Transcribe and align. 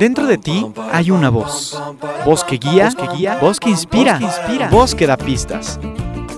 Dentro 0.00 0.26
de 0.26 0.38
ti 0.38 0.66
hay 0.92 1.10
una 1.10 1.30
voz. 1.30 1.80
Voz 2.24 2.42
que 2.42 2.56
guía, 2.56 2.90
que 2.90 3.06
guía, 3.16 3.38
voz 3.40 3.60
que 3.60 3.70
inspira, 3.70 4.18
inspira, 4.20 4.68
voz 4.68 4.94
que 4.94 5.06
da 5.06 5.16
pistas. 5.16 5.78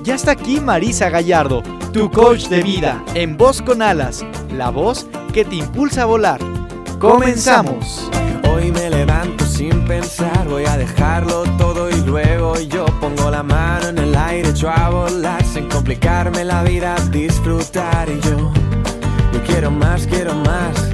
Ya 0.02 0.14
está 0.14 0.32
aquí 0.32 0.60
Marisa 0.60 1.08
Gallardo, 1.08 1.62
tu 1.92 2.10
coach 2.10 2.48
de 2.48 2.62
vida, 2.62 3.02
en 3.14 3.36
Voz 3.36 3.62
con 3.62 3.82
Alas, 3.82 4.24
la 4.52 4.70
voz 4.70 5.06
que 5.32 5.44
te 5.44 5.56
impulsa 5.56 6.02
a 6.02 6.06
volar. 6.06 6.40
Comenzamos. 6.98 8.10
Hoy 8.52 8.72
me 8.72 8.90
levanto 8.90 9.44
sin 9.46 9.84
pensar, 9.86 10.48
voy 10.48 10.64
a 10.64 10.76
dejarlo 10.76 11.44
todo 11.56 11.69
luego 12.10 12.58
yo 12.58 12.84
pongo 13.00 13.30
la 13.30 13.42
mano 13.42 13.88
en 13.88 13.98
el 13.98 14.14
aire, 14.16 14.48
echo 14.50 14.68
a 14.68 14.90
volar 14.90 15.44
sin 15.44 15.68
complicarme 15.68 16.44
la 16.44 16.62
vida, 16.64 16.96
disfrutar 17.10 18.08
y 18.08 18.20
yo, 18.20 18.52
yo 19.32 19.42
quiero 19.46 19.70
más, 19.70 20.06
quiero 20.06 20.34
más, 20.34 20.90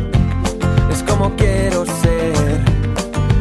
es 0.93 1.03
como 1.03 1.35
quiero 1.37 1.87
ser, 1.87 2.61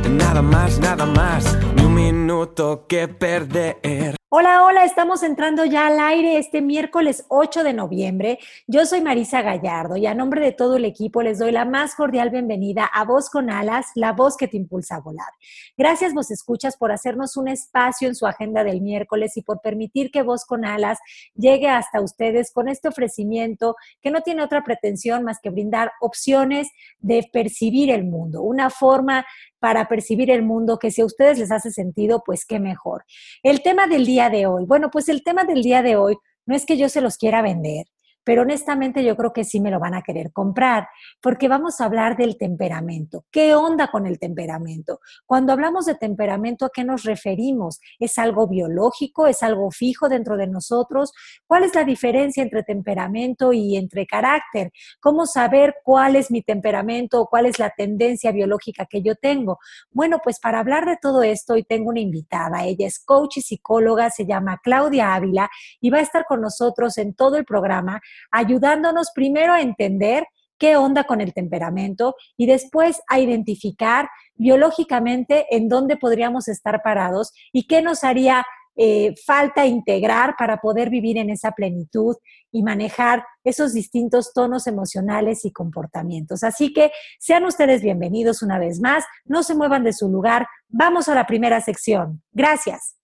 nada 0.10 0.42
más, 0.42 0.80
nada 0.80 1.06
más, 1.06 1.58
ni 1.76 1.84
un 1.84 1.94
minuto 1.94 2.86
que 2.88 3.08
perder. 3.08 4.25
Hola, 4.38 4.66
hola, 4.66 4.84
estamos 4.84 5.24
entrando 5.24 5.64
ya 5.64 5.88
al 5.88 5.98
aire 5.98 6.38
este 6.38 6.62
miércoles 6.62 7.24
8 7.30 7.64
de 7.64 7.72
noviembre. 7.72 8.38
Yo 8.68 8.86
soy 8.86 9.00
Marisa 9.00 9.42
Gallardo 9.42 9.96
y 9.96 10.08
a 10.08 10.14
nombre 10.14 10.44
de 10.44 10.52
todo 10.52 10.76
el 10.76 10.84
equipo 10.84 11.22
les 11.22 11.40
doy 11.40 11.54
la 11.54 11.64
más 11.64 11.96
cordial 11.96 12.32
bienvenida 12.32 12.84
a 12.84 13.06
Voz 13.06 13.30
con 13.30 13.50
Alas, 13.50 13.86
la 13.96 14.12
voz 14.12 14.36
que 14.36 14.50
te 14.50 14.58
impulsa 14.58 14.98
a 14.98 15.00
volar. 15.00 15.30
Gracias, 15.78 16.14
vos 16.14 16.32
escuchas, 16.32 16.76
por 16.76 16.92
hacernos 16.92 17.38
un 17.38 17.48
espacio 17.48 18.10
en 18.10 18.16
su 18.16 18.28
agenda 18.28 18.66
del 18.66 18.82
miércoles 18.82 19.38
y 19.38 19.42
por 19.42 19.62
permitir 19.62 20.12
que 20.12 20.22
Voz 20.22 20.44
con 20.44 20.66
Alas 20.66 21.00
llegue 21.36 21.70
hasta 21.70 22.02
ustedes 22.02 22.52
con 22.52 22.68
este 22.68 22.90
ofrecimiento 22.90 23.78
que 24.02 24.12
no 24.12 24.20
tiene 24.20 24.44
otra 24.44 24.66
pretensión 24.66 25.24
más 25.24 25.40
que 25.42 25.50
brindar 25.50 25.94
opciones 26.02 26.68
de 27.00 27.26
percibir 27.32 27.90
el 27.90 28.04
mundo, 28.04 28.42
una 28.42 28.70
forma 28.70 29.26
para 29.66 29.88
percibir 29.88 30.30
el 30.30 30.44
mundo 30.44 30.78
que 30.78 30.92
si 30.92 31.02
a 31.02 31.06
ustedes 31.06 31.40
les 31.40 31.52
hace 31.52 31.72
sentido, 31.72 32.22
pues 32.24 32.46
qué 32.46 32.60
mejor. 32.60 33.04
El 33.42 33.64
tema 33.64 33.88
del 33.88 34.06
día 34.06 34.25
de 34.30 34.46
hoy, 34.48 34.66
bueno, 34.66 34.90
pues 34.92 35.10
el 35.10 35.24
tema 35.24 35.44
del 35.44 35.62
día 35.62 35.82
de 35.82 35.96
hoy 35.96 36.18
no 36.46 36.56
es 36.56 36.66
que 36.66 36.78
yo 36.78 36.90
se 36.90 37.02
los 37.02 37.18
quiera 37.18 37.42
vender, 37.42 37.86
pero 38.26 38.42
honestamente 38.42 39.04
yo 39.04 39.16
creo 39.16 39.32
que 39.32 39.46
sí 39.46 39.62
me 39.62 39.72
lo 39.72 39.80
van 39.80 39.94
a 39.94 40.02
querer 40.02 40.34
comprar, 40.34 40.90
porque 41.22 41.48
vamos 41.48 41.80
a 41.80 41.86
hablar 41.86 42.18
del 42.18 42.38
temperamento. 42.38 43.24
¿Qué 43.32 43.56
onda 43.56 43.88
con 43.88 44.06
el 44.08 44.20
temperamento? 44.20 45.00
Cuando 45.26 45.54
hablamos 45.54 45.86
de 45.86 45.96
temperamento, 45.96 46.66
¿a 46.66 46.72
qué 46.74 46.84
nos 46.84 47.04
referimos? 47.04 47.80
¿Es 48.00 48.18
algo 48.18 48.48
biológico? 48.48 49.28
¿Es 49.28 49.44
algo 49.44 49.70
fijo 49.72 50.10
dentro 50.10 50.36
de 50.36 50.48
nosotros? 50.48 51.14
¿Cuál 51.48 51.64
es 51.64 51.76
la 51.76 51.84
diferencia 51.84 52.42
entre 52.42 52.64
temperamento 52.64 53.54
y 53.54 53.78
entre 53.78 54.08
carácter? 54.08 54.72
¿Cómo 55.00 55.28
saber 55.28 55.76
cuál 55.84 56.16
es 56.16 56.32
mi 56.32 56.42
temperamento 56.42 57.22
o 57.22 57.28
cuál 57.28 57.46
es 57.46 57.60
la 57.60 57.70
tendencia 57.70 58.32
biológica 58.32 58.88
que 58.90 59.04
yo 59.04 59.16
tengo? 59.16 59.60
Bueno, 59.92 60.20
pues 60.24 60.40
para 60.40 60.60
hablar 60.60 60.86
de 60.86 60.98
todo 61.00 61.22
esto, 61.22 61.54
hoy 61.54 61.64
tengo 61.64 61.90
una 61.90 62.00
invitada. 62.00 62.66
Ella 62.66 62.88
es 62.88 62.98
coach 62.98 63.38
y 63.38 63.42
psicóloga, 63.42 64.10
se 64.10 64.26
llama 64.26 64.60
Claudia 64.64 65.14
Ávila 65.14 65.50
y 65.80 65.92
va 65.92 66.00
a 66.00 66.02
estar 66.02 66.26
con 66.26 66.42
nosotros 66.42 66.98
en 66.98 67.14
todo 67.14 67.38
el 67.38 67.46
programa 67.46 68.02
ayudándonos 68.32 69.12
primero 69.14 69.54
a 69.54 69.62
entender 69.62 70.26
qué 70.58 70.78
onda 70.78 71.04
con 71.04 71.22
el 71.22 71.34
temperamento 71.34 72.16
y 72.38 72.46
después 72.46 73.02
a 73.10 73.20
identificar 73.20 74.10
biológicamente 74.36 75.46
en 75.50 75.70
dónde 75.70 75.98
podríamos 75.98 76.48
estar 76.48 76.82
parados 76.82 77.34
y 77.52 77.68
qué 77.68 77.82
nos 77.82 78.04
haría 78.04 78.46
eh, 78.78 79.14
falta 79.26 79.66
integrar 79.66 80.36
para 80.38 80.58
poder 80.58 80.90
vivir 80.90 81.18
en 81.18 81.30
esa 81.30 81.52
plenitud 81.52 82.18
y 82.52 82.62
manejar 82.62 83.24
esos 83.46 83.74
distintos 83.74 84.34
tonos 84.34 84.68
emocionales 84.68 85.46
y 85.46 85.52
comportamientos. 85.52 86.44
Así 86.44 86.74
que 86.74 86.92
sean 87.18 87.46
ustedes 87.46 87.82
bienvenidos 87.82 88.42
una 88.42 88.60
vez 88.60 88.82
más, 88.82 89.06
no 89.24 89.44
se 89.44 89.56
muevan 89.56 89.86
de 89.86 89.94
su 89.94 90.10
lugar, 90.10 90.46
vamos 90.68 91.08
a 91.08 91.16
la 91.16 91.26
primera 91.26 91.62
sección. 91.62 92.22
Gracias. 92.34 92.98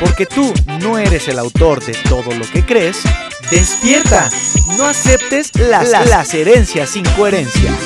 Porque 0.00 0.26
tú 0.26 0.52
no 0.80 0.98
eres 0.98 1.28
el 1.28 1.38
autor 1.38 1.84
de 1.84 1.94
todo 2.08 2.34
lo 2.34 2.44
que 2.52 2.64
crees, 2.64 3.02
despierta. 3.50 4.30
No 4.76 4.86
aceptes 4.86 5.54
las, 5.56 5.90
las 5.90 6.34
herencias 6.34 6.90
sin 6.90 7.04
coherencia. 7.16 7.76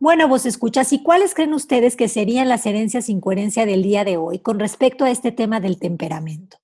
Bueno, 0.00 0.28
vos 0.28 0.46
escuchas, 0.46 0.94
¿y 0.94 1.02
cuáles 1.02 1.34
creen 1.34 1.52
ustedes 1.52 1.94
que 1.94 2.08
serían 2.08 2.48
las 2.48 2.64
herencias 2.64 3.04
sin 3.04 3.20
coherencia 3.20 3.66
del 3.66 3.82
día 3.82 4.02
de 4.02 4.16
hoy 4.16 4.38
con 4.38 4.58
respecto 4.58 5.04
a 5.04 5.10
este 5.10 5.30
tema 5.30 5.60
del 5.60 5.78
temperamento? 5.78 6.59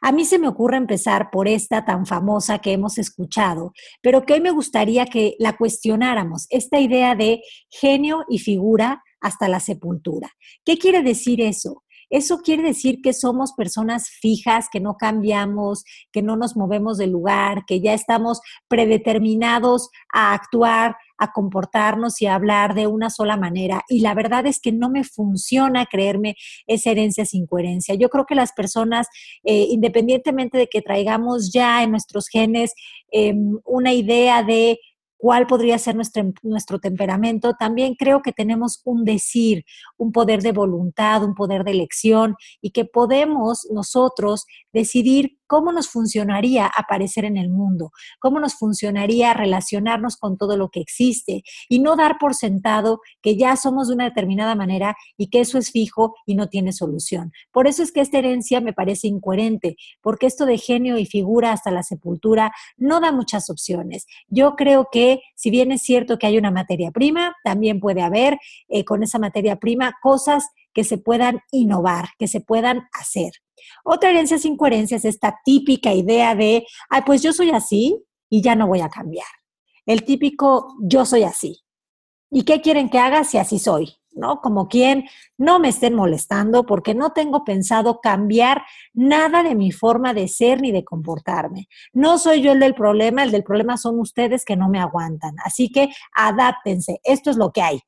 A 0.00 0.12
mí 0.12 0.24
se 0.24 0.38
me 0.38 0.48
ocurre 0.48 0.76
empezar 0.76 1.30
por 1.30 1.48
esta 1.48 1.84
tan 1.84 2.06
famosa 2.06 2.58
que 2.58 2.72
hemos 2.72 2.98
escuchado, 2.98 3.72
pero 4.02 4.24
que 4.24 4.34
hoy 4.34 4.40
me 4.40 4.50
gustaría 4.50 5.06
que 5.06 5.34
la 5.38 5.56
cuestionáramos, 5.56 6.46
esta 6.50 6.80
idea 6.80 7.14
de 7.14 7.42
genio 7.70 8.24
y 8.28 8.38
figura 8.38 9.02
hasta 9.20 9.48
la 9.48 9.60
sepultura. 9.60 10.30
¿Qué 10.64 10.78
quiere 10.78 11.02
decir 11.02 11.40
eso? 11.40 11.82
Eso 12.08 12.38
quiere 12.38 12.62
decir 12.62 13.00
que 13.02 13.12
somos 13.12 13.52
personas 13.52 14.08
fijas, 14.08 14.68
que 14.70 14.78
no 14.78 14.96
cambiamos, 14.96 15.84
que 16.12 16.22
no 16.22 16.36
nos 16.36 16.56
movemos 16.56 16.98
del 16.98 17.10
lugar, 17.10 17.64
que 17.66 17.80
ya 17.80 17.94
estamos 17.94 18.40
predeterminados 18.68 19.90
a 20.12 20.32
actuar 20.32 20.96
a 21.18 21.32
comportarnos 21.32 22.20
y 22.20 22.26
a 22.26 22.34
hablar 22.34 22.74
de 22.74 22.86
una 22.86 23.10
sola 23.10 23.36
manera. 23.36 23.82
Y 23.88 24.00
la 24.00 24.14
verdad 24.14 24.46
es 24.46 24.60
que 24.60 24.72
no 24.72 24.90
me 24.90 25.04
funciona 25.04 25.86
creerme 25.86 26.36
esa 26.66 26.90
herencia 26.90 27.24
sin 27.24 27.46
coherencia. 27.46 27.94
Yo 27.94 28.08
creo 28.08 28.26
que 28.26 28.34
las 28.34 28.52
personas, 28.52 29.06
eh, 29.44 29.66
independientemente 29.70 30.58
de 30.58 30.66
que 30.66 30.82
traigamos 30.82 31.52
ya 31.52 31.82
en 31.82 31.90
nuestros 31.90 32.28
genes 32.28 32.74
em, 33.10 33.58
una 33.64 33.92
idea 33.92 34.42
de 34.42 34.78
cuál 35.16 35.46
podría 35.46 35.78
ser 35.78 35.94
nuestro, 35.94 36.32
nuestro 36.42 36.78
temperamento, 36.78 37.54
también 37.58 37.94
creo 37.94 38.22
que 38.22 38.32
tenemos 38.32 38.82
un 38.84 39.04
decir, 39.04 39.64
un 39.96 40.12
poder 40.12 40.42
de 40.42 40.52
voluntad, 40.52 41.24
un 41.24 41.34
poder 41.34 41.64
de 41.64 41.72
elección 41.72 42.36
y 42.60 42.70
que 42.70 42.84
podemos 42.84 43.66
nosotros 43.70 44.46
decidir 44.72 45.38
cómo 45.46 45.72
nos 45.72 45.88
funcionaría 45.88 46.66
aparecer 46.66 47.24
en 47.24 47.36
el 47.36 47.48
mundo, 47.48 47.90
cómo 48.20 48.40
nos 48.40 48.54
funcionaría 48.54 49.34
relacionarnos 49.34 50.16
con 50.16 50.36
todo 50.36 50.56
lo 50.56 50.68
que 50.68 50.80
existe 50.80 51.42
y 51.68 51.78
no 51.78 51.96
dar 51.96 52.18
por 52.18 52.34
sentado 52.34 53.00
que 53.22 53.36
ya 53.36 53.56
somos 53.56 53.88
de 53.88 53.94
una 53.94 54.04
determinada 54.04 54.54
manera 54.54 54.96
y 55.16 55.28
que 55.28 55.40
eso 55.40 55.58
es 55.58 55.70
fijo 55.70 56.14
y 56.26 56.34
no 56.34 56.48
tiene 56.48 56.72
solución. 56.72 57.32
Por 57.52 57.66
eso 57.66 57.82
es 57.82 57.92
que 57.92 58.00
esta 58.00 58.18
herencia 58.18 58.60
me 58.60 58.72
parece 58.72 59.08
incoherente, 59.08 59.76
porque 60.00 60.26
esto 60.26 60.46
de 60.46 60.58
genio 60.58 60.98
y 60.98 61.06
figura 61.06 61.52
hasta 61.52 61.70
la 61.70 61.82
sepultura 61.82 62.52
no 62.76 63.00
da 63.00 63.12
muchas 63.12 63.50
opciones. 63.50 64.06
Yo 64.28 64.56
creo 64.56 64.88
que 64.90 65.20
si 65.34 65.50
bien 65.50 65.72
es 65.72 65.82
cierto 65.82 66.18
que 66.18 66.26
hay 66.26 66.38
una 66.38 66.50
materia 66.50 66.90
prima, 66.90 67.34
también 67.44 67.80
puede 67.80 68.02
haber 68.02 68.38
eh, 68.68 68.84
con 68.84 69.02
esa 69.02 69.18
materia 69.18 69.56
prima 69.56 69.94
cosas 70.02 70.48
que 70.72 70.84
se 70.84 70.98
puedan 70.98 71.40
innovar, 71.52 72.08
que 72.18 72.28
se 72.28 72.40
puedan 72.40 72.82
hacer. 72.92 73.32
Otra 73.84 74.10
herencia 74.10 74.38
sin 74.38 74.56
coherencia 74.56 74.96
es 74.96 75.04
esta 75.04 75.38
típica 75.44 75.92
idea 75.92 76.34
de, 76.34 76.66
ay, 76.88 77.02
pues 77.04 77.22
yo 77.22 77.32
soy 77.32 77.50
así 77.50 78.02
y 78.28 78.42
ya 78.42 78.54
no 78.54 78.66
voy 78.66 78.80
a 78.80 78.88
cambiar. 78.88 79.26
El 79.86 80.04
típico 80.04 80.74
yo 80.80 81.04
soy 81.04 81.22
así. 81.22 81.62
¿Y 82.30 82.42
qué 82.42 82.60
quieren 82.60 82.90
que 82.90 82.98
haga 82.98 83.24
si 83.24 83.38
así 83.38 83.58
soy? 83.58 83.94
¿No? 84.10 84.40
Como 84.40 84.66
quien 84.66 85.04
no 85.36 85.58
me 85.58 85.68
estén 85.68 85.94
molestando 85.94 86.64
porque 86.64 86.94
no 86.94 87.12
tengo 87.12 87.44
pensado 87.44 88.00
cambiar 88.00 88.62
nada 88.94 89.42
de 89.42 89.54
mi 89.54 89.72
forma 89.72 90.14
de 90.14 90.26
ser 90.26 90.62
ni 90.62 90.72
de 90.72 90.84
comportarme. 90.84 91.68
No 91.92 92.18
soy 92.18 92.40
yo 92.40 92.52
el 92.52 92.60
del 92.60 92.74
problema, 92.74 93.22
el 93.22 93.30
del 93.30 93.44
problema 93.44 93.76
son 93.76 94.00
ustedes 94.00 94.46
que 94.46 94.56
no 94.56 94.70
me 94.70 94.80
aguantan. 94.80 95.36
Así 95.44 95.68
que 95.70 95.90
adáptense, 96.14 96.98
esto 97.04 97.30
es 97.30 97.36
lo 97.36 97.52
que 97.52 97.60
hay 97.60 97.80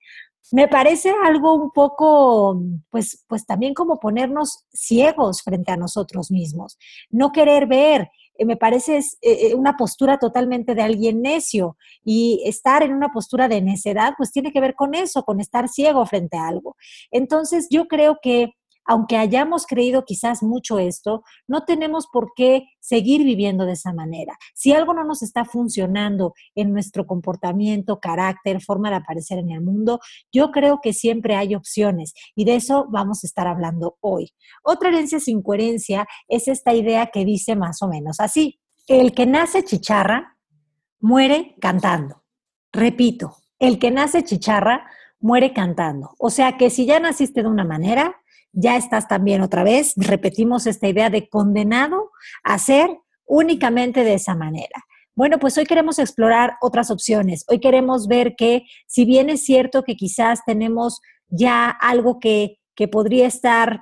me 0.53 0.69
parece 0.69 1.13
algo 1.25 1.55
un 1.55 1.71
poco, 1.71 2.61
pues, 2.91 3.25
pues 3.29 3.47
también 3.47 3.75
como 3.75 3.99
ponernos 3.99 4.65
ciegos 4.73 5.43
frente 5.43 5.73
a 5.73 5.77
nosotros 5.77 6.31
mismos, 6.31 6.79
no 7.11 7.33
querer 7.33 7.67
ver. 7.67 8.11
Eh, 8.39 8.45
me 8.45 8.57
parece 8.57 8.99
es, 8.99 9.19
eh, 9.21 9.49
eh, 9.51 9.55
una 9.55 9.77
postura 9.77 10.19
totalmente 10.19 10.75
de 10.75 10.83
alguien 10.83 11.23
necio 11.23 11.77
y 12.05 12.43
estar 12.47 12.83
en 12.83 12.93
una 12.95 13.09
postura 13.09 13.49
de 13.49 13.61
necedad, 13.61 14.15
pues 14.17 14.33
tiene 14.33 14.53
que 14.53 14.61
ver 14.61 14.75
con 14.75 14.95
eso, 14.95 15.25
con 15.25 15.41
estar 15.41 15.69
ciego 15.69 16.07
frente 16.07 16.37
a 16.39 16.47
algo. 16.49 16.77
Entonces, 17.11 17.67
yo 17.71 17.89
creo 17.89 18.19
que 18.23 18.53
aunque 18.89 19.19
hayamos 19.19 19.67
creído 19.67 20.05
quizás 20.07 20.43
mucho 20.43 20.79
esto, 20.79 21.23
no 21.47 21.65
tenemos 21.65 22.09
por 22.11 22.33
qué 22.35 22.65
seguir 22.81 23.23
viviendo 23.23 23.67
de 23.67 23.73
esa 23.73 23.93
manera. 23.93 24.37
Si 24.55 24.73
algo 24.73 24.95
no 24.95 25.05
nos 25.05 25.23
está 25.23 25.45
funcionando 25.45 26.33
en 26.55 26.73
nuestro 26.73 27.07
comportamiento, 27.07 28.01
carácter, 28.01 28.63
forma 28.63 28.89
de 28.89 28.97
aparecer 28.97 29.39
en 29.39 29.51
el 29.51 29.61
mundo, 29.61 30.01
yo 30.33 30.51
creo 30.51 30.81
que 30.83 30.95
siempre 30.95 31.37
hay 31.37 31.55
opciones 31.55 32.15
y 32.35 32.47
de 32.47 32.57
eso 32.57 32.87
vamos 32.91 33.23
a 33.23 33.27
estar 33.27 33.47
hablando 33.47 33.99
hoy. 34.01 34.33
Otra 34.65 34.89
herencia 34.89 35.21
sin 35.21 35.43
coherencia 35.43 36.07
es 36.27 36.49
esta 36.49 36.73
idea 36.73 37.11
que 37.13 37.27
dice 37.27 37.57
más 37.57 37.83
o 37.83 37.89
menos 37.89 38.21
así. 38.21 38.59
El 38.87 39.13
que 39.13 39.27
nace 39.27 39.65
chicharra 39.65 40.39
muere 40.99 41.57
cantando. 41.61 42.25
Repito, 42.73 43.37
el 43.59 43.79
que 43.79 43.91
nace 43.91 44.25
chicharra 44.25 44.87
muere 45.21 45.53
cantando. 45.53 46.15
O 46.19 46.31
sea 46.31 46.57
que 46.57 46.71
si 46.71 46.87
ya 46.87 47.01
naciste 47.01 47.43
de 47.43 47.49
una 47.49 47.65
manera, 47.65 48.17
ya 48.53 48.77
estás 48.77 49.09
también 49.09 49.43
otra 49.43 49.63
vez, 49.63 49.95
repetimos 49.97 50.67
esta 50.67 50.89
idea 50.89 51.11
de 51.11 51.29
condenado 51.29 52.11
a 52.43 52.59
ser 52.59 52.91
únicamente 53.27 54.05
de 54.05 54.15
esa 54.15 54.35
manera. 54.35 54.85
Bueno, 55.15 55.39
pues 55.39 55.59
hoy 55.59 55.67
queremos 55.67 55.99
explorar 55.99 56.57
otras 56.61 56.91
opciones. 56.91 57.45
Hoy 57.49 57.59
queremos 57.59 58.07
ver 58.07 58.37
que 58.37 58.63
si 58.87 59.05
bien 59.05 59.31
es 59.31 59.45
cierto 59.45 59.83
que 59.83 59.97
quizás 59.97 60.45
tenemos 60.47 61.01
ya 61.29 61.69
algo 61.69 62.21
que, 62.21 62.59
que 62.77 62.89
podría 62.89 63.27
estar 63.27 63.81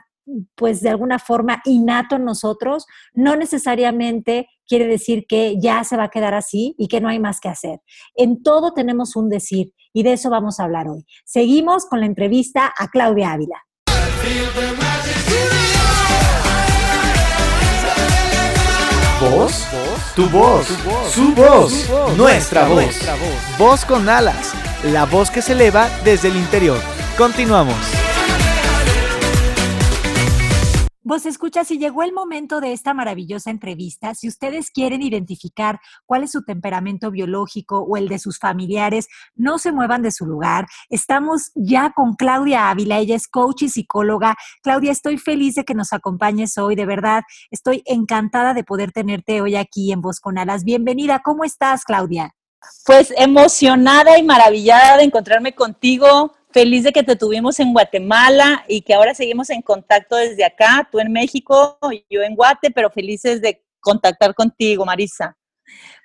pues 0.55 0.81
de 0.81 0.90
alguna 0.90 1.19
forma 1.19 1.62
innato 1.64 2.17
en 2.17 2.25
nosotros, 2.25 2.87
no 3.14 3.37
necesariamente 3.37 4.49
quiere 4.67 4.87
decir 4.87 5.26
que 5.28 5.56
ya 5.61 5.84
se 5.84 5.96
va 5.96 6.05
a 6.05 6.11
quedar 6.11 6.34
así 6.34 6.75
y 6.78 6.88
que 6.88 7.00
no 7.00 7.08
hay 7.08 7.19
más 7.19 7.40
que 7.40 7.49
hacer. 7.49 7.81
En 8.14 8.43
todo 8.43 8.73
tenemos 8.73 9.17
un 9.17 9.28
decir 9.28 9.73
y 9.93 10.02
de 10.02 10.14
eso 10.14 10.31
vamos 10.31 10.61
a 10.61 10.64
hablar 10.64 10.88
hoy. 10.88 11.06
Seguimos 11.25 11.87
con 11.87 12.00
la 12.00 12.06
entrevista 12.06 12.73
a 12.76 12.88
Claudia 12.88 13.32
Ávila. 13.32 13.62
¿Voz? 19.20 19.67
Tu 20.14 20.28
voz, 20.28 20.67
su 21.11 21.34
voz, 21.34 21.90
nuestra 22.17 22.69
voz. 22.69 22.96
Voz 23.58 23.84
con 23.84 24.08
alas, 24.08 24.55
la 24.84 25.05
voz 25.05 25.31
que 25.31 25.43
se 25.43 25.52
eleva 25.52 25.88
desde 26.05 26.28
el 26.28 26.37
interior. 26.37 26.78
Continuamos. 27.17 28.06
Vos 31.08 31.25
escucha, 31.25 31.62
si 31.62 31.79
llegó 31.79 32.03
el 32.03 32.12
momento 32.12 32.61
de 32.61 32.73
esta 32.73 32.93
maravillosa 32.93 33.53
entrevista, 33.53 34.12
si 34.17 34.26
ustedes 34.26 34.73
quieren 34.73 35.03
identificar 35.03 35.79
cuál 36.05 36.25
es 36.25 36.32
su 36.32 36.43
temperamento 36.43 37.12
biológico 37.12 37.79
o 37.79 37.97
el 37.97 38.08
de 38.08 38.19
sus 38.19 38.41
familiares, 38.41 39.06
no 39.37 39.61
se 39.61 39.70
muevan 39.70 40.03
de 40.03 40.11
su 40.11 40.26
lugar. 40.26 40.67
Estamos 40.91 41.53
ya 41.55 41.93
con 41.94 42.14
Claudia 42.14 42.70
Ávila, 42.70 42.99
ella 42.99 43.14
es 43.14 43.29
coach 43.29 43.62
y 43.62 43.69
psicóloga. 43.69 44.35
Claudia, 44.64 44.91
estoy 44.91 45.17
feliz 45.17 45.55
de 45.55 45.64
que 45.64 45.75
nos 45.75 45.93
acompañes 45.93 46.58
hoy, 46.58 46.75
de 46.75 46.87
verdad. 46.87 47.23
Estoy 47.52 47.85
encantada 47.85 48.52
de 48.52 48.64
poder 48.64 48.91
tenerte 48.91 49.41
hoy 49.41 49.55
aquí 49.55 49.93
en 49.93 50.00
Voz 50.00 50.19
con 50.19 50.38
Alas. 50.38 50.64
Bienvenida, 50.64 51.20
¿cómo 51.25 51.44
estás, 51.44 51.85
Claudia? 51.85 52.35
Pues 52.85 53.14
emocionada 53.17 54.19
y 54.19 54.25
maravillada 54.25 54.97
de 54.97 55.05
encontrarme 55.05 55.55
contigo 55.55 56.32
feliz 56.56 56.85
de 56.85 56.93
que 56.93 57.03
te 57.03 57.17
tuvimos 57.17 57.61
en 57.61 57.75
Guatemala 57.75 58.64
y 58.67 58.81
que 58.81 58.94
ahora 58.94 59.12
seguimos 59.12 59.50
en 59.50 59.61
contacto 59.61 60.17
desde 60.17 60.43
acá, 60.43 60.88
tú 60.91 60.99
en 60.99 61.12
México, 61.12 61.79
yo 62.08 62.23
en 62.23 62.35
Guate, 62.35 62.70
pero 62.70 62.88
felices 62.88 63.43
de 63.43 63.62
contactar 63.79 64.35
contigo, 64.35 64.87
Marisa. 64.87 65.37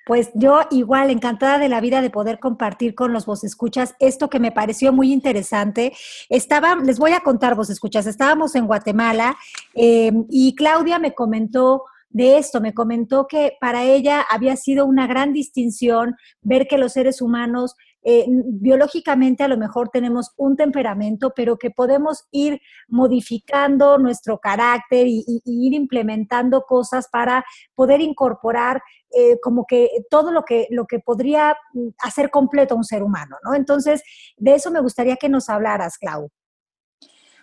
Pues 0.05 0.29
yo 0.33 0.59
igual, 0.69 1.09
encantada 1.09 1.57
de 1.57 1.69
la 1.69 1.79
vida 1.79 2.01
de 2.01 2.09
poder 2.09 2.37
compartir 2.37 2.95
con 2.95 3.13
los 3.13 3.25
vos 3.25 3.45
escuchas 3.45 3.95
esto 4.01 4.29
que 4.29 4.41
me 4.41 4.51
pareció 4.51 4.91
muy 4.91 5.13
interesante. 5.13 5.93
Estaba, 6.27 6.75
les 6.75 6.99
voy 6.99 7.13
a 7.13 7.21
contar 7.21 7.55
vos 7.55 7.69
escuchas, 7.69 8.05
estábamos 8.05 8.53
en 8.55 8.67
Guatemala 8.67 9.37
eh, 9.73 10.11
y 10.27 10.53
Claudia 10.55 10.99
me 10.99 11.13
comentó 11.13 11.83
de 12.09 12.37
esto, 12.37 12.59
me 12.59 12.73
comentó 12.73 13.25
que 13.25 13.53
para 13.61 13.85
ella 13.85 14.25
había 14.29 14.57
sido 14.57 14.85
una 14.85 15.07
gran 15.07 15.31
distinción 15.31 16.17
ver 16.41 16.67
que 16.67 16.77
los 16.77 16.91
seres 16.91 17.21
humanos 17.21 17.75
eh, 18.03 18.25
biológicamente 18.27 19.43
a 19.43 19.47
lo 19.47 19.57
mejor 19.57 19.89
tenemos 19.89 20.31
un 20.37 20.55
temperamento, 20.55 21.33
pero 21.35 21.57
que 21.57 21.69
podemos 21.69 22.25
ir 22.31 22.59
modificando 22.87 23.97
nuestro 23.97 24.39
carácter 24.39 25.07
y, 25.07 25.23
ir 25.45 25.73
implementando 25.73 26.63
cosas 26.63 27.07
para 27.11 27.45
poder 27.75 28.01
incorporar 28.01 28.81
eh, 29.11 29.39
como 29.41 29.65
que 29.65 29.89
todo 30.09 30.31
lo 30.31 30.43
que, 30.43 30.67
lo 30.69 30.85
que 30.85 30.99
podría 30.99 31.55
hacer 31.99 32.29
completo 32.29 32.73
a 32.73 32.77
un 32.77 32.83
ser 32.83 33.03
humano, 33.03 33.37
¿no? 33.43 33.53
Entonces, 33.53 34.01
de 34.37 34.55
eso 34.55 34.71
me 34.71 34.81
gustaría 34.81 35.17
que 35.17 35.29
nos 35.29 35.49
hablaras, 35.49 35.97
Clau. 35.97 36.29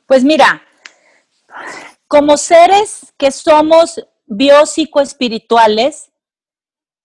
Pues 0.07 0.25
mira, 0.25 0.63
como 2.09 2.37
seres 2.37 3.13
que 3.17 3.31
somos 3.31 4.05
biopsicoespirituales, 4.27 6.11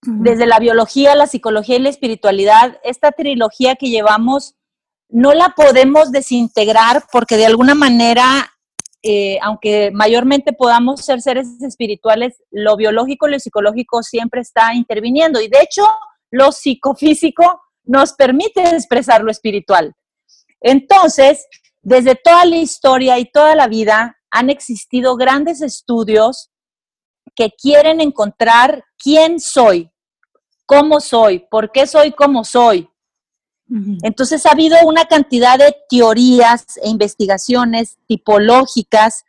desde 0.05 0.45
la 0.45 0.59
biología, 0.59 1.15
la 1.15 1.27
psicología 1.27 1.77
y 1.77 1.79
la 1.79 1.89
espiritualidad, 1.89 2.79
esta 2.83 3.11
trilogía 3.11 3.75
que 3.75 3.89
llevamos 3.89 4.55
no 5.09 5.33
la 5.33 5.49
podemos 5.49 6.11
desintegrar 6.11 7.03
porque 7.11 7.37
de 7.37 7.45
alguna 7.45 7.75
manera, 7.75 8.51
eh, 9.03 9.37
aunque 9.41 9.91
mayormente 9.91 10.53
podamos 10.53 11.01
ser 11.01 11.21
seres 11.21 11.61
espirituales, 11.61 12.41
lo 12.51 12.75
biológico 12.75 13.27
y 13.27 13.31
lo 13.31 13.39
psicológico 13.39 14.01
siempre 14.01 14.41
está 14.41 14.73
interviniendo. 14.73 15.39
Y 15.39 15.47
de 15.47 15.61
hecho, 15.61 15.83
lo 16.31 16.51
psicofísico 16.51 17.61
nos 17.83 18.13
permite 18.13 18.61
expresar 18.75 19.23
lo 19.23 19.29
espiritual. 19.29 19.93
Entonces, 20.61 21.45
desde 21.81 22.15
toda 22.15 22.45
la 22.45 22.57
historia 22.57 23.19
y 23.19 23.29
toda 23.29 23.55
la 23.55 23.67
vida 23.67 24.17
han 24.31 24.49
existido 24.49 25.15
grandes 25.15 25.61
estudios 25.61 26.49
que 27.35 27.51
quieren 27.51 28.01
encontrar 28.01 28.83
quién 28.97 29.39
soy, 29.39 29.91
cómo 30.65 30.99
soy, 30.99 31.39
por 31.49 31.71
qué 31.71 31.87
soy 31.87 32.11
como 32.11 32.43
soy. 32.43 32.89
Entonces 34.03 34.45
ha 34.45 34.51
habido 34.51 34.77
una 34.85 35.05
cantidad 35.05 35.57
de 35.57 35.75
teorías 35.89 36.77
e 36.83 36.89
investigaciones 36.89 37.97
tipológicas 38.07 39.23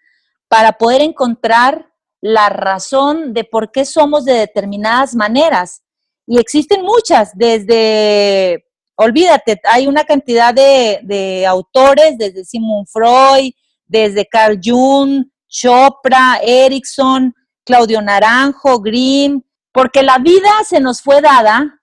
para 0.49 0.73
poder 0.73 1.01
encontrar 1.01 1.91
la 2.21 2.51
razón 2.51 3.33
de 3.33 3.45
por 3.45 3.73
qué 3.73 3.87
somos 3.87 4.25
de 4.27 4.35
determinadas 4.35 5.15
maneras. 5.15 5.83
Y 6.27 6.39
existen 6.39 6.83
muchas, 6.83 7.33
desde, 7.35 8.67
olvídate, 8.97 9.61
hay 9.65 9.87
una 9.87 10.05
cantidad 10.05 10.53
de, 10.53 11.01
de 11.03 11.47
autores, 11.47 12.19
desde 12.19 12.45
Sigmund 12.45 12.87
Freud, 12.89 13.53
desde 13.87 14.27
Carl 14.27 14.59
Jung, 14.63 15.25
Chopra, 15.49 16.41
Erickson, 16.43 17.35
Claudio 17.65 18.03
Naranjo, 18.03 18.81
Grimm, 18.81 19.41
porque 19.75 20.05
la 20.05 20.19
vida 20.19 20.50
se 20.65 20.79
nos 20.79 21.03
fue 21.03 21.21
dada, 21.21 21.82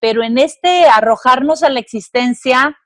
pero 0.00 0.24
en 0.24 0.38
este 0.38 0.86
arrojarnos 0.86 1.62
a 1.62 1.68
la 1.68 1.80
existencia, 1.80 2.78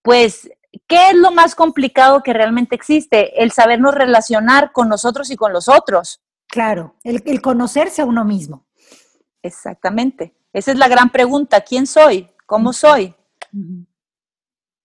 pues, 0.00 0.48
¿qué 0.86 1.08
es 1.08 1.16
lo 1.16 1.32
más 1.32 1.56
complicado 1.56 2.22
que 2.22 2.32
realmente 2.32 2.76
existe? 2.76 3.42
El 3.42 3.50
sabernos 3.50 3.92
relacionar 3.92 4.70
con 4.70 4.88
nosotros 4.88 5.28
y 5.32 5.36
con 5.36 5.52
los 5.52 5.68
otros. 5.68 6.20
Claro, 6.46 6.94
el, 7.02 7.42
conocerse 7.42 8.02
a 8.02 8.06
uno 8.06 8.24
mismo. 8.24 8.64
Exactamente. 9.42 10.36
Esa 10.52 10.70
es 10.70 10.78
la 10.78 10.86
gran 10.86 11.10
pregunta. 11.10 11.62
¿Quién 11.62 11.88
soy? 11.88 12.30
¿Cómo 12.46 12.72
soy? 12.72 13.12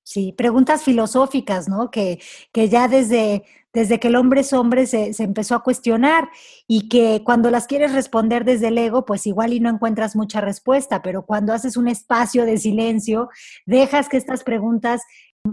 Sí, 0.09 0.33
preguntas 0.33 0.81
filosóficas, 0.81 1.69
¿no? 1.69 1.91
Que, 1.91 2.19
que 2.51 2.67
ya 2.67 2.88
desde, 2.88 3.44
desde 3.71 4.00
que 4.00 4.07
el 4.07 4.15
hombre 4.15 4.41
es 4.41 4.53
hombre 4.53 4.88
se, 4.88 5.11
empezó 5.19 5.53
a 5.53 5.61
cuestionar 5.61 6.29
y 6.67 6.89
que 6.89 7.21
cuando 7.23 7.51
las 7.51 7.68
quieres 7.68 7.94
responder 7.94 8.44
desde 8.44 8.69
el 8.69 8.80
ego, 8.80 9.06
pues 9.06 9.28
igual 9.28 9.54
y 9.54 9.59
no 9.59 9.69
encuentras 9.69 10.16
mucha 10.16 10.42
respuesta, 10.42 11.04
pero 11.04 11.28
cuando 11.28 11.54
haces 11.54 11.78
un 11.78 11.87
espacio 11.87 12.45
de 12.45 12.57
silencio, 12.57 13.30
dejas 13.68 14.09
que 14.09 14.18
estas 14.18 14.44
preguntas 14.44 15.04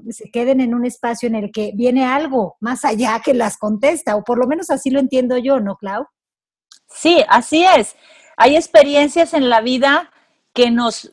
se 0.09 0.31
queden 0.31 0.63
en 0.63 0.73
un 0.73 0.87
espacio 0.87 1.27
en 1.27 1.35
el 1.35 1.53
que 1.53 1.73
viene 1.75 2.07
algo 2.07 2.57
más 2.59 2.87
allá 2.87 3.21
que 3.23 3.35
las 3.35 3.59
contesta, 3.59 4.17
o 4.17 4.25
por 4.25 4.39
lo 4.39 4.47
menos 4.47 4.71
así 4.71 4.89
lo 4.89 5.01
entiendo 5.01 5.37
yo, 5.37 5.61
¿no, 5.61 5.77
Clau? 5.77 6.07
Sí, 6.89 7.23
así 7.29 7.63
es. 7.63 7.95
Hay 8.39 8.57
experiencias 8.57 9.35
en 9.35 9.51
la 9.51 9.61
vida 9.61 10.11
que 10.55 10.71
nos 10.71 11.13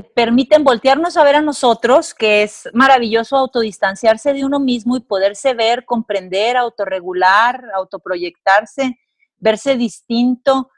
permiten 0.00 0.64
voltearnos 0.64 1.16
a 1.16 1.24
ver 1.24 1.36
a 1.36 1.42
nosotros, 1.42 2.14
que 2.14 2.42
es 2.42 2.68
maravilloso 2.72 3.36
autodistanciarse 3.36 4.32
de 4.32 4.44
uno 4.44 4.60
mismo 4.60 4.96
y 4.96 5.00
poderse 5.00 5.54
ver, 5.54 5.84
comprender, 5.84 6.56
autorregular, 6.56 7.64
autoproyectarse, 7.74 8.98
verse 9.38 9.76
distinto, 9.76 10.70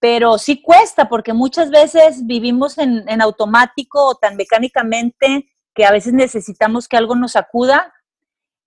pero 0.00 0.38
sí 0.38 0.62
cuesta 0.62 1.08
porque 1.08 1.32
muchas 1.32 1.70
veces 1.70 2.26
vivimos 2.26 2.78
en, 2.78 3.20
automático 3.20 4.04
o 4.04 4.14
tan 4.14 4.36
mecánicamente 4.36 5.50
que 5.74 5.84
a 5.84 5.92
veces 5.92 6.12
necesitamos 6.12 6.88
que 6.88 6.96
algo 6.96 7.14
nos 7.14 7.36
acuda. 7.36 7.92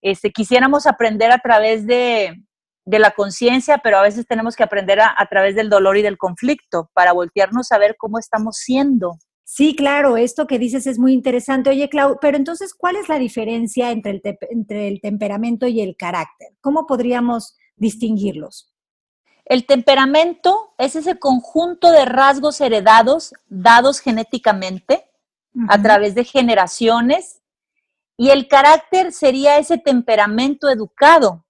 Este, 0.02 0.32
quisiéramos 0.32 0.86
aprender 0.88 1.32
a 1.32 1.40
través 1.40 1.86
de, 1.88 2.42
la 2.86 3.12
conciencia, 3.12 3.80
pero 3.80 3.98
a 3.98 4.02
veces 4.02 4.28
tenemos 4.28 4.56
que 4.56 4.64
aprender 4.64 5.00
a 5.02 5.26
través 5.30 5.56
del 5.56 5.70
dolor 5.70 5.98
y 5.98 6.02
del 6.02 6.18
conflicto 6.18 6.90
para 6.94 7.14
voltearnos 7.14 7.72
a 7.72 7.78
ver 7.78 7.96
cómo 7.98 8.20
estamos 8.20 8.58
siendo. 8.58 9.18
Sí, 9.46 9.76
claro, 9.76 10.16
esto 10.18 10.48
que 10.48 10.58
dices 10.58 10.88
es 10.88 10.98
muy 10.98 11.14
interesante. 11.14 11.70
Oye, 11.70 11.90
Clau, 11.90 12.18
pero 12.22 12.38
entonces, 12.38 12.74
¿cuál 12.74 12.96
es 12.96 13.10
la 13.10 13.20
diferencia 13.20 13.92
entre 13.92 14.12
el, 14.12 14.22
entre 14.50 14.88
el 14.88 15.02
temperamento 15.02 15.68
y 15.68 15.82
el 15.82 15.98
carácter? 15.98 16.50
¿Cómo 16.62 16.88
podríamos 16.88 17.58
distinguirlos? 17.76 18.74
El 19.46 19.66
temperamento 19.66 20.74
es 20.78 20.96
ese 20.96 21.20
conjunto 21.20 21.92
de 21.92 22.06
rasgos 22.06 22.62
heredados, 22.62 23.34
dados 23.48 24.00
genéticamente 24.00 25.10
a 25.68 25.82
través 25.82 26.16
de 26.16 26.24
generaciones, 26.24 27.42
y 28.18 28.30
el 28.30 28.48
carácter 28.48 29.12
sería 29.12 29.58
ese 29.58 29.78
temperamento 29.78 30.70
educado. 30.70 31.46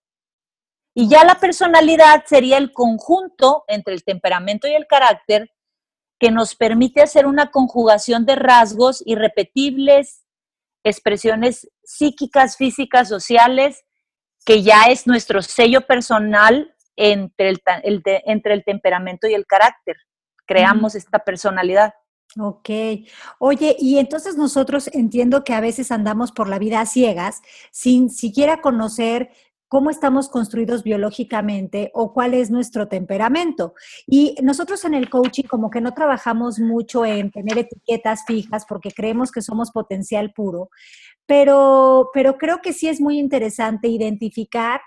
Y 0.95 1.07
ya 1.07 1.23
la 1.23 1.35
personalidad 1.35 2.23
sería 2.25 2.57
el 2.57 2.71
conjunto 2.71 3.63
entre 3.67 3.93
el 3.93 4.03
temperamento 4.03 4.67
y 4.67 4.73
el 4.73 4.87
carácter 4.87 5.51
que 6.19 6.31
nos 6.31 6.55
permite 6.55 7.01
hacer 7.01 7.25
una 7.25 7.51
conjugación 7.51 8.25
de 8.25 8.35
rasgos 8.35 9.03
irrepetibles, 9.05 10.23
expresiones 10.83 11.69
psíquicas, 11.83 12.57
físicas, 12.57 13.09
sociales, 13.09 13.83
que 14.45 14.61
ya 14.61 14.85
es 14.85 15.07
nuestro 15.07 15.41
sello 15.41 15.81
personal 15.81 16.75
entre 16.95 17.49
el, 17.49 17.61
entre 18.03 18.53
el 18.53 18.63
temperamento 18.63 19.27
y 19.27 19.33
el 19.33 19.45
carácter. 19.45 19.97
Creamos 20.45 20.95
esta 20.95 21.19
personalidad. 21.19 21.93
Ok. 22.39 22.69
Oye, 23.39 23.75
y 23.79 23.99
entonces 23.99 24.35
nosotros 24.35 24.89
entiendo 24.93 25.43
que 25.43 25.53
a 25.53 25.61
veces 25.61 25.91
andamos 25.91 26.31
por 26.31 26.49
la 26.49 26.59
vida 26.59 26.81
a 26.81 26.85
ciegas 26.85 27.41
sin 27.71 28.09
siquiera 28.09 28.61
conocer 28.61 29.31
cómo 29.73 29.89
estamos 29.89 30.29
construidos 30.29 30.83
biológicamente 30.83 31.89
o 31.95 32.13
cuál 32.13 32.35
es 32.35 32.51
nuestro 32.51 32.89
temperamento. 32.89 33.73
Y 34.05 34.35
nosotros 34.43 34.85
en 34.85 34.93
el 34.93 35.09
coaching 35.09 35.45
como 35.45 35.71
que 35.71 35.81
no 35.81 35.95
trabajamos 35.95 36.59
mucho 36.59 37.07
en 37.07 37.31
tener 37.31 37.57
etiquetas 37.57 38.23
fijas 38.27 38.67
porque 38.69 38.91
creemos 38.91 39.31
que 39.31 39.41
somos 39.41 39.71
potencial 39.71 40.31
puro, 40.31 40.69
pero, 41.25 42.11
pero 42.13 42.37
creo 42.37 42.61
que 42.61 42.71
sí 42.71 42.87
es 42.87 43.01
muy 43.01 43.17
interesante 43.17 43.87
identificar 43.87 44.79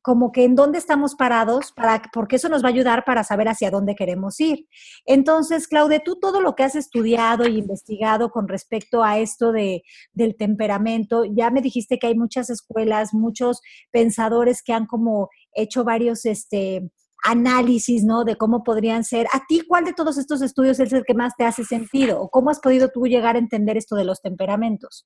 como 0.00 0.32
que 0.32 0.44
en 0.44 0.54
dónde 0.54 0.78
estamos 0.78 1.14
parados, 1.14 1.72
para, 1.72 2.02
porque 2.12 2.36
eso 2.36 2.48
nos 2.48 2.62
va 2.62 2.68
a 2.68 2.72
ayudar 2.72 3.04
para 3.04 3.24
saber 3.24 3.48
hacia 3.48 3.70
dónde 3.70 3.94
queremos 3.94 4.38
ir. 4.40 4.66
Entonces, 5.06 5.68
Claude, 5.68 6.00
tú 6.00 6.18
todo 6.20 6.40
lo 6.40 6.54
que 6.54 6.64
has 6.64 6.74
estudiado 6.74 7.48
y 7.48 7.58
investigado 7.58 8.30
con 8.30 8.48
respecto 8.48 9.02
a 9.02 9.18
esto 9.18 9.52
de, 9.52 9.82
del 10.12 10.36
temperamento, 10.36 11.24
ya 11.24 11.50
me 11.50 11.62
dijiste 11.62 11.98
que 11.98 12.08
hay 12.08 12.16
muchas 12.16 12.50
escuelas, 12.50 13.14
muchos 13.14 13.60
pensadores 13.90 14.62
que 14.62 14.72
han 14.72 14.86
como 14.86 15.30
hecho 15.54 15.84
varios 15.84 16.24
este, 16.24 16.90
análisis, 17.22 18.04
¿no? 18.04 18.24
De 18.24 18.36
cómo 18.36 18.64
podrían 18.64 19.04
ser. 19.04 19.26
¿A 19.32 19.44
ti 19.46 19.62
cuál 19.66 19.84
de 19.84 19.92
todos 19.92 20.18
estos 20.18 20.42
estudios 20.42 20.80
es 20.80 20.92
el 20.92 21.04
que 21.04 21.14
más 21.14 21.34
te 21.36 21.44
hace 21.44 21.64
sentido? 21.64 22.20
¿O 22.20 22.28
cómo 22.28 22.50
has 22.50 22.60
podido 22.60 22.88
tú 22.88 23.06
llegar 23.06 23.36
a 23.36 23.38
entender 23.38 23.76
esto 23.76 23.96
de 23.96 24.04
los 24.04 24.20
temperamentos? 24.20 25.04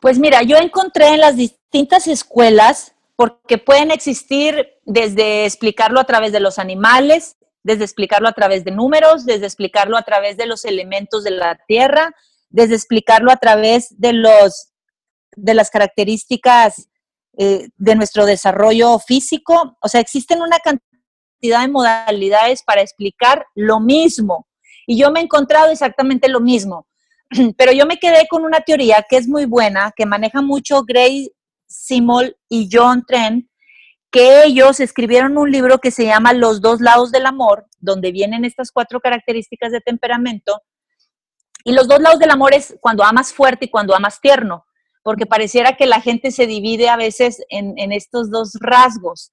Pues 0.00 0.18
mira, 0.18 0.42
yo 0.42 0.56
encontré 0.56 1.08
en 1.08 1.20
las 1.20 1.36
distintas 1.36 2.08
escuelas 2.08 2.94
porque 3.20 3.58
pueden 3.58 3.90
existir 3.90 4.66
desde 4.86 5.44
explicarlo 5.44 6.00
a 6.00 6.04
través 6.04 6.32
de 6.32 6.40
los 6.40 6.58
animales, 6.58 7.36
desde 7.62 7.84
explicarlo 7.84 8.26
a 8.26 8.32
través 8.32 8.64
de 8.64 8.70
números, 8.70 9.26
desde 9.26 9.44
explicarlo 9.44 9.98
a 9.98 10.04
través 10.04 10.38
de 10.38 10.46
los 10.46 10.64
elementos 10.64 11.22
de 11.22 11.32
la 11.32 11.60
tierra, 11.68 12.14
desde 12.48 12.76
explicarlo 12.76 13.30
a 13.30 13.36
través 13.36 13.88
de 14.00 14.14
los 14.14 14.72
de 15.36 15.52
las 15.52 15.68
características 15.68 16.88
eh, 17.36 17.68
de 17.76 17.94
nuestro 17.94 18.24
desarrollo 18.24 18.98
físico. 18.98 19.76
O 19.82 19.88
sea, 19.90 20.00
existen 20.00 20.40
una 20.40 20.58
cantidad 20.58 21.60
de 21.60 21.68
modalidades 21.68 22.62
para 22.62 22.80
explicar 22.80 23.44
lo 23.54 23.80
mismo. 23.80 24.48
Y 24.86 24.98
yo 24.98 25.10
me 25.10 25.20
he 25.20 25.24
encontrado 25.24 25.70
exactamente 25.70 26.26
lo 26.30 26.40
mismo. 26.40 26.86
Pero 27.58 27.72
yo 27.72 27.84
me 27.84 27.98
quedé 27.98 28.26
con 28.30 28.46
una 28.46 28.60
teoría 28.60 29.04
que 29.06 29.18
es 29.18 29.28
muy 29.28 29.44
buena, 29.44 29.92
que 29.94 30.06
maneja 30.06 30.40
mucho 30.40 30.84
Gray 30.84 31.30
Simol 31.70 32.36
y 32.48 32.68
John 32.70 33.04
Trent, 33.06 33.46
que 34.10 34.44
ellos 34.44 34.80
escribieron 34.80 35.38
un 35.38 35.50
libro 35.50 35.78
que 35.78 35.92
se 35.92 36.04
llama 36.04 36.32
Los 36.32 36.60
dos 36.60 36.80
lados 36.80 37.12
del 37.12 37.26
amor, 37.26 37.66
donde 37.78 38.10
vienen 38.10 38.44
estas 38.44 38.72
cuatro 38.72 39.00
características 39.00 39.70
de 39.70 39.80
temperamento. 39.80 40.60
Y 41.64 41.72
los 41.72 41.86
dos 41.86 42.00
lados 42.00 42.18
del 42.18 42.30
amor 42.30 42.54
es 42.54 42.76
cuando 42.80 43.04
amas 43.04 43.32
fuerte 43.32 43.66
y 43.66 43.70
cuando 43.70 43.94
amas 43.94 44.20
tierno, 44.20 44.66
porque 45.04 45.26
pareciera 45.26 45.76
que 45.76 45.86
la 45.86 46.00
gente 46.00 46.32
se 46.32 46.46
divide 46.46 46.88
a 46.88 46.96
veces 46.96 47.40
en, 47.48 47.92
estos 47.92 48.30
dos 48.30 48.54
rasgos. 48.60 49.32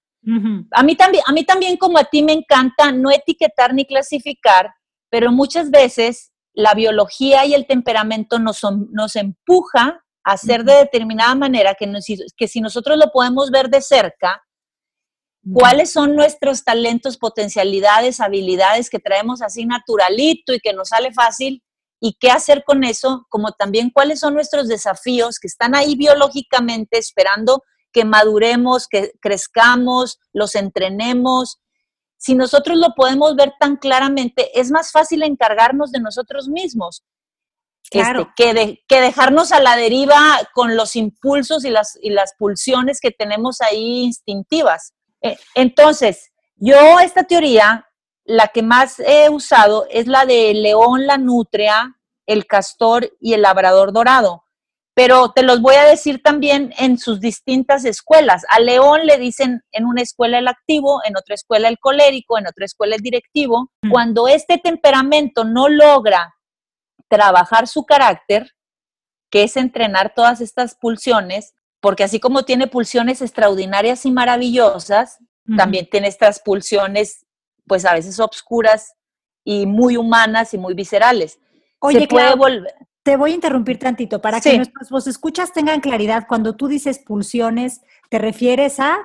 a, 0.71 0.83
mí 0.83 0.95
también, 0.95 1.23
a 1.25 1.31
mí 1.31 1.43
también, 1.43 1.77
como 1.77 1.97
a 1.97 2.03
ti, 2.03 2.21
me 2.21 2.33
encanta 2.33 2.91
no 2.91 3.09
etiquetar 3.09 3.73
ni 3.73 3.85
clasificar, 3.85 4.71
pero 5.09 5.31
muchas 5.31 5.71
veces 5.71 6.31
la 6.53 6.75
biología 6.75 7.45
y 7.45 7.55
el 7.55 7.65
temperamento 7.65 8.37
nos, 8.37 8.61
nos 8.91 9.15
empuja 9.15 10.03
hacer 10.27 10.65
de 10.65 10.73
determinada 10.73 11.33
manera 11.35 11.73
que, 11.73 11.89
que 12.35 12.47
si 12.47 12.59
nosotros 12.59 12.97
lo 12.97 13.11
podemos 13.11 13.49
ver 13.49 13.69
de 13.69 13.81
cerca, 13.81 14.43
cuáles 15.53 15.93
son 15.93 16.17
nuestros 16.17 16.65
talentos, 16.65 17.17
potencialidades, 17.17 18.19
habilidades 18.19 18.89
que 18.89 18.99
traemos 18.99 19.41
así 19.41 19.65
naturalito 19.65 20.53
y 20.53 20.59
que 20.59 20.73
nos 20.73 20.89
sale 20.89 21.13
fácil 21.13 21.63
y 22.01 22.17
qué 22.19 22.29
hacer 22.29 22.63
con 22.65 22.83
eso, 22.83 23.25
como 23.29 23.53
también 23.53 23.89
cuáles 23.89 24.19
son 24.19 24.33
nuestros 24.33 24.67
desafíos 24.67 25.39
que 25.39 25.47
están 25.47 25.75
ahí 25.75 25.95
biológicamente 25.95 26.97
esperando 26.97 27.63
que 27.93 28.03
maduremos, 28.03 28.87
que 28.87 29.13
crezcamos, 29.21 30.19
los 30.33 30.55
entrenemos. 30.55 31.57
Si 32.17 32.35
nosotros 32.35 32.77
lo 32.77 32.93
podemos 32.95 33.35
ver 33.37 33.53
tan 33.59 33.77
claramente, 33.77 34.59
es 34.59 34.71
más 34.71 34.91
fácil 34.91 35.23
encargarnos 35.23 35.91
de 35.93 36.01
nosotros 36.01 36.49
mismos. 36.49 37.03
Este, 37.91 38.27
que, 38.35 38.83
que, 38.87 39.01
dejarnos 39.01 39.51
a 39.51 39.61
la 39.61 39.77
deriva 39.77 40.17
con 40.53 40.75
los 40.75 40.95
impulsos 40.95 41.63
y 41.63 41.69
las, 41.69 41.97
y 42.01 42.09
las 42.09 42.33
pulsiones 42.37 42.99
que 42.99 43.11
tenemos 43.11 43.61
ahí 43.61 44.03
instintivas. 44.03 44.93
Eh, 45.21 45.37
entonces, 45.55 46.31
yo 46.55 46.99
esta 46.99 47.23
teoría, 47.23 47.87
la 48.25 48.49
que 48.49 48.61
más 48.61 48.99
he 48.99 49.29
usado 49.29 49.87
es 49.89 50.07
la 50.07 50.25
de 50.25 50.53
león, 50.53 51.07
la 51.07 51.17
nutria, 51.17 51.95
el 52.25 52.45
castor 52.45 53.09
y 53.21 53.33
el 53.33 53.43
labrador 53.43 53.93
dorado. 53.93 54.43
Pero 54.93 55.31
te 55.31 55.43
los 55.43 55.61
voy 55.61 55.75
a 55.75 55.85
decir 55.85 56.21
también 56.23 56.73
en 56.77 56.97
sus 56.97 57.21
distintas 57.21 57.85
escuelas. 57.85 58.43
A 58.49 58.59
león 58.59 59.05
le 59.05 59.17
dicen 59.17 59.61
en 59.71 59.85
una 59.85 60.01
escuela 60.01 60.39
el 60.39 60.47
activo, 60.47 61.01
en 61.05 61.15
otra 61.15 61.35
escuela 61.35 61.69
el 61.69 61.77
colérico, 61.77 62.37
en 62.37 62.47
otra 62.47 62.65
escuela 62.65 62.95
el 62.95 63.01
directivo. 63.01 63.69
Mm. 63.83 63.91
Cuando 63.91 64.27
este 64.27 64.57
temperamento 64.57 65.45
no 65.45 65.69
logra 65.69 66.33
trabajar 67.07 67.67
su 67.67 67.85
carácter, 67.85 68.55
que 69.29 69.43
es 69.43 69.57
entrenar 69.57 70.13
todas 70.15 70.41
estas 70.41 70.75
pulsiones, 70.75 71.53
porque 71.79 72.03
así 72.03 72.19
como 72.19 72.43
tiene 72.43 72.67
pulsiones 72.67 73.21
extraordinarias 73.21 74.05
y 74.05 74.11
maravillosas, 74.11 75.19
también 75.55 75.87
tiene 75.89 76.09
estas 76.09 76.41
pulsiones, 76.41 77.25
pues 77.65 77.85
a 77.85 77.93
veces 77.93 78.19
obscuras 78.19 78.95
y 79.45 79.65
muy 79.65 79.95
humanas 79.95 80.53
y 80.53 80.57
muy 80.57 80.73
viscerales. 80.73 81.39
Oye, 81.79 82.05
puede 82.07 82.35
volver. 82.35 82.73
Te 83.03 83.15
voy 83.15 83.31
a 83.31 83.35
interrumpir 83.35 83.79
tantito 83.79 84.19
para 84.19 84.41
que 84.41 84.57
nuestros 84.57 84.89
vos 84.89 85.07
escuchas 85.07 85.53
tengan 85.53 85.79
claridad. 85.79 86.25
Cuando 86.27 86.57
tú 86.57 86.67
dices 86.67 86.99
pulsiones, 86.99 87.81
¿te 88.09 88.19
refieres 88.19 88.81
a? 88.81 88.97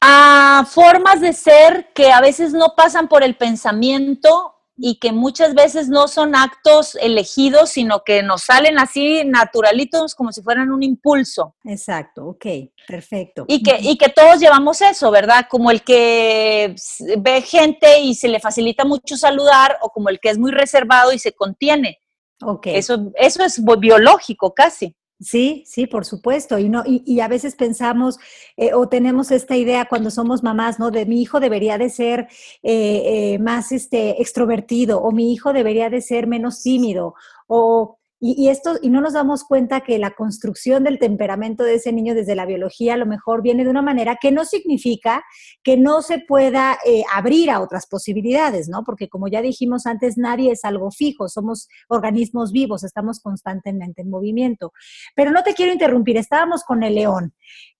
A 0.00 0.64
formas 0.66 1.20
de 1.20 1.34
ser 1.34 1.92
que 1.92 2.10
a 2.10 2.22
veces 2.22 2.54
no 2.54 2.74
pasan 2.74 3.08
por 3.08 3.22
el 3.22 3.36
pensamiento 3.36 4.54
y 4.82 4.98
que 4.98 5.12
muchas 5.12 5.54
veces 5.54 5.88
no 5.90 6.08
son 6.08 6.34
actos 6.34 6.96
elegidos, 7.00 7.70
sino 7.70 8.02
que 8.02 8.22
nos 8.22 8.42
salen 8.42 8.78
así 8.78 9.22
naturalitos 9.26 10.14
como 10.14 10.32
si 10.32 10.40
fueran 10.42 10.72
un 10.72 10.82
impulso. 10.82 11.54
Exacto, 11.64 12.26
ok, 12.28 12.46
perfecto. 12.88 13.44
Y 13.46 13.62
que, 13.62 13.78
y 13.80 13.98
que 13.98 14.08
todos 14.08 14.40
llevamos 14.40 14.80
eso, 14.80 15.10
¿verdad? 15.10 15.46
Como 15.50 15.70
el 15.70 15.82
que 15.82 16.74
ve 17.18 17.42
gente 17.42 18.00
y 18.00 18.14
se 18.14 18.28
le 18.28 18.40
facilita 18.40 18.86
mucho 18.86 19.18
saludar 19.18 19.76
o 19.82 19.90
como 19.90 20.08
el 20.08 20.18
que 20.18 20.30
es 20.30 20.38
muy 20.38 20.50
reservado 20.50 21.12
y 21.12 21.18
se 21.18 21.32
contiene. 21.32 21.98
Ok. 22.42 22.68
Eso, 22.68 23.12
eso 23.16 23.44
es 23.44 23.62
biológico 23.78 24.54
casi. 24.54 24.96
Sí, 25.20 25.64
sí, 25.66 25.86
por 25.86 26.06
supuesto. 26.06 26.58
Y, 26.58 26.70
no, 26.70 26.82
y, 26.86 27.20
a 27.20 27.28
veces 27.28 27.54
pensamos 27.54 28.18
eh, 28.56 28.72
o 28.72 28.88
tenemos 28.88 29.30
esta 29.30 29.54
idea 29.54 29.84
cuando 29.84 30.10
somos 30.10 30.42
mamás, 30.42 30.78
¿no? 30.78 30.90
De 30.90 31.04
mi 31.04 31.20
hijo 31.20 31.40
debería 31.40 31.76
de 31.76 31.90
ser 31.90 32.20
eh, 32.62 33.34
eh, 33.34 33.38
más 33.38 33.70
este, 33.72 34.22
extrovertido 34.22 35.02
o 35.02 35.12
mi 35.12 35.32
hijo 35.34 35.52
debería 35.52 35.90
de 35.90 36.00
ser 36.00 36.26
menos 36.26 36.62
tímido 36.62 37.14
o 37.46 37.99
y, 38.22 38.50
esto, 38.50 38.78
y 38.82 38.90
no 38.90 39.00
nos 39.00 39.14
damos 39.14 39.44
cuenta 39.44 39.80
que 39.80 39.98
la 39.98 40.10
construcción 40.10 40.84
del 40.84 40.98
temperamento 40.98 41.64
de 41.64 41.76
ese 41.76 41.90
niño 41.90 42.14
desde 42.14 42.34
la 42.34 42.44
biología 42.44 42.92
a 42.92 42.98
lo 42.98 43.06
mejor 43.06 43.40
viene 43.40 43.64
de 43.64 43.70
una 43.70 43.80
manera 43.80 44.18
que 44.20 44.30
no 44.30 44.44
significa 44.44 45.24
que 45.62 45.78
no 45.78 46.02
se 46.02 46.18
pueda 46.18 46.78
eh, 46.84 47.02
abrir 47.14 47.50
a 47.50 47.60
otras 47.60 47.86
posibilidades, 47.86 48.68
¿no? 48.68 48.84
Porque 48.84 49.08
como 49.08 49.28
ya 49.28 49.40
dijimos 49.40 49.86
antes, 49.86 50.18
nadie 50.18 50.52
es 50.52 50.66
algo 50.66 50.90
fijo, 50.90 51.30
somos 51.30 51.68
organismos 51.88 52.52
vivos, 52.52 52.84
estamos 52.84 53.20
constantemente 53.20 54.02
en 54.02 54.10
movimiento. 54.10 54.74
Pero 55.16 55.30
no 55.30 55.42
te 55.42 55.54
quiero 55.54 55.72
interrumpir, 55.72 56.18
estábamos 56.18 56.62
con 56.62 56.82
el 56.82 56.96
león. 56.96 57.32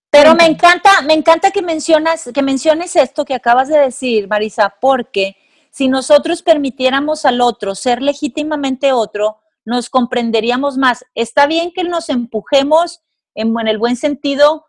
Pero 0.08 0.34
me 0.34 0.46
encanta, 0.46 1.02
me 1.02 1.12
encanta 1.12 1.50
que 1.50 1.60
mencionas, 1.60 2.30
que 2.32 2.42
menciones 2.42 2.96
esto 2.96 3.26
que 3.26 3.34
acabas 3.34 3.68
de 3.68 3.78
decir, 3.78 4.26
Marisa, 4.26 4.74
porque 4.80 5.36
si 5.70 5.86
nosotros 5.86 6.42
permitiéramos 6.42 7.26
al 7.26 7.42
otro 7.42 7.74
ser 7.74 8.00
legítimamente 8.00 8.92
otro, 8.92 9.36
nos 9.70 9.88
comprenderíamos 9.88 10.76
más. 10.76 11.04
Está 11.14 11.46
bien 11.46 11.70
que 11.72 11.84
nos 11.84 12.08
empujemos 12.08 13.00
en, 13.36 13.54
el 13.68 13.78
buen 13.78 13.94
sentido 13.94 14.66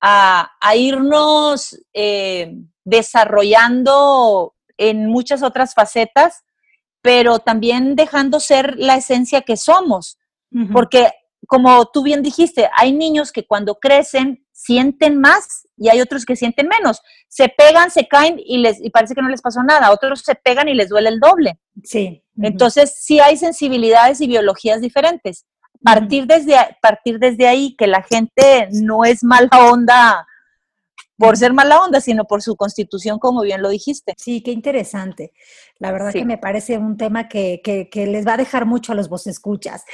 a, 0.00 0.50
irnos 0.76 1.80
eh, 1.94 2.54
desarrollando 2.84 4.54
en 4.76 5.06
muchas 5.06 5.42
otras 5.42 5.72
facetas, 5.74 6.44
pero 7.00 7.38
también 7.38 7.96
dejando 7.96 8.40
ser 8.40 8.76
la 8.76 8.96
esencia 8.96 9.40
que 9.40 9.56
somos. 9.56 10.18
Porque, 10.70 11.10
como 11.46 11.86
tú 11.86 12.02
bien 12.02 12.22
dijiste, 12.22 12.68
hay 12.76 12.92
niños 12.92 13.32
que 13.32 13.46
cuando 13.46 13.76
crecen 13.76 14.46
sienten 14.62 15.20
más 15.20 15.66
y 15.76 15.88
hay 15.88 16.00
otros 16.00 16.24
que 16.24 16.36
sienten 16.36 16.68
menos. 16.68 17.02
Se 17.28 17.48
pegan, 17.48 17.90
se 17.90 18.06
caen 18.06 18.36
y, 18.38 18.58
les, 18.58 18.80
y 18.80 18.90
parece 18.90 19.14
que 19.14 19.22
no 19.22 19.28
les 19.28 19.42
pasó 19.42 19.62
nada. 19.62 19.90
Otros 19.90 20.20
se 20.20 20.34
pegan 20.36 20.68
y 20.68 20.74
les 20.74 20.88
duele 20.88 21.08
el 21.08 21.18
doble. 21.18 21.58
Sí. 21.82 22.22
Entonces, 22.40 22.94
sí 22.96 23.18
hay 23.20 23.36
sensibilidades 23.36 24.20
y 24.20 24.28
biologías 24.28 24.80
diferentes. 24.80 25.46
Partir, 25.82 26.26
desde, 26.26 26.54
partir 26.80 27.18
desde 27.18 27.48
ahí, 27.48 27.74
que 27.76 27.88
la 27.88 28.02
gente 28.02 28.68
no 28.70 29.04
es 29.04 29.24
mala 29.24 29.50
onda 29.70 30.26
por 31.22 31.36
ser 31.36 31.52
mala 31.52 31.80
onda, 31.80 32.00
sino 32.00 32.24
por 32.24 32.42
su 32.42 32.56
constitución, 32.56 33.20
como 33.20 33.42
bien 33.42 33.62
lo 33.62 33.68
dijiste. 33.68 34.14
Sí, 34.18 34.42
qué 34.42 34.50
interesante. 34.50 35.32
La 35.78 35.92
verdad 35.92 36.12
que 36.12 36.24
me 36.24 36.36
parece 36.36 36.78
un 36.78 36.96
tema 36.96 37.28
que, 37.28 37.60
que, 37.62 38.06
les 38.06 38.26
va 38.26 38.34
a 38.34 38.36
dejar 38.36 38.66
mucho 38.66 38.90
a 38.90 38.96
los 38.96 39.08
vos 39.08 39.28
escuchas. 39.28 39.84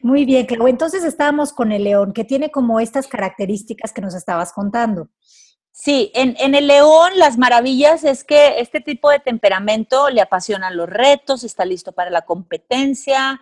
Muy 0.00 0.24
bien, 0.24 0.46
Clau. 0.46 0.66
Entonces 0.66 1.04
estábamos 1.04 1.52
con 1.52 1.72
el 1.72 1.84
león, 1.84 2.12
que 2.14 2.24
tiene 2.24 2.50
como 2.50 2.80
estas 2.80 3.06
características 3.06 3.92
que 3.92 4.00
nos 4.00 4.14
estabas 4.14 4.54
contando. 4.54 5.10
Sí, 5.72 6.10
en, 6.14 6.34
en, 6.40 6.54
el 6.54 6.66
león 6.66 7.10
las 7.16 7.36
maravillas 7.36 8.02
es 8.02 8.24
que 8.24 8.58
este 8.58 8.80
tipo 8.80 9.10
de 9.10 9.20
temperamento 9.20 10.08
le 10.08 10.22
apasionan 10.22 10.76
los 10.76 10.88
retos, 10.88 11.44
está 11.44 11.66
listo 11.66 11.92
para 11.92 12.10
la 12.10 12.22
competencia, 12.22 13.40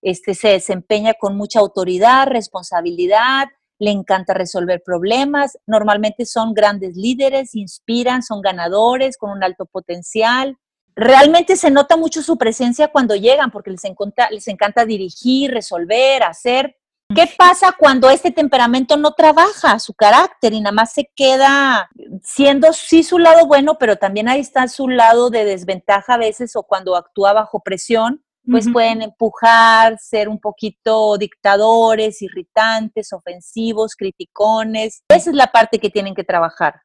este, 0.00 0.34
se 0.34 0.48
desempeña 0.48 1.14
con 1.14 1.36
mucha 1.36 1.58
autoridad, 1.58 2.28
responsabilidad, 2.28 3.48
le 3.78 3.90
encanta 3.90 4.34
resolver 4.34 4.82
problemas, 4.84 5.58
normalmente 5.66 6.26
son 6.26 6.54
grandes 6.54 6.96
líderes, 6.96 7.54
inspiran, 7.54 8.22
son 8.22 8.40
ganadores 8.40 9.16
con 9.16 9.30
un 9.30 9.42
alto 9.42 9.66
potencial. 9.66 10.56
Realmente 10.96 11.56
se 11.56 11.70
nota 11.70 11.96
mucho 11.96 12.22
su 12.22 12.38
presencia 12.38 12.88
cuando 12.88 13.16
llegan 13.16 13.50
porque 13.50 13.70
les 13.70 13.84
encanta, 13.84 14.30
les 14.30 14.46
encanta 14.48 14.84
dirigir, 14.84 15.50
resolver, 15.50 16.22
hacer. 16.22 16.76
¿Qué 17.14 17.28
pasa 17.36 17.74
cuando 17.78 18.08
este 18.08 18.30
temperamento 18.30 18.96
no 18.96 19.12
trabaja 19.12 19.78
su 19.78 19.92
carácter 19.92 20.54
y 20.54 20.60
nada 20.60 20.72
más 20.72 20.92
se 20.92 21.10
queda 21.14 21.90
siendo 22.22 22.72
sí 22.72 23.02
su 23.02 23.18
lado 23.18 23.46
bueno, 23.46 23.76
pero 23.78 23.96
también 23.96 24.28
ahí 24.28 24.40
está 24.40 24.66
su 24.68 24.88
lado 24.88 25.30
de 25.30 25.44
desventaja 25.44 26.14
a 26.14 26.18
veces 26.18 26.56
o 26.56 26.62
cuando 26.62 26.96
actúa 26.96 27.32
bajo 27.34 27.60
presión 27.60 28.24
pues 28.50 28.68
pueden 28.70 29.02
empujar, 29.02 29.98
ser 29.98 30.28
un 30.28 30.38
poquito 30.38 31.16
dictadores, 31.16 32.20
irritantes, 32.22 33.12
ofensivos, 33.12 33.94
criticones. 33.96 35.02
Esa 35.08 35.30
es 35.30 35.36
la 35.36 35.46
parte 35.46 35.78
que 35.78 35.90
tienen 35.90 36.14
que 36.14 36.24
trabajar. 36.24 36.82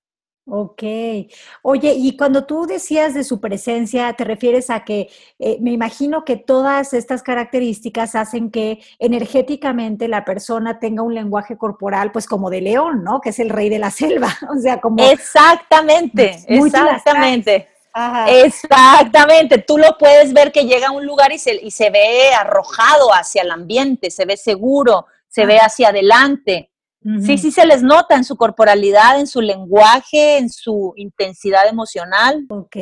Ok. 0.51 0.81
Oye, 1.61 1.93
y 1.93 2.17
cuando 2.17 2.45
tú 2.45 2.65
decías 2.65 3.13
de 3.13 3.23
su 3.23 3.39
presencia, 3.39 4.11
te 4.13 4.23
refieres 4.23 4.69
a 4.69 4.83
que 4.83 5.09
eh, 5.37 5.57
me 5.61 5.71
imagino 5.71 6.25
que 6.25 6.37
todas 6.37 6.93
estas 6.93 7.21
características 7.21 8.15
hacen 8.15 8.49
que 8.49 8.79
energéticamente 8.97 10.07
la 10.07 10.25
persona 10.25 10.79
tenga 10.79 11.03
un 11.03 11.13
lenguaje 11.13 11.55
corporal, 11.57 12.11
pues 12.11 12.25
como 12.25 12.49
de 12.49 12.61
león, 12.61 13.03
¿no? 13.03 13.21
Que 13.21 13.29
es 13.29 13.39
el 13.39 13.49
rey 13.49 13.69
de 13.69 13.79
la 13.79 13.91
selva. 13.91 14.29
O 14.49 14.59
sea, 14.59 14.81
como. 14.81 15.03
Exactamente, 15.03 16.43
exactamente. 16.47 17.67
Exactamente, 18.27 19.57
tú 19.59 19.77
lo 19.77 19.97
puedes 19.97 20.33
ver 20.33 20.51
que 20.51 20.65
llega 20.65 20.87
a 20.87 20.91
un 20.91 21.05
lugar 21.05 21.31
y 21.31 21.39
se, 21.39 21.55
y 21.55 21.71
se 21.71 21.89
ve 21.89 22.33
arrojado 22.33 23.13
hacia 23.13 23.41
el 23.41 23.51
ambiente, 23.51 24.11
se 24.11 24.25
ve 24.25 24.37
seguro, 24.37 25.05
se 25.27 25.45
ve 25.45 25.57
hacia 25.57 25.89
adelante. 25.89 26.69
Sí, 27.21 27.37
sí 27.37 27.51
se 27.51 27.65
les 27.65 27.81
nota 27.81 28.15
en 28.15 28.25
su 28.25 28.35
corporalidad, 28.35 29.21
en 29.21 29.25
su 29.25 29.39
lenguaje, 29.39 30.37
en 30.37 30.49
su 30.49 30.91
intensidad 30.97 31.65
emocional. 31.69 32.45
Ok. 32.49 32.75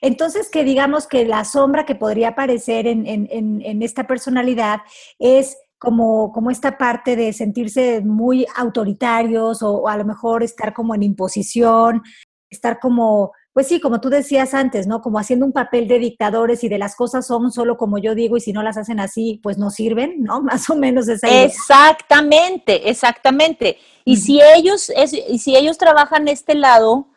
Entonces, 0.00 0.48
que 0.48 0.62
digamos 0.62 1.08
que 1.08 1.24
la 1.24 1.44
sombra 1.44 1.84
que 1.84 1.96
podría 1.96 2.28
aparecer 2.28 2.86
en, 2.86 3.06
en, 3.08 3.28
en, 3.28 3.82
esta 3.82 4.06
personalidad 4.06 4.82
es 5.18 5.56
como, 5.78 6.30
como 6.30 6.52
esta 6.52 6.78
parte 6.78 7.16
de 7.16 7.32
sentirse 7.32 8.02
muy 8.02 8.46
autoritarios 8.56 9.62
o, 9.62 9.88
a 9.88 9.96
lo 9.96 10.04
mejor 10.04 10.44
estar 10.44 10.72
como 10.72 10.94
en 10.94 11.02
imposición, 11.02 12.02
estar 12.50 12.78
como 12.78 13.32
pues 13.52 13.66
sí, 13.66 13.80
como 13.80 14.00
tú 14.00 14.10
decías 14.10 14.54
antes, 14.54 14.86
¿no? 14.86 15.00
Como 15.02 15.18
haciendo 15.18 15.44
un 15.44 15.52
papel 15.52 15.88
de 15.88 15.98
dictadores 15.98 16.62
y 16.62 16.68
de 16.68 16.78
las 16.78 16.94
cosas 16.94 17.26
son 17.26 17.50
solo 17.50 17.76
como 17.76 17.98
yo 17.98 18.14
digo 18.14 18.36
y 18.36 18.40
si 18.40 18.52
no 18.52 18.62
las 18.62 18.76
hacen 18.76 19.00
así, 19.00 19.40
pues 19.42 19.58
no 19.58 19.70
sirven, 19.70 20.22
¿no? 20.22 20.40
Más 20.42 20.70
o 20.70 20.76
menos 20.76 21.08
esa 21.08 21.28
idea. 21.28 21.44
Exactamente, 21.44 22.88
exactamente. 22.88 23.78
Y 24.04 24.16
si 24.18 24.40
ellos, 24.40 24.92
y 25.28 25.38
si 25.38 25.56
ellos 25.56 25.78
trabajan 25.78 26.28
este 26.28 26.54
lado 26.54 27.08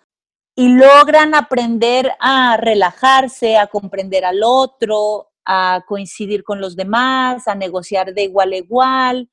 y 0.56 0.70
logran 0.70 1.36
aprender 1.36 2.12
a 2.20 2.58
relajarse, 2.58 3.58
a 3.58 3.68
comprender 3.68 4.25
al 4.25 4.42
otro, 4.44 5.30
a 5.46 5.84
coincidir 5.88 6.43
con 6.43 6.60
los 6.60 6.76
demás, 6.76 7.48
a 7.48 7.56
negociar 7.56 8.13
de 8.13 8.24
igual 8.24 8.54
a 8.54 8.58
igual, 8.58 9.30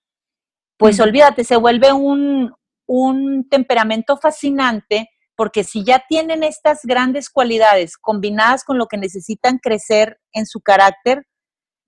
pues 0.77 0.99
olvídate, 1.01 1.45
se 1.45 1.57
vuelve 1.57 1.93
un, 1.93 2.55
un 2.87 3.49
temperamento 3.49 4.17
fascinante 4.17 5.11
porque 5.41 5.65
si 5.65 5.85
ya 5.85 6.05
tienen 6.07 6.43
estas 6.43 6.81
grandes 6.83 7.31
cualidades 7.31 7.97
combinadas 7.97 8.63
con 8.63 8.77
lo 8.77 8.89
que 8.89 8.99
necesitan 8.99 9.57
crecer 9.57 10.19
en 10.35 10.45
su 10.45 10.61
carácter, 10.61 11.27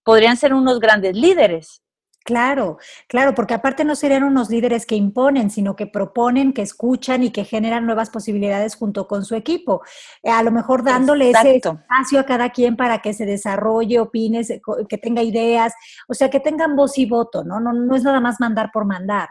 podrían 0.05 0.38
ser 0.38 0.55
unos 0.55 0.81
grandes 0.81 1.15
líderes. 1.15 1.83
Claro, 2.25 2.79
claro, 3.09 3.35
porque 3.35 3.53
aparte 3.53 3.85
no 3.85 3.95
serían 3.95 4.23
unos 4.23 4.49
líderes 4.49 4.87
que 4.87 4.97
imponen, 4.97 5.51
sino 5.51 5.77
que 5.77 5.87
proponen, 5.87 6.55
que 6.55 6.62
escuchan 6.62 7.25
y 7.25 7.31
que 7.31 7.45
generan 7.45 7.85
nuevas 7.85 8.09
posibilidades 8.09 8.75
junto 8.75 9.07
con 9.07 9.23
su 9.23 9.35
equipo. 9.35 9.83
A 10.25 10.43
lo 10.43 10.51
mejor 10.51 10.83
dándole 10.83 11.29
ese 11.29 11.57
espacio 11.57 12.21
a 12.21 12.25
cada 12.25 12.53
quien 12.53 12.75
para 12.75 13.03
que 13.03 13.12
se 13.12 13.27
desarrolle, 13.27 14.01
opine, 14.01 14.47
que 14.88 14.97
tenga 14.97 15.23
ideas, 15.23 15.75
o 16.09 16.15
sea, 16.15 16.31
que 16.31 16.41
tengan 16.41 16.75
voz 16.75 16.97
y 16.97 17.05
voto, 17.05 17.45
¿no? 17.45 17.61
No, 17.61 17.75
no 17.75 17.95
es 17.95 18.03
nada 18.03 18.23
más 18.23 18.41
mandar 18.41 18.71
por 18.73 18.87
mandar. 18.87 19.29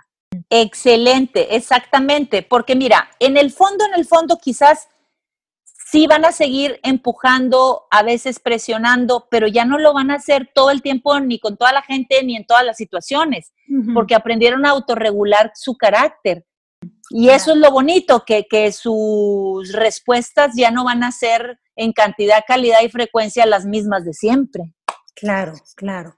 Excelente, 0.49 1.55
exactamente, 1.55 2.41
porque 2.43 2.75
mira, 2.75 3.09
en 3.19 3.37
el 3.37 3.51
fondo, 3.51 3.85
en 3.85 3.93
el 3.93 4.05
fondo 4.05 4.37
quizás 4.41 4.87
sí 5.91 6.07
van 6.07 6.23
a 6.23 6.31
seguir 6.31 6.79
empujando, 6.83 7.83
a 7.91 8.01
veces 8.03 8.39
presionando, 8.39 9.27
pero 9.29 9.47
ya 9.47 9.65
no 9.65 9.77
lo 9.77 9.93
van 9.93 10.09
a 10.09 10.15
hacer 10.15 10.49
todo 10.53 10.71
el 10.71 10.81
tiempo 10.81 11.19
ni 11.19 11.37
con 11.37 11.57
toda 11.57 11.73
la 11.73 11.81
gente 11.81 12.23
ni 12.23 12.37
en 12.37 12.45
todas 12.45 12.65
las 12.65 12.77
situaciones, 12.77 13.51
porque 13.93 14.15
aprendieron 14.15 14.65
a 14.65 14.69
autorregular 14.69 15.51
su 15.53 15.75
carácter. 15.75 16.45
Y 17.09 17.29
eso 17.29 17.51
es 17.51 17.57
lo 17.57 17.71
bonito, 17.71 18.23
que, 18.25 18.45
que 18.49 18.71
sus 18.71 19.73
respuestas 19.73 20.53
ya 20.55 20.71
no 20.71 20.85
van 20.85 21.03
a 21.03 21.11
ser 21.11 21.59
en 21.75 21.91
cantidad, 21.91 22.43
calidad 22.47 22.79
y 22.83 22.89
frecuencia 22.89 23.45
las 23.45 23.65
mismas 23.65 24.05
de 24.05 24.13
siempre. 24.13 24.73
Claro, 25.13 25.53
claro. 25.75 26.17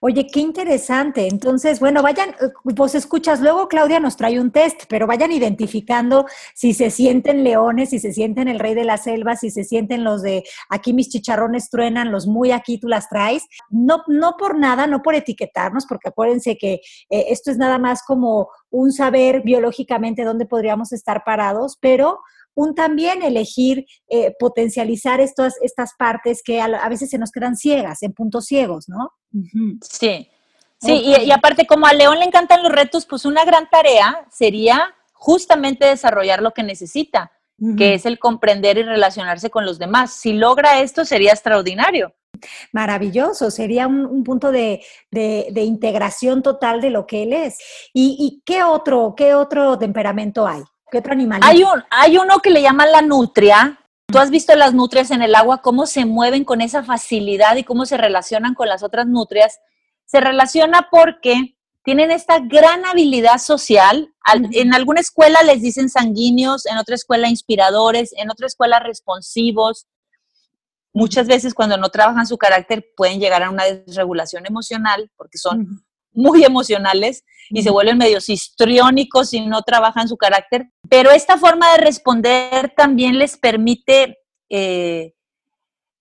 Oye, 0.00 0.28
qué 0.28 0.38
interesante. 0.38 1.26
Entonces, 1.26 1.80
bueno, 1.80 2.02
vayan, 2.02 2.30
eh, 2.30 2.50
vos 2.62 2.94
escuchas, 2.94 3.40
luego 3.40 3.66
Claudia 3.66 3.98
nos 3.98 4.16
trae 4.16 4.38
un 4.38 4.52
test, 4.52 4.84
pero 4.88 5.08
vayan 5.08 5.32
identificando 5.32 6.26
si 6.54 6.72
se 6.72 6.90
sienten 6.90 7.42
leones, 7.42 7.90
si 7.90 7.98
se 7.98 8.12
sienten 8.12 8.46
el 8.46 8.60
rey 8.60 8.74
de 8.74 8.84
la 8.84 8.96
selva, 8.96 9.34
si 9.34 9.50
se 9.50 9.64
sienten 9.64 10.04
los 10.04 10.22
de 10.22 10.44
aquí 10.68 10.92
mis 10.92 11.08
chicharrones 11.08 11.68
truenan, 11.68 12.12
los 12.12 12.28
muy 12.28 12.52
aquí 12.52 12.78
tú 12.78 12.86
las 12.86 13.08
traes. 13.08 13.48
No, 13.70 14.04
no 14.06 14.36
por 14.38 14.56
nada, 14.56 14.86
no 14.86 15.02
por 15.02 15.16
etiquetarnos, 15.16 15.84
porque 15.86 16.10
acuérdense 16.10 16.56
que 16.56 16.74
eh, 17.10 17.26
esto 17.30 17.50
es 17.50 17.58
nada 17.58 17.78
más 17.78 18.04
como 18.04 18.50
un 18.70 18.92
saber 18.92 19.42
biológicamente 19.42 20.22
dónde 20.22 20.46
podríamos 20.46 20.92
estar 20.92 21.24
parados, 21.24 21.76
pero 21.80 22.20
un 22.58 22.74
también 22.74 23.22
elegir 23.22 23.86
eh, 24.08 24.34
potencializar 24.36 25.20
estas, 25.20 25.54
estas 25.62 25.92
partes 25.96 26.42
que 26.44 26.60
a, 26.60 26.88
veces 26.88 27.08
se 27.08 27.16
nos 27.16 27.30
quedan 27.30 27.54
ciegas, 27.54 28.02
en 28.02 28.12
puntos 28.12 28.46
ciegos, 28.46 28.88
¿no? 28.88 29.12
Sí, 29.80 30.28
sí, 30.80 31.14
y, 31.24 31.30
aparte 31.30 31.68
como 31.68 31.86
a 31.86 31.92
León 31.92 32.18
le 32.18 32.24
encantan 32.24 32.64
los 32.64 32.72
retos, 32.72 33.06
pues 33.06 33.24
una 33.24 33.44
gran 33.44 33.70
tarea 33.70 34.26
sería 34.32 34.92
justamente 35.12 35.86
desarrollar 35.86 36.42
lo 36.42 36.50
que 36.50 36.64
necesita, 36.64 37.30
que 37.76 37.94
es 37.94 38.06
el 38.06 38.18
comprender 38.18 38.78
y 38.78 38.82
relacionarse 38.82 39.50
con 39.50 39.64
los 39.64 39.78
demás. 39.78 40.12
Si 40.14 40.32
logra 40.32 40.80
esto, 40.80 41.04
sería 41.04 41.30
extraordinario. 41.30 42.12
Maravilloso, 42.72 43.52
sería 43.52 43.86
un, 43.86 44.24
punto 44.24 44.50
de, 44.50 44.82
integración 45.54 46.42
total 46.42 46.80
de 46.80 46.90
lo 46.90 47.06
que 47.06 47.22
él 47.22 47.32
es. 47.32 47.58
¿Y, 47.92 48.16
¿Y, 48.18 48.42
qué 48.44 48.64
otro, 48.64 49.14
qué 49.16 49.34
otro 49.34 49.78
temperamento 49.78 50.46
hay? 50.46 50.62
¿Qué 50.90 50.98
otro 50.98 51.12
animal? 51.12 51.40
Hay, 51.42 51.62
un, 51.62 51.84
hay 51.90 52.18
uno 52.18 52.38
que 52.38 52.50
le 52.50 52.62
llaman 52.62 52.92
la 52.92 53.02
nutria. 53.02 53.78
Tú 54.06 54.18
has 54.18 54.30
visto 54.30 54.54
las 54.54 54.72
nutrias 54.72 55.10
en 55.10 55.22
el 55.22 55.34
agua, 55.34 55.60
cómo 55.60 55.86
se 55.86 56.06
mueven 56.06 56.44
con 56.44 56.60
esa 56.60 56.82
facilidad 56.82 57.56
y 57.56 57.64
cómo 57.64 57.84
se 57.84 57.98
relacionan 57.98 58.54
con 58.54 58.68
las 58.68 58.82
otras 58.82 59.06
nutrias. 59.06 59.58
Se 60.06 60.20
relaciona 60.20 60.88
porque 60.90 61.58
tienen 61.84 62.10
esta 62.10 62.38
gran 62.38 62.84
habilidad 62.86 63.38
social. 63.38 64.12
En 64.52 64.74
alguna 64.74 65.00
escuela 65.00 65.42
les 65.42 65.62
dicen 65.62 65.88
sanguíneos, 65.88 66.66
en 66.66 66.78
otra 66.78 66.94
escuela 66.94 67.28
inspiradores, 67.28 68.12
en 68.16 68.30
otra 68.30 68.46
escuela 68.46 68.78
responsivos. 68.78 69.86
Muchas 70.92 71.26
veces 71.26 71.54
cuando 71.54 71.76
no 71.76 71.90
trabajan 71.90 72.26
su 72.26 72.38
carácter 72.38 72.86
pueden 72.96 73.20
llegar 73.20 73.42
a 73.42 73.50
una 73.50 73.64
desregulación 73.64 74.46
emocional 74.46 75.10
porque 75.16 75.38
son 75.38 75.82
muy 76.12 76.44
emocionales 76.44 77.24
y 77.50 77.62
se 77.62 77.70
vuelven 77.70 77.96
medios 77.96 78.28
histriónicos 78.28 79.32
y 79.32 79.46
no 79.46 79.62
trabajan 79.62 80.08
su 80.08 80.16
carácter. 80.16 80.66
Pero 80.88 81.10
esta 81.10 81.38
forma 81.38 81.72
de 81.72 81.78
responder 81.78 82.72
también 82.76 83.18
les 83.18 83.36
permite 83.36 84.18
eh, 84.48 85.14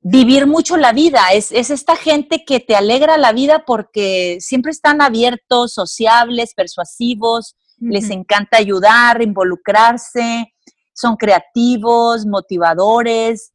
vivir 0.10 0.48
mucho 0.48 0.78
la 0.78 0.94
vida. 0.94 1.22
Es, 1.34 1.52
esta 1.52 1.96
gente 1.96 2.46
que 2.46 2.60
te 2.60 2.76
alegra 2.76 3.18
la 3.18 3.34
vida 3.34 3.64
porque 3.66 4.38
siempre 4.40 4.72
están 4.72 5.02
abiertos, 5.02 5.74
sociables, 5.74 6.54
persuasivos, 6.54 7.56
les 7.80 8.10
encanta 8.10 8.58
ayudar, 8.58 9.22
involucrarse, 9.22 10.54
son 10.94 11.16
creativos, 11.16 12.26
motivadores, 12.26 13.54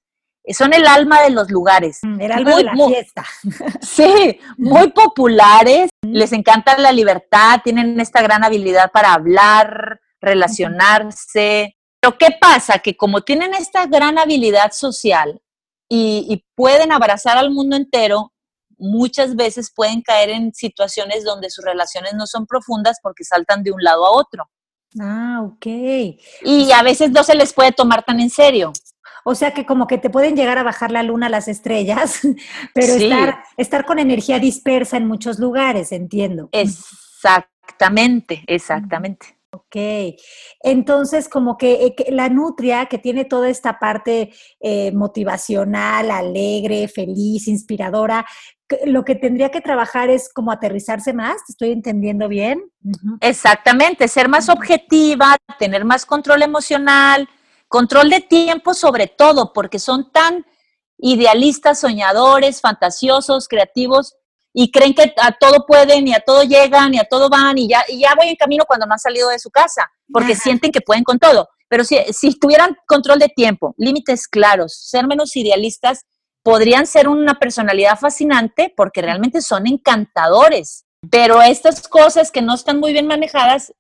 son 0.51 0.73
el 0.75 0.87
alma 0.87 1.23
de 1.23 1.31
los 1.31 1.51
lugares. 1.51 1.99
Mm, 2.03 2.21
el 2.21 2.33
alma 2.33 2.57
de 2.57 2.65
la 2.65 2.75
fiesta. 2.87 3.25
Sí, 3.81 4.39
muy 4.59 4.91
populares, 4.91 5.91
les 6.03 6.33
encanta 6.33 6.79
la 6.79 6.93
libertad, 6.93 7.61
tienen 7.65 7.99
esta 7.99 8.23
gran 8.23 8.45
habilidad 8.45 8.93
para 8.93 9.15
hablar, 9.15 10.02
relacionarse, 10.23 11.77
¿qué 12.11 12.29
pasa? 12.41 12.79
Que 12.79 12.97
como 12.97 13.21
tienen 13.23 13.55
esta 13.55 13.87
gran 13.87 14.19
habilidad 14.19 14.73
social 14.73 15.41
y, 15.89 16.45
pueden 16.55 16.93
abrazar 16.93 17.37
al 17.37 17.51
mundo 17.51 17.77
entero, 17.77 18.33
muchas 18.79 19.37
veces 19.37 19.73
pueden 19.75 20.01
caer 20.01 20.31
en 20.31 20.55
situaciones 20.55 21.25
donde 21.25 21.51
sus 21.51 21.65
relaciones 21.65 22.15
no 22.15 22.27
son 22.27 22.47
profundas 22.47 22.99
porque 23.03 23.25
saltan 23.25 23.63
de 23.63 23.73
un 23.73 23.83
lado 23.83 24.07
a 24.07 24.11
otro. 24.11 24.49
Ah, 25.01 25.43
ok. 25.45 25.67
Y 26.43 26.73
a 26.73 26.83
veces 26.83 27.11
no 27.11 27.23
se 27.25 27.35
les 27.35 27.53
puede 27.53 27.73
tomar 27.73 28.05
tan 28.05 28.21
en 28.21 28.31
serio. 28.31 28.73
O 29.25 29.35
sea 29.35 29.53
que 29.55 29.67
como 29.67 29.87
que 29.87 29.99
te 29.99 30.11
pueden 30.11 30.35
llegar 30.35 30.59
a 30.59 30.63
bajar 30.63 30.91
la 30.91 31.03
luna 31.03 31.27
a 31.27 31.31
las 31.31 31.49
estrellas, 31.49 32.21
pero 32.75 32.95
estar, 32.95 33.45
estar 33.57 33.85
con 33.85 33.99
energía 33.99 34.39
dispersa 34.39 34.97
en 34.97 35.07
muchos 35.07 35.39
lugares, 35.39 35.93
entiendo. 35.93 36.49
Exactamente, 36.53 38.45
exactamente. 38.47 39.42
Ok, 39.75 40.19
entonces 40.61 41.31
como 41.31 41.57
que, 41.57 41.87
eh, 41.87 41.95
la 42.11 42.29
nutria 42.29 42.87
que 42.87 42.99
tiene 42.99 43.25
toda 43.25 43.49
esta 43.49 43.79
parte 43.79 44.31
eh, 44.61 44.93
motivacional, 44.93 46.11
alegre, 46.11 46.89
feliz, 46.89 47.49
inspiradora, 47.49 48.27
lo 48.85 49.03
que 49.05 49.15
tendría 49.15 49.51
que 49.51 49.63
trabajar 49.63 50.11
es 50.11 50.31
como 50.31 50.53
aterrizarse 50.53 51.15
más, 51.15 51.37
¿te 51.47 51.53
estoy 51.53 51.73
entendiendo 51.73 52.29
bien? 52.29 52.71
Exactamente, 53.21 54.09
ser 54.09 54.29
más 54.29 54.51
objetiva, 54.51 55.37
tener 55.59 55.87
más 55.87 56.05
control 56.05 56.43
emocional, 56.43 57.27
control 57.67 58.11
de 58.11 58.21
tiempo 58.21 58.75
sobre 58.75 59.07
todo, 59.07 59.55
porque 59.55 59.79
son 59.79 60.13
tan 60.13 60.45
idealistas, 60.99 61.81
soñadores, 61.81 62.61
fantasiosos, 62.61 63.49
creativos, 63.49 64.17
y 64.53 64.71
creen 64.71 64.95
que 64.95 65.15
a 65.21 65.33
todo 65.33 65.67
pueden 65.67 66.07
y 66.07 66.15
a 66.15 66.21
todo 66.21 66.43
llegan 66.43 66.95
y 66.95 66.99
a 66.99 67.05
todo 67.05 67.29
van 67.29 67.59
y 67.59 67.69
ya, 67.69 67.85
y 67.89 68.01
ya 68.01 68.15
voy 68.15 68.29
en 68.29 68.37
camino 68.37 68.65
cuando 68.67 68.87
no 68.87 68.93
han 68.93 68.99
salido 68.99 69.29
de 69.31 69.39
su 69.39 69.51
casa, 69.51 69.91
porque 70.13 70.35
sienten 70.35 70.73
que 70.73 70.81
pueden 70.81 71.05
con 71.05 71.19
todo. 71.19 71.49
Pero 71.69 71.85
si, 71.85 71.99
si 72.13 72.39
tuvieran 72.39 72.77
control 72.87 73.19
de 73.19 73.29
tiempo, 73.29 73.75
límites 73.79 74.29
claros, 74.29 74.75
ser 74.75 75.07
menos 75.07 75.35
idealistas, 75.37 76.05
podrían 76.43 76.87
ser 76.87 77.09
una 77.09 77.39
personalidad 77.39 77.99
fascinante 77.99 78.73
porque 78.77 79.01
realmente 79.01 79.41
son 79.41 79.67
encantadores. 79.67 80.85
Pero 81.11 81.41
estas 81.43 81.89
cosas 81.89 82.31
que 82.31 82.43
no 82.43 82.55
están 82.55 82.79
muy 82.79 82.93
bien 82.93 83.07
manejadas, 83.07 83.73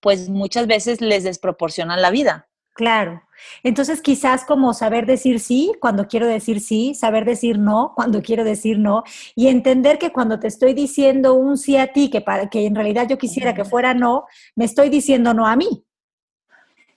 pues 0.00 0.28
muchas 0.28 0.66
veces 0.66 1.00
les 1.00 1.24
desproporcionan 1.24 2.02
la 2.02 2.10
vida. 2.10 2.48
Claro. 2.74 3.22
Entonces, 3.62 4.00
quizás 4.00 4.44
como 4.44 4.74
saber 4.74 5.06
decir 5.06 5.40
sí 5.40 5.72
cuando 5.80 6.06
quiero 6.06 6.26
decir 6.26 6.60
sí, 6.60 6.94
saber 6.94 7.24
decir 7.24 7.58
no 7.58 7.92
cuando 7.94 8.22
quiero 8.22 8.44
decir 8.44 8.78
no, 8.78 9.04
y 9.34 9.48
entender 9.48 9.98
que 9.98 10.12
cuando 10.12 10.38
te 10.38 10.48
estoy 10.48 10.74
diciendo 10.74 11.34
un 11.34 11.58
sí 11.58 11.76
a 11.76 11.92
ti, 11.92 12.10
que, 12.10 12.20
para, 12.20 12.48
que 12.48 12.66
en 12.66 12.74
realidad 12.74 13.06
yo 13.08 13.18
quisiera 13.18 13.54
que 13.54 13.64
fuera 13.64 13.94
no, 13.94 14.24
me 14.54 14.64
estoy 14.64 14.88
diciendo 14.88 15.34
no 15.34 15.46
a 15.46 15.56
mí. 15.56 15.84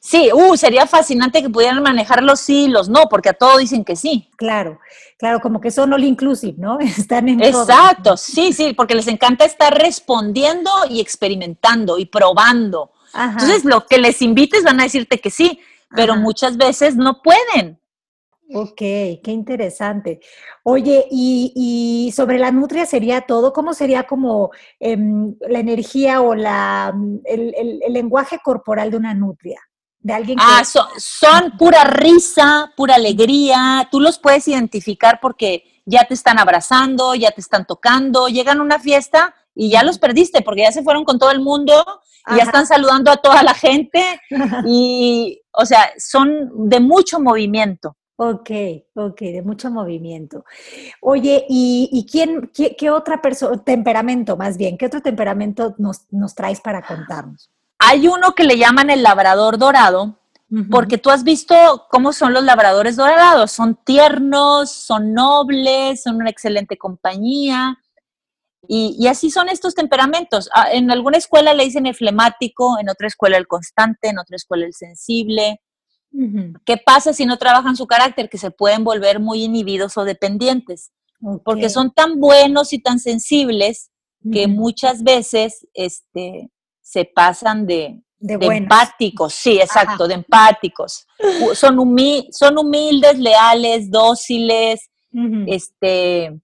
Sí, 0.03 0.31
uh, 0.33 0.57
sería 0.57 0.87
fascinante 0.87 1.43
que 1.43 1.49
pudieran 1.49 1.83
manejar 1.83 2.23
los 2.23 2.39
sí 2.39 2.63
y 2.63 2.67
los 2.67 2.89
no, 2.89 3.03
porque 3.07 3.29
a 3.29 3.33
todos 3.33 3.59
dicen 3.59 3.85
que 3.85 3.95
sí. 3.95 4.29
Claro, 4.35 4.79
claro, 5.19 5.39
como 5.39 5.61
que 5.61 5.69
son 5.69 5.93
all 5.93 6.03
inclusive, 6.03 6.55
¿no? 6.57 6.79
Están 6.79 7.29
en 7.29 7.43
Exacto, 7.43 8.17
sí, 8.17 8.51
sí, 8.51 8.73
porque 8.73 8.95
les 8.95 9.07
encanta 9.07 9.45
estar 9.45 9.77
respondiendo 9.77 10.71
y 10.89 11.01
experimentando 11.01 11.99
y 11.99 12.07
probando. 12.07 12.91
Entonces, 13.13 13.63
lo 13.65 13.85
que 13.85 13.97
les 13.97 14.21
invites 14.21 14.63
van 14.63 14.79
a 14.79 14.83
decirte 14.83 15.19
que 15.19 15.29
sí, 15.29 15.59
pero 15.95 16.15
muchas 16.15 16.57
veces 16.57 16.95
no 16.95 17.21
pueden. 17.21 17.81
Ok, 18.53 18.77
qué 18.77 19.21
interesante. 19.27 20.19
Oye, 20.63 21.07
y, 21.09 22.11
sobre 22.15 22.37
la 22.37 22.51
nutria 22.51 22.85
sería 22.85 23.21
todo, 23.21 23.53
¿cómo 23.53 23.73
sería 23.73 24.03
como 24.03 24.51
em, 24.79 25.35
la 25.47 25.59
energía 25.59 26.21
o 26.21 26.35
la, 26.35 26.93
el, 27.25 27.79
lenguaje 27.89 28.39
corporal 28.43 28.91
de 28.91 28.97
una 28.97 29.13
nutria? 29.13 29.59
De 29.99 30.13
alguien 30.13 30.37
que... 30.37 30.43
Ah, 30.45 30.63
son, 30.65 31.57
pura 31.57 31.83
risa, 31.85 32.73
pura 32.75 32.95
alegría, 32.95 33.87
tú 33.89 33.99
los 33.99 34.19
puedes 34.19 34.47
identificar 34.47 35.19
porque 35.21 35.63
ya 35.85 36.05
te 36.05 36.13
están 36.13 36.37
abrazando, 36.37 37.15
ya 37.15 37.31
te 37.31 37.41
están 37.41 37.65
tocando, 37.65 38.27
llegan 38.27 38.59
a 38.59 38.63
una 38.63 38.79
fiesta 38.79 39.33
y 39.55 39.69
ya 39.69 39.83
los 39.83 39.97
perdiste 39.97 40.41
porque 40.41 40.61
ya 40.61 40.71
se 40.71 40.83
fueron 40.83 41.05
con 41.05 41.19
todo 41.19 41.31
el 41.31 41.39
mundo 41.39 42.00
y 42.27 42.37
ya 42.37 42.43
están 42.43 42.65
saludando 42.65 43.11
a 43.11 43.17
toda 43.17 43.43
la 43.43 43.53
gente 43.53 44.03
y, 44.67 45.41
o 45.53 45.65
sea, 45.65 45.91
son 45.97 46.69
de 46.69 46.79
mucho 46.79 47.19
movimiento. 47.19 47.95
Ok, 48.23 48.51
ok, 48.93 49.19
de 49.19 49.41
mucho 49.41 49.71
movimiento. 49.71 50.45
Oye, 51.01 51.43
¿y, 51.49 52.05
quién, 52.11 52.51
qué, 52.53 52.91
otra 52.91 53.19
persona, 53.19 53.57
temperamento 53.63 54.37
más 54.37 54.57
bien, 54.57 54.77
qué 54.77 54.85
otro 54.85 55.01
temperamento 55.01 55.73
nos, 55.79 56.01
nos, 56.11 56.35
traes 56.35 56.61
para 56.61 56.83
contarnos? 56.83 57.49
Hay 57.79 58.07
uno 58.07 58.33
que 58.35 58.43
le 58.43 58.59
llaman 58.59 58.91
el 58.91 59.01
labrador 59.01 59.57
dorado, 59.57 60.19
porque 60.69 60.97
tú 60.97 61.09
has 61.09 61.23
visto 61.23 61.55
cómo 61.89 62.11
son 62.11 62.33
los 62.33 62.43
labradores 62.43 62.97
dorados, 62.97 63.53
son 63.53 63.75
tiernos, 63.85 64.69
son 64.69 65.13
nobles, 65.13 66.03
son 66.03 66.17
una 66.17 66.29
excelente 66.29 66.77
compañía, 66.77 67.79
y, 68.67 69.07
así 69.07 69.31
son 69.31 69.49
estos 69.49 69.75
temperamentos. 69.75 70.49
Ah, 70.53 70.71
en 70.71 70.91
alguna 70.91 71.17
escuela 71.17 71.53
le 71.53 71.63
dicen 71.63 71.85
el 71.85 71.95
flemático, 71.95 72.77
en 72.79 72.89
otra 72.89 73.07
escuela 73.07 73.37
el 73.37 73.47
constante, 73.47 74.09
en 74.09 74.19
otra 74.19 74.35
escuela 74.35 74.65
el 74.65 74.73
sensible. 74.73 75.61
¿Qué 76.65 76.77
pasa 76.77 77.13
si 77.13 77.25
no 77.25 77.37
trabajan 77.37 77.75
su 77.77 77.87
carácter? 77.87 78.29
Que 78.29 78.37
se 78.37 78.51
pueden 78.51 78.83
volver 78.83 79.19
muy 79.19 79.45
inhibidos 79.45 79.97
o 79.97 80.03
dependientes, 80.03 80.91
porque 81.43 81.69
son 81.69 81.91
tan 81.91 82.19
buenos 82.19 82.73
y 82.73 82.79
tan 82.79 82.99
sensibles 82.99 83.91
que 84.31 84.47
muchas 84.47 85.03
veces 85.03 85.65
este, 85.73 86.51
se 86.81 87.05
pasan 87.05 87.65
de, 87.65 88.01
empáticos, 88.19 89.33
sí, 89.33 89.59
exacto, 89.59 90.07
de 90.07 90.15
empáticos. 90.15 91.07
Son, 91.53 91.77
son 92.31 92.57
humildes, 92.57 93.17
leales, 93.17 93.89
dóciles, 93.89 94.91
este, 95.47 96.39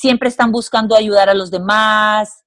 siempre 0.00 0.30
están 0.30 0.50
buscando 0.50 0.96
ayudar 0.96 1.28
a 1.28 1.34
los 1.34 1.50
demás, 1.50 2.42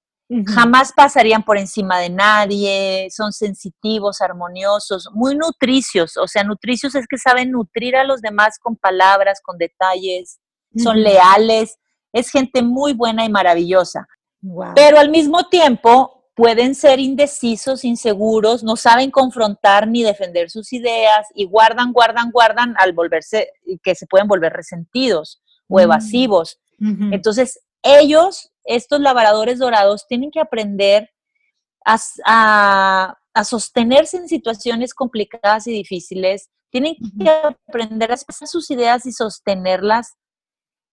jamás 0.48 0.92
pasarían 0.92 1.44
por 1.44 1.60
encima 1.60 2.00
de 2.00 2.10
nadie, 2.10 3.08
son 3.12 3.32
sensitivos, 3.32 4.22
armoniosos, 4.22 5.08
muy 5.14 5.36
nutricios, 5.36 6.18
o 6.18 6.28
sea, 6.28 6.44
nutricios 6.44 6.96
es 6.96 7.06
que 7.08 7.20
saben 7.20 7.52
nutrir 7.52 7.96
a 7.96 8.06
los 8.06 8.22
demás 8.22 8.58
con 8.58 8.76
palabras, 8.76 9.40
con 9.44 9.60
detalles, 9.60 10.40
son 10.76 11.04
leales, 11.04 11.78
es 12.12 12.32
gente 12.32 12.64
muy 12.64 12.94
buena 12.94 13.24
y 13.24 13.30
maravillosa. 13.30 14.08
Pero 14.74 14.98
al 14.98 15.10
mismo 15.10 15.48
tiempo 15.50 16.32
pueden 16.34 16.74
ser 16.74 17.00
indecisos, 17.00 17.84
inseguros, 17.84 18.64
no 18.64 18.76
saben 18.76 19.12
confrontar 19.12 19.88
ni 19.88 20.02
defender 20.02 20.50
sus 20.50 20.74
ideas 20.74 21.28
y 21.36 21.46
guardan, 21.46 21.94
guardan, 21.94 22.32
guardan 22.32 22.74
al 22.80 22.94
volverse, 22.94 23.52
que 23.84 23.94
se 23.94 24.08
pueden 24.08 24.28
volver 24.28 24.54
resentidos 24.54 25.44
o 25.68 25.80
Entonces, 27.12 27.60
ellos, 27.82 28.52
estos 28.66 29.00
labradores 29.00 29.60
dorados, 29.60 30.06
tienen 30.08 30.32
que 30.32 30.40
aprender 30.40 31.10
a, 31.86 33.18
sostenerse 33.44 34.18
en 34.18 34.28
situaciones 34.28 34.94
complicadas 34.94 35.68
y 35.68 35.72
difíciles, 35.72 36.50
tienen 36.70 36.96
que 36.96 37.30
aprender 37.30 38.12
a 38.12 38.16
expresar 38.16 38.48
sus 38.48 38.70
ideas 38.72 39.06
y 39.06 39.12
sostenerlas 39.12 40.16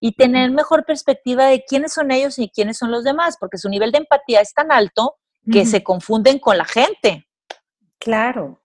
y 0.01 0.13
tener 0.13 0.51
mejor 0.51 0.85
perspectiva 0.85 1.47
de 1.47 1.65
quiénes 1.65 1.93
son 1.93 2.11
ellos 2.11 2.39
y 2.39 2.49
quiénes 2.51 2.79
son 2.79 2.91
los 2.91 3.05
demás, 3.05 3.37
porque 3.39 3.59
su 3.59 3.69
nivel 3.69 3.93
de 3.93 3.99
empatía 3.99 4.41
es 4.41 4.55
tan 4.55 4.73
alto 4.73 5.17
que 5.51 5.67
se 5.67 5.83
confunden 5.83 6.39
con 6.39 6.57
la 6.57 6.65
gente. 6.65 7.27
Claro, 7.99 8.60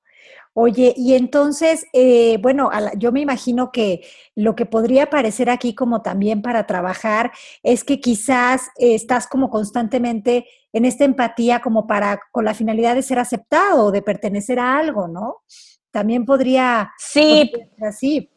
Oye, 0.58 0.94
y 0.96 1.16
entonces, 1.16 1.86
eh, 1.92 2.38
bueno, 2.42 2.70
yo 2.98 3.12
me 3.12 3.20
imagino 3.20 3.74
que 3.74 4.08
lo 4.36 4.56
que 4.56 4.66
podría 4.66 5.10
parecer 5.10 5.50
aquí 5.50 5.76
como 5.76 6.02
también 6.02 6.42
para 6.42 6.66
trabajar 6.66 7.34
es 7.62 7.84
que 7.84 8.00
quizás 8.00 8.70
estás 8.78 9.28
como 9.28 9.50
constantemente 9.50 10.46
en 10.72 10.86
esta 10.86 11.04
empatía 11.04 11.60
como 11.60 11.88
para, 11.88 12.22
con 12.32 12.46
la 12.46 12.54
finalidad 12.54 12.96
de 12.96 13.02
ser 13.02 13.20
aceptado, 13.20 13.92
de 13.92 14.02
pertenecer 14.02 14.60
a 14.60 14.78
algo, 14.78 15.10
¿no? 15.10 15.44
También 15.92 16.24
podría, 16.24 16.94
sí. 16.98 17.52
ser 17.54 17.88
así. 17.88 18.30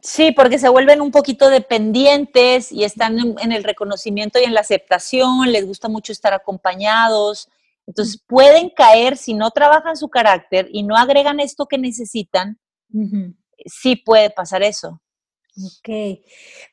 Sí, 0.00 0.30
porque 0.30 0.60
se 0.60 0.68
vuelven 0.68 1.00
un 1.00 1.10
poquito 1.10 1.50
dependientes 1.50 2.70
y 2.70 2.84
están 2.84 3.18
en, 3.40 3.50
el 3.50 3.64
reconocimiento 3.64 4.38
y 4.38 4.44
en 4.44 4.54
la 4.54 4.60
aceptación, 4.60 5.50
les 5.50 5.66
gusta 5.66 5.88
mucho 5.88 6.12
estar 6.12 6.32
acompañados, 6.32 7.48
entonces 7.88 8.22
pueden 8.26 8.68
caer 8.68 9.16
si 9.16 9.32
no 9.32 9.50
trabajan 9.50 9.96
su 9.96 10.10
carácter 10.10 10.68
y 10.70 10.82
no 10.82 10.94
agregan 10.94 11.40
esto 11.40 11.64
que 11.64 11.78
necesitan, 11.78 12.58
sí 13.64 13.96
puede 13.96 14.28
pasar 14.28 14.62
eso. 14.62 15.00
Ok. 15.56 16.20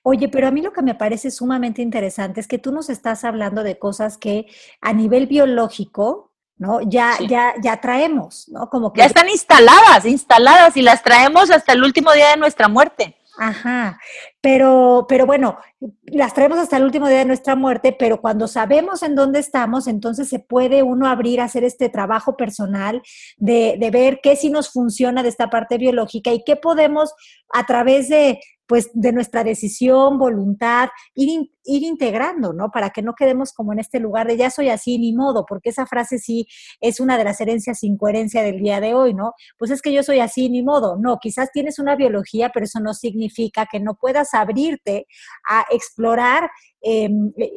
Oye, 0.04 0.28
pero 0.28 0.49
a 0.49 0.51
mí 0.51 0.62
lo 0.62 0.73
que 0.73 0.82
me 0.82 0.93
parece 0.93 1.32
sumamente 1.32 1.82
interesante 1.82 2.41
es 2.41 2.49
que 2.49 2.60
tú 2.60 2.73
nos 2.73 2.89
estás 2.89 3.23
hablando 3.23 3.63
de 3.63 3.80
cosas 3.80 4.17
que 4.17 4.47
a 4.82 4.91
nivel 4.91 5.28
biológico, 5.28 6.34
¿no? 6.58 6.82
Ya, 6.82 7.17
ya, 7.30 7.54
ya 7.63 7.80
traemos, 7.80 8.49
¿no? 8.49 8.69
Como 8.69 8.91
que 8.91 8.99
ya 8.99 9.06
están 9.06 9.30
instaladas, 9.30 10.06
instaladas 10.06 10.75
y 10.75 10.82
las 10.82 11.01
traemos 11.01 11.49
hasta 11.49 11.71
el 11.71 11.84
último 11.84 12.12
día 12.12 12.32
de 12.32 12.38
nuestra 12.38 12.67
muerte. 12.67 13.15
Ajá, 13.38 14.00
Pero, 14.41 15.06
pero 15.10 15.26
bueno, 15.26 15.58
las 16.04 16.34
traemos 16.34 16.58
hasta 16.58 16.78
el 16.78 16.84
último 16.84 17.08
día 17.08 17.19
de 17.19 17.26
nuestra 17.26 17.56
muerte, 17.56 17.95
pero 17.98 18.21
cuando 18.21 18.48
sabemos 18.48 19.04
en 19.04 19.15
dónde 19.15 19.39
estamos, 19.39 19.88
entonces 19.88 20.30
se 20.30 20.39
puede 20.39 20.84
uno 20.84 21.08
abrir 21.08 21.41
a 21.41 21.45
hacer 21.45 21.63
este 21.63 21.89
trabajo 21.89 22.38
personal 22.38 23.02
de, 23.38 23.76
de 23.80 23.91
ver 23.91 24.19
qué 24.24 24.36
sí 24.36 24.50
nos 24.50 24.69
funciona 24.71 25.21
de 25.24 25.30
esta 25.30 25.50
parte 25.50 25.78
biológica 25.78 26.32
y 26.32 26.43
qué 26.45 26.56
podemos 26.56 27.13
a 27.54 27.65
través 27.65 28.10
de, 28.10 28.39
pues 28.67 28.89
de 28.93 29.12
nuestra 29.12 29.43
decisión, 29.43 30.17
voluntad, 30.17 30.89
ir, 31.13 31.51
ir, 31.63 31.84
integrando, 31.84 32.54
¿no? 32.54 32.71
Para 32.71 32.89
que 32.89 33.01
no 33.01 33.13
quedemos 33.13 33.54
como 33.54 33.73
en 33.73 33.80
este 33.80 33.99
lugar 33.99 34.28
de 34.28 34.38
ya 34.38 34.49
soy 34.49 34.69
así, 34.69 34.97
ni 34.97 35.13
modo, 35.13 35.45
porque 35.45 35.69
esa 35.69 35.86
frase 35.86 36.17
sí 36.19 36.47
es 36.80 36.99
una 36.99 37.17
de 37.17 37.23
las 37.23 37.39
herencias 37.41 37.80
sin 37.80 37.97
coherencia 37.97 38.41
del 38.43 38.60
día 38.60 38.80
de 38.80 38.93
hoy, 38.93 39.13
¿no? 39.13 39.34
Pues 39.58 39.71
es 39.71 39.82
que 39.82 39.93
yo 39.93 40.04
soy 40.04 40.19
así, 40.19 40.49
ni 40.49 40.63
modo. 40.63 40.97
No, 40.97 41.19
quizás 41.19 41.51
tienes 41.51 41.80
una 41.80 41.95
biología, 41.95 42.49
pero 42.54 42.65
eso 42.65 42.80
no 42.80 42.93
significa 42.93 43.67
que 43.71 43.80
no 43.80 43.95
puedas 43.95 44.34
abrirte 44.34 45.08
a 45.47 45.65
explorar, 45.69 46.49
eh, 46.82 47.10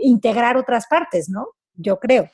integrar 0.02 0.56
otras 0.56 0.86
partes, 0.88 1.28
¿no? 1.28 1.48
Yo 1.74 1.98
creo. 1.98 2.30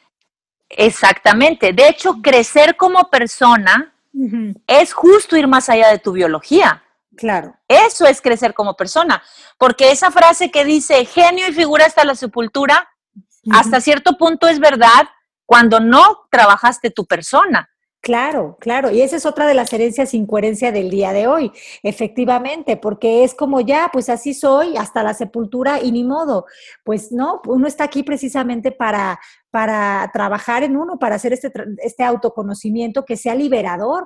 Exactamente. 0.69 1.73
De 1.73 1.89
hecho, 1.89 2.21
crecer 2.23 2.77
como 2.77 3.09
persona 3.11 3.95
uh 4.13 4.27
-huh. 4.27 4.63
es 4.67 4.93
justo 4.93 5.37
ir 5.37 5.47
más 5.47 5.69
allá 5.69 5.91
de 5.91 5.99
tu 5.99 6.13
biología. 6.13 6.84
Claro. 7.16 7.55
Eso 7.68 8.07
es 8.07 8.20
crecer 8.20 8.55
como 8.55 8.77
persona, 8.77 9.22
porque 9.59 9.90
esa 9.90 10.11
frase 10.11 10.50
que 10.50 10.64
dice 10.64 11.05
genio 11.05 11.48
y 11.48 11.53
figura 11.53 11.87
hasta 11.87 12.05
la 12.05 12.14
sepultura, 12.14 12.88
uh 13.14 13.20
-huh. 13.20 13.61
hasta 13.61 13.81
cierto 13.81 14.16
punto 14.16 14.48
es 14.48 14.59
verdad 14.59 15.09
cuando 15.46 15.81
no 15.81 16.27
trabajaste 16.31 16.90
tu 16.90 17.05
persona. 17.05 17.68
Claro, 18.05 18.59
claro. 18.61 18.90
Y 18.90 19.00
esa 19.00 19.16
es 19.16 19.24
otra 19.24 19.46
de 19.46 19.55
las 19.55 19.72
herencias 19.72 20.11
sin 20.11 20.27
coherencia 20.27 20.70
del 20.70 20.90
día 20.90 21.14
de 21.14 21.27
hoy, 21.27 21.50
efectivamente, 21.83 22.77
porque 22.77 23.24
es 23.24 23.35
como 23.35 23.62
ya, 23.62 23.88
pues 23.90 24.11
así 24.11 24.35
soy, 24.35 24.77
hasta 24.77 25.03
la 25.03 25.14
sepultura 25.14 25.81
y 25.81 25.90
ni 25.90 26.05
modo. 26.05 26.44
Pues 26.85 27.12
no, 27.12 27.40
uno 27.46 27.66
está 27.66 27.85
aquí 27.85 28.03
precisamente 28.03 28.72
para, 28.72 29.18
para 29.50 30.11
trabajar 30.12 30.64
en 30.64 30.77
uno, 30.77 30.98
para 30.98 31.14
hacer 31.14 31.33
este, 31.33 31.50
este 31.79 32.05
autoconocimiento 32.05 33.07
que 33.07 33.16
sea 33.16 33.35
liberador. 33.35 34.05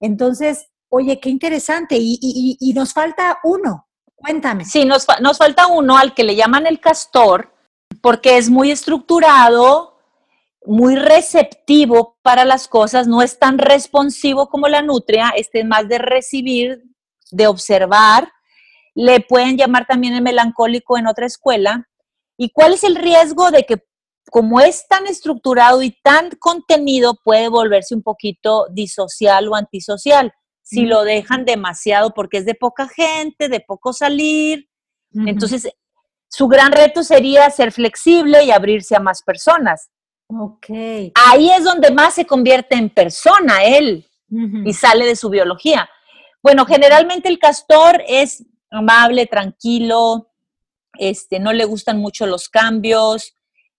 Entonces, 0.00 0.68
oye, 0.90 1.18
qué 1.18 1.30
interesante. 1.30 1.96
Y, 1.96 2.18
y, 2.20 2.56
y 2.60 2.74
nos 2.74 2.92
falta 2.92 3.38
uno. 3.42 3.86
Cuéntame. 4.14 4.66
Sí, 4.66 4.84
nos, 4.84 5.06
nos 5.22 5.38
falta 5.38 5.66
uno 5.66 5.96
al 5.96 6.12
que 6.12 6.24
le 6.24 6.36
llaman 6.36 6.66
el 6.66 6.78
castor, 6.78 7.54
porque 8.02 8.36
es 8.36 8.50
muy 8.50 8.70
estructurado, 8.70 9.98
muy 10.66 10.96
receptivo 10.96 12.18
para 12.22 12.44
las 12.44 12.68
cosas, 12.68 13.06
no 13.08 13.22
es 13.22 13.38
tan 13.38 13.56
responsivo 13.56 14.48
como 14.48 14.68
la 14.68 14.82
nutria, 14.82 15.32
este 15.34 15.60
es 15.60 15.66
más 15.66 15.88
de 15.88 15.98
recibir, 15.98 16.82
de 17.30 17.46
observar. 17.46 18.30
Le 18.94 19.20
pueden 19.20 19.56
llamar 19.56 19.86
también 19.86 20.14
el 20.14 20.22
melancólico 20.22 20.98
en 20.98 21.06
otra 21.06 21.24
escuela. 21.24 21.88
¿Y 22.36 22.50
cuál 22.50 22.74
es 22.74 22.84
el 22.84 22.96
riesgo 22.96 23.50
de 23.50 23.64
que 23.64 23.82
como 24.30 24.60
es 24.60 24.86
tan 24.86 25.06
estructurado 25.06 25.82
y 25.82 25.96
tan 26.02 26.30
contenido, 26.38 27.18
puede 27.24 27.48
volverse 27.48 27.94
un 27.94 28.02
poquito 28.02 28.66
disocial 28.70 29.48
o 29.48 29.54
antisocial? 29.54 30.32
Si 30.62 30.82
lo 30.82 31.02
dejan 31.02 31.44
demasiado 31.44 32.14
porque 32.14 32.38
es 32.38 32.46
de 32.46 32.54
poca 32.54 32.88
gente, 32.88 33.48
de 33.48 33.60
poco 33.60 33.92
salir. 33.92 34.68
Uh 35.12 35.22
-huh. 35.22 35.30
Entonces, 35.30 35.68
su 36.28 36.46
gran 36.46 36.70
reto 36.72 37.02
sería 37.02 37.50
ser 37.50 37.72
flexible 37.72 38.44
y 38.44 38.50
abrirse 38.52 38.94
a 38.94 39.00
más 39.00 39.22
personas. 39.22 39.90
Ok. 40.28 40.66
Ahí 41.14 41.50
es 41.50 41.64
donde 41.64 41.90
más 41.90 42.14
se 42.14 42.24
convierte 42.24 42.76
en 42.76 42.88
persona 42.88 43.64
él 43.64 44.06
uh 44.30 44.36
-huh. 44.36 44.68
y 44.68 44.72
sale 44.72 45.06
de 45.06 45.16
su 45.16 45.28
biología. 45.28 45.88
Bueno, 46.42 46.64
generalmente 46.64 47.28
el 47.28 47.38
castor 47.38 48.02
es 48.06 48.44
amable, 48.70 49.26
tranquilo, 49.26 50.30
este, 50.98 51.38
no 51.38 51.52
le 51.52 51.64
gustan 51.64 51.98
mucho 51.98 52.26
los 52.26 52.48
cambios, 52.48 53.34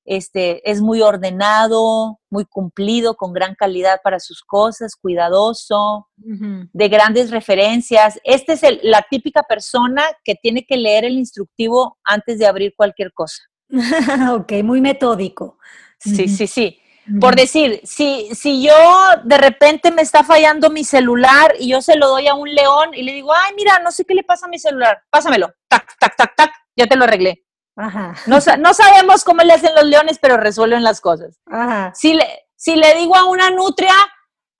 este, 0.06 0.70
es 0.70 0.82
muy 0.82 1.02
ordenado, 1.02 2.20
muy 2.30 2.46
cumplido, 2.46 3.16
con 3.16 3.34
gran 3.34 3.56
calidad 3.56 4.00
para 4.04 4.20
sus 4.20 4.42
cosas, 4.42 4.96
cuidadoso, 4.96 6.08
uh 6.18 6.30
-huh. 6.30 6.70
de 6.72 6.90
grandes 6.90 7.32
referencias. 7.32 8.20
Esta 8.24 8.54
es 8.54 8.64
el, 8.64 8.80
la 8.84 9.06
típica 9.10 9.44
persona 9.44 10.04
que 10.24 10.36
tiene 10.36 10.66
que 10.66 10.78
leer 10.78 11.06
el 11.06 11.14
instructivo 11.14 11.98
antes 12.04 12.40
de 12.40 12.48
abrir 12.48 12.74
cualquier 12.76 13.14
cosa. 13.14 13.44
ok, 14.34 14.52
muy 14.64 14.82
metódico. 14.82 15.58
Sí, 16.00 16.28
sí, 16.28 16.48
sí. 16.48 16.78
Por 17.20 17.36
decir, 17.36 17.82
si, 17.84 18.30
si 18.34 18.64
yo 18.64 18.74
de 19.24 19.38
repente 19.38 19.92
me 19.92 20.02
está 20.02 20.24
fallando 20.24 20.70
mi 20.70 20.84
celular 20.84 21.54
y 21.60 21.70
yo 21.70 21.82
se 21.82 21.96
lo 21.96 22.08
doy 22.08 22.28
a 22.28 22.36
un 22.36 22.54
león 22.54 22.92
y 22.94 23.02
le 23.02 23.14
digo, 23.14 23.34
ay, 23.34 23.54
mira, 23.56 23.80
no 23.80 23.92
sé 23.92 24.06
qué 24.06 24.14
le 24.14 24.24
pasa 24.24 24.46
a 24.46 24.50
mi 24.50 24.60
celular, 24.60 25.02
pásamelo, 25.10 25.52
tac, 25.68 25.98
tac, 26.00 26.16
tac, 26.16 26.36
tac, 26.36 26.52
ya 26.76 26.86
te 26.88 26.96
lo 26.96 27.04
arreglé. 27.04 27.44
Ajá. 27.82 28.13
No, 28.28 28.38
no 28.60 28.74
sabemos 28.76 29.24
cómo 29.24 29.41
le 29.41 29.54
hacen 29.54 29.74
los 29.74 29.86
leones, 29.86 30.20
pero 30.22 30.38
resuelven 30.38 30.84
las 30.84 31.02
cosas. 31.02 31.39
Ajá. 31.48 31.91
Si, 31.96 32.13
le, 32.13 32.26
si 32.56 32.76
le 32.76 32.94
digo 32.96 33.15
a 33.15 33.26
una 33.26 33.50
nutria, 33.50 33.94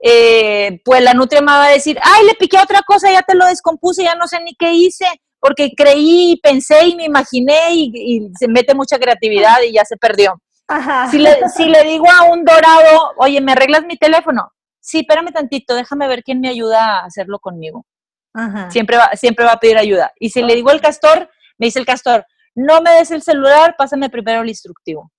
eh, 0.02 0.80
pues 0.84 1.02
la 1.02 1.14
nutria 1.14 1.40
me 1.40 1.52
va 1.52 1.66
a 1.66 1.70
decir, 1.70 2.00
ay, 2.02 2.26
le 2.26 2.34
piqué 2.34 2.58
otra 2.58 2.82
cosa, 2.84 3.12
ya 3.12 3.22
te 3.22 3.36
lo 3.36 3.46
descompuse, 3.46 4.02
ya 4.02 4.16
no 4.16 4.26
sé 4.26 4.40
ni 4.40 4.56
qué 4.56 4.72
hice, 4.72 5.06
porque 5.38 5.70
creí, 5.76 6.40
pensé 6.42 6.88
y 6.88 6.96
me 6.96 7.04
imaginé 7.04 7.74
y, 7.74 7.92
y 7.94 8.30
se 8.36 8.48
mete 8.48 8.74
mucha 8.74 8.98
creatividad 8.98 9.62
y 9.62 9.72
ya 9.72 9.84
se 9.84 9.96
perdió. 9.96 10.42
Ajá. 10.66 11.08
Si 11.08 11.18
le, 11.18 11.48
si 11.54 11.66
le 11.66 11.84
digo 11.84 12.06
a 12.10 12.24
un 12.24 12.44
dorado, 12.44 13.12
oye, 13.18 13.40
¿me 13.40 13.52
arreglas 13.52 13.84
mi 13.84 13.96
teléfono? 13.96 14.50
Sí, 14.80 15.00
espérame 15.00 15.30
tantito, 15.32 15.76
déjame 15.76 16.08
ver 16.08 16.24
quién 16.24 16.40
me 16.40 16.48
ayuda 16.48 16.98
a 16.98 17.04
hacerlo 17.04 17.38
conmigo. 17.38 17.86
Ajá. 18.34 18.68
Siempre, 18.72 18.96
va, 18.96 19.10
siempre 19.14 19.44
va 19.44 19.52
a 19.52 19.60
pedir 19.60 19.78
ayuda. 19.78 20.12
Y 20.18 20.30
si 20.30 20.42
le 20.42 20.56
digo 20.56 20.70
al 20.70 20.80
castor, 20.80 21.30
me 21.58 21.66
dice 21.66 21.78
el 21.78 21.86
castor, 21.86 22.26
no 22.54 22.80
me 22.82 22.90
des 22.92 23.10
el 23.10 23.22
celular, 23.22 23.74
pásame 23.76 24.10
primero 24.10 24.42
el 24.42 24.48
instructivo. 24.48 25.10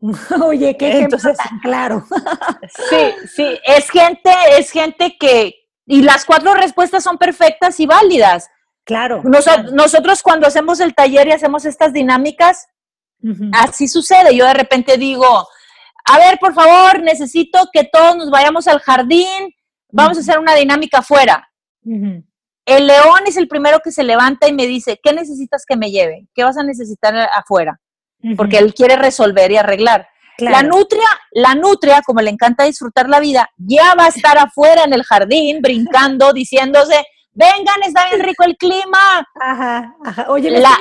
Oye, 0.44 0.76
qué 0.76 1.00
Entonces, 1.00 1.36
tan 1.36 1.60
claro. 1.60 2.04
sí, 2.90 3.14
sí, 3.34 3.58
es 3.64 3.88
gente, 3.88 4.30
es 4.58 4.70
gente 4.70 5.16
que, 5.18 5.54
y 5.86 6.02
las 6.02 6.24
cuatro 6.24 6.54
respuestas 6.54 7.04
son 7.04 7.18
perfectas 7.18 7.78
y 7.80 7.86
válidas. 7.86 8.48
Claro. 8.84 9.22
Nos, 9.24 9.44
claro. 9.44 9.70
Nosotros 9.72 10.22
cuando 10.22 10.46
hacemos 10.46 10.80
el 10.80 10.94
taller 10.94 11.28
y 11.28 11.32
hacemos 11.32 11.64
estas 11.64 11.92
dinámicas, 11.92 12.66
uh 13.22 13.28
-huh. 13.28 13.50
así 13.52 13.86
sucede. 13.86 14.34
Yo 14.34 14.44
de 14.44 14.54
repente 14.54 14.96
digo, 14.96 15.46
a 16.04 16.18
ver, 16.18 16.38
por 16.38 16.52
favor, 16.52 17.00
necesito 17.00 17.68
que 17.72 17.84
todos 17.84 18.16
nos 18.16 18.30
vayamos 18.30 18.66
al 18.66 18.80
jardín, 18.80 19.54
vamos 19.92 20.12
uh 20.12 20.14
-huh. 20.14 20.18
a 20.18 20.20
hacer 20.22 20.38
una 20.40 20.54
dinámica 20.54 20.98
afuera. 20.98 21.48
Uh 21.84 21.92
-huh. 21.92 22.24
El 22.64 22.86
león 22.86 23.20
es 23.26 23.36
el 23.36 23.48
primero 23.48 23.80
que 23.80 23.90
se 23.90 24.04
levanta 24.04 24.48
y 24.48 24.52
me 24.52 24.66
dice, 24.66 25.00
¿qué 25.02 25.12
necesitas 25.12 25.64
que 25.66 25.76
me 25.76 25.90
lleve? 25.90 26.28
¿Qué 26.34 26.44
vas 26.44 26.56
a 26.56 26.62
necesitar 26.62 27.14
afuera? 27.34 27.80
Porque 28.36 28.58
él 28.58 28.72
quiere 28.72 28.96
resolver 28.96 29.50
y 29.50 29.56
arreglar. 29.56 30.06
Claro. 30.36 30.56
La 30.56 30.62
nutria, 30.62 31.08
la 31.32 31.54
nutria, 31.54 32.02
como 32.06 32.20
le 32.20 32.30
encanta 32.30 32.64
disfrutar 32.64 33.08
la 33.08 33.20
vida, 33.20 33.50
ya 33.56 33.94
va 33.94 34.06
a 34.06 34.08
estar 34.08 34.38
afuera 34.38 34.84
en 34.84 34.92
el 34.92 35.02
jardín, 35.02 35.60
brincando, 35.60 36.32
diciéndose, 36.32 37.04
vengan, 37.32 37.82
está 37.84 38.08
bien 38.08 38.22
rico 38.22 38.44
el 38.44 38.56
clima. 38.56 39.26
Ajá, 39.40 39.94
ajá. 40.04 40.26
Oye, 40.28 40.50
la, 40.50 40.76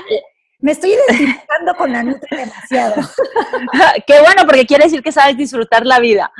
me 0.62 0.71
estoy 0.74 0.91
identificando 0.93 1.76
con 1.76 1.91
la 1.91 2.04
nutria 2.04 2.39
demasiado. 2.39 2.95
Qué 4.08 4.19
bueno, 4.21 4.43
porque 4.45 4.65
quiere 4.65 4.86
decir 4.86 5.02
que 5.02 5.12
sabes 5.12 5.36
disfrutar 5.36 5.86
la 5.86 6.00
vida. 6.00 6.32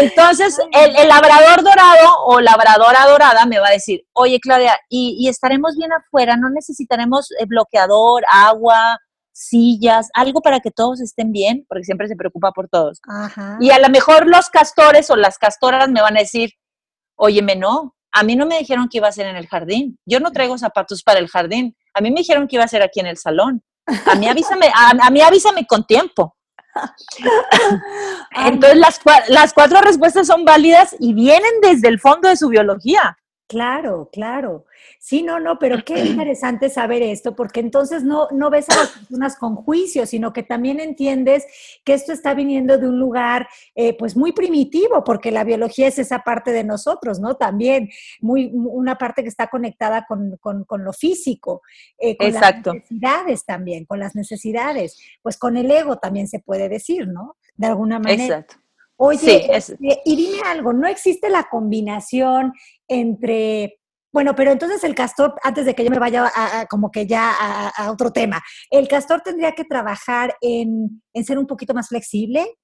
Entonces, 0.00 0.58
el, 0.72 0.96
el, 0.96 1.08
labrador 1.08 1.62
dorado 1.62 2.24
o 2.26 2.40
labradora 2.40 3.06
dorada 3.06 3.46
me 3.46 3.58
va 3.58 3.68
a 3.68 3.72
decir, 3.72 4.02
oye, 4.12 4.40
Claudia, 4.40 4.78
y, 4.88 5.16
y 5.18 5.28
estaremos 5.28 5.76
bien 5.76 5.92
afuera, 5.92 6.36
no 6.36 6.48
necesitaremos 6.50 7.28
bloqueador, 7.46 8.24
agua, 8.30 8.98
sillas, 9.32 10.08
algo 10.14 10.40
para 10.40 10.60
que 10.60 10.70
todos 10.70 11.00
estén 11.00 11.32
bien, 11.32 11.64
porque 11.68 11.84
siempre 11.84 12.08
se 12.08 12.16
preocupa 12.16 12.52
por 12.52 12.68
todos. 12.68 13.00
Ajá. 13.08 13.58
Y 13.60 13.70
a 13.70 13.78
lo 13.78 13.88
mejor 13.88 14.26
los 14.26 14.50
castores 14.50 15.10
o 15.10 15.16
las 15.16 15.38
castoras 15.38 15.88
me 15.88 16.02
van 16.02 16.16
a 16.16 16.20
decir, 16.20 16.50
óyeme, 17.16 17.56
no, 17.56 17.94
a 18.12 18.22
mí 18.22 18.36
no 18.36 18.46
me 18.46 18.58
dijeron 18.58 18.88
que 18.88 18.98
iba 18.98 19.08
a 19.08 19.12
ser 19.12 19.26
en 19.26 19.36
el 19.36 19.46
jardín. 19.46 19.98
Yo 20.04 20.20
no 20.20 20.32
traigo 20.32 20.58
zapatos 20.58 21.02
para 21.02 21.20
el 21.20 21.28
jardín. 21.28 21.76
A 21.94 22.00
mí 22.00 22.10
me 22.10 22.20
dijeron 22.20 22.46
que 22.46 22.56
iba 22.56 22.64
a 22.64 22.68
ser 22.68 22.82
aquí 22.82 23.00
en 23.00 23.06
el 23.06 23.16
salón. 23.16 23.62
A 24.06 24.14
mí 24.14 24.28
avísame, 24.28 24.68
a, 24.68 24.90
a 24.90 25.10
mí 25.10 25.20
avísame 25.20 25.66
con 25.66 25.84
tiempo. 25.84 26.36
Entonces 28.36 28.78
las, 28.78 29.00
las 29.28 29.52
cuatro 29.52 29.80
respuestas 29.80 30.26
son 30.26 30.44
válidas 30.44 30.94
y 30.98 31.14
vienen 31.14 31.50
desde 31.62 31.88
el 31.88 31.98
fondo 31.98 32.28
de 32.28 32.36
su 32.36 32.48
biología. 32.48 33.18
Claro, 33.50 34.10
claro. 34.12 34.64
Sí, 35.00 35.24
no, 35.24 35.40
no, 35.40 35.58
pero 35.58 35.84
qué 35.84 35.98
interesante 36.04 36.70
saber 36.70 37.02
esto, 37.02 37.34
porque 37.34 37.58
entonces 37.58 38.04
no, 38.04 38.28
no 38.30 38.48
ves 38.48 38.70
a 38.70 38.76
las 38.76 38.88
personas 38.98 39.36
con 39.36 39.56
juicio, 39.56 40.06
sino 40.06 40.32
que 40.32 40.44
también 40.44 40.78
entiendes 40.78 41.46
que 41.84 41.94
esto 41.94 42.12
está 42.12 42.32
viniendo 42.32 42.78
de 42.78 42.86
un 42.86 43.00
lugar 43.00 43.48
eh, 43.74 43.96
pues 43.98 44.16
muy 44.16 44.30
primitivo, 44.30 45.02
porque 45.02 45.32
la 45.32 45.42
biología 45.42 45.88
es 45.88 45.98
esa 45.98 46.20
parte 46.20 46.52
de 46.52 46.62
nosotros, 46.62 47.18
¿no? 47.18 47.34
También 47.34 47.90
muy, 48.20 48.52
una 48.54 48.96
parte 48.98 49.24
que 49.24 49.28
está 49.28 49.48
conectada 49.48 50.06
con, 50.06 50.36
con, 50.36 50.62
con 50.62 50.84
lo 50.84 50.92
físico, 50.92 51.62
eh, 51.98 52.16
con 52.16 52.28
Exacto. 52.28 52.72
las 52.72 52.82
necesidades 52.84 53.44
también, 53.44 53.84
con 53.84 53.98
las 53.98 54.14
necesidades, 54.14 54.96
pues 55.22 55.36
con 55.36 55.56
el 55.56 55.68
ego 55.72 55.96
también 55.96 56.28
se 56.28 56.38
puede 56.38 56.68
decir, 56.68 57.08
¿no? 57.08 57.36
De 57.56 57.66
alguna 57.66 57.98
manera. 57.98 58.22
Exacto. 58.22 58.69
Oye, 59.02 59.18
sí, 59.18 59.46
es... 59.48 59.70
Este, 59.70 60.02
y 60.04 60.14
dime 60.14 60.42
algo, 60.44 60.74
¿no 60.74 60.86
existe 60.86 61.30
la 61.30 61.48
combinación 61.48 62.52
entre 62.86 63.78
Bueno, 64.12 64.34
pero 64.34 64.52
entonces 64.52 64.84
el 64.84 64.94
castor, 64.94 65.34
antes 65.42 65.64
de 65.64 65.74
que 65.74 65.84
yo 65.84 65.90
me 65.90 65.98
vaya 65.98 66.30
a, 66.34 66.66
como 66.66 66.90
que 66.90 67.06
ya 67.06 67.32
a, 67.74 67.90
otro 67.90 68.10
tema, 68.10 68.42
¿el 68.70 68.88
castor 68.88 69.22
tendría 69.22 69.52
que 69.52 69.64
trabajar 69.64 70.36
en, 70.42 71.02
en 71.14 71.24
ser 71.24 71.38
un 71.38 71.46
poquito 71.46 71.72
más 71.72 71.88
flexible? 71.88 72.58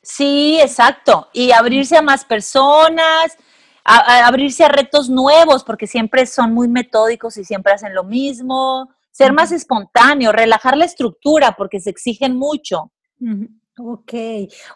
Sí, 0.00 0.60
exacto. 0.60 1.28
Y 1.32 1.50
abrirse 1.50 1.96
a 1.96 2.02
más 2.02 2.24
personas, 2.24 3.36
abrirse 3.82 4.62
a 4.62 4.68
retos 4.68 5.10
nuevos, 5.10 5.64
porque 5.64 5.88
siempre 5.88 6.24
son 6.26 6.54
muy 6.54 6.68
metódicos 6.68 7.36
y 7.36 7.44
siempre 7.44 7.72
hacen 7.72 7.94
lo 7.94 8.04
mismo. 8.04 8.90
Ser 9.10 9.32
más 9.32 9.50
espontáneo, 9.50 10.30
relajar 10.30 10.76
la 10.76 10.84
estructura, 10.84 11.56
porque 11.58 11.80
se 11.80 11.90
exigen 11.90 12.36
mucho. 12.36 12.92
Ok. 13.76 14.12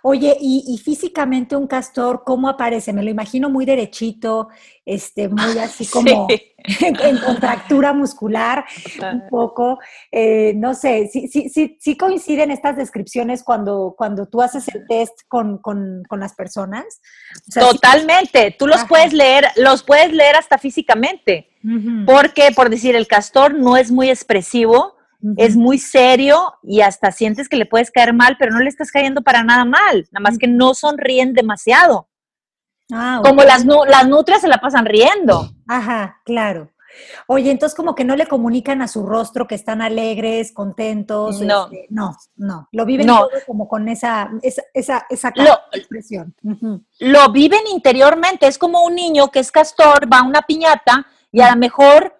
Oye, 0.02 0.36
y, 0.40 0.76
físicamente 0.84 1.54
un 1.54 1.68
castor, 1.68 2.24
¿cómo 2.26 2.48
aparece? 2.48 2.92
Me 2.92 3.04
lo 3.04 3.10
imagino 3.10 3.48
muy 3.48 3.64
derechito, 3.64 4.48
este, 4.84 5.28
muy 5.28 5.38
así 5.58 5.86
como 5.86 6.26
en, 6.28 7.18
contractura 7.18 7.92
muscular, 7.92 8.64
un 9.12 9.28
poco. 9.28 9.78
Eh, 10.10 10.52
no 10.56 10.74
sé, 10.74 11.08
sí, 11.12 11.28
sí, 11.28 11.48
sí, 11.48 11.76
sí, 11.78 11.96
coinciden 11.96 12.50
estas 12.50 12.76
descripciones 12.76 13.44
cuando, 13.44 13.94
cuando 13.96 14.26
tú 14.26 14.42
haces 14.42 14.66
el 14.74 14.84
test 14.88 15.20
con, 15.28 15.60
las 16.10 16.34
personas. 16.34 17.00
Totalmente. 17.54 18.56
Tú 18.58 18.66
los 18.66 18.84
puedes 18.84 19.12
leer, 19.12 19.46
los 19.54 19.84
puedes 19.84 20.12
leer 20.12 20.34
hasta 20.34 20.58
físicamente. 20.58 21.50
Porque, 22.04 22.50
por 22.54 22.68
decir, 22.68 22.96
el 22.96 23.06
castor 23.06 23.54
no 23.54 23.76
es 23.76 23.92
muy 23.92 24.10
expresivo 24.10 24.97
es 25.36 25.56
muy 25.56 25.78
serio 25.78 26.54
y 26.62 26.80
hasta 26.80 27.10
sientes 27.10 27.48
que 27.48 27.56
le 27.56 27.66
puedes 27.66 27.90
caer 27.90 28.12
mal, 28.12 28.36
pero 28.38 28.52
no 28.52 28.60
le 28.60 28.68
estás 28.68 28.90
cayendo 28.90 29.22
para 29.22 29.42
nada 29.42 29.64
mal, 29.64 30.06
nada 30.12 30.22
más 30.22 30.38
que 30.38 30.46
no 30.46 30.74
sonríen 30.74 31.32
demasiado. 31.32 32.08
Ah, 32.92 33.20
como 33.22 33.42
las, 33.42 33.64
las 33.64 34.08
nutrias 34.08 34.40
se 34.40 34.48
la 34.48 34.58
pasan 34.58 34.86
riendo. 34.86 35.50
Ajá, 35.66 36.20
claro. 36.24 36.70
Oye, 37.26 37.50
entonces 37.50 37.76
como 37.76 37.94
que 37.94 38.04
no 38.04 38.16
le 38.16 38.26
comunican 38.26 38.80
a 38.80 38.88
su 38.88 39.04
rostro 39.04 39.46
que 39.46 39.54
están 39.54 39.82
alegres, 39.82 40.52
contentos. 40.52 41.40
No, 41.42 41.64
este, 41.64 41.86
no, 41.90 42.16
no. 42.36 42.68
Lo 42.72 42.86
viven 42.86 43.06
todo 43.06 43.28
como 43.46 43.68
con 43.68 43.88
esa, 43.88 44.30
esa, 44.42 44.62
esa, 44.72 45.06
esa 45.10 45.32
expresión. 45.72 46.34
Lo 47.00 47.30
viven 47.30 47.66
interiormente. 47.70 48.46
Es 48.46 48.58
como 48.58 48.82
un 48.82 48.94
niño 48.94 49.30
que 49.30 49.40
es 49.40 49.52
castor, 49.52 50.10
va 50.10 50.20
a 50.20 50.22
una 50.22 50.42
piñata 50.42 51.06
y 51.30 51.40
a 51.40 51.50
lo 51.50 51.56
mejor 51.56 52.16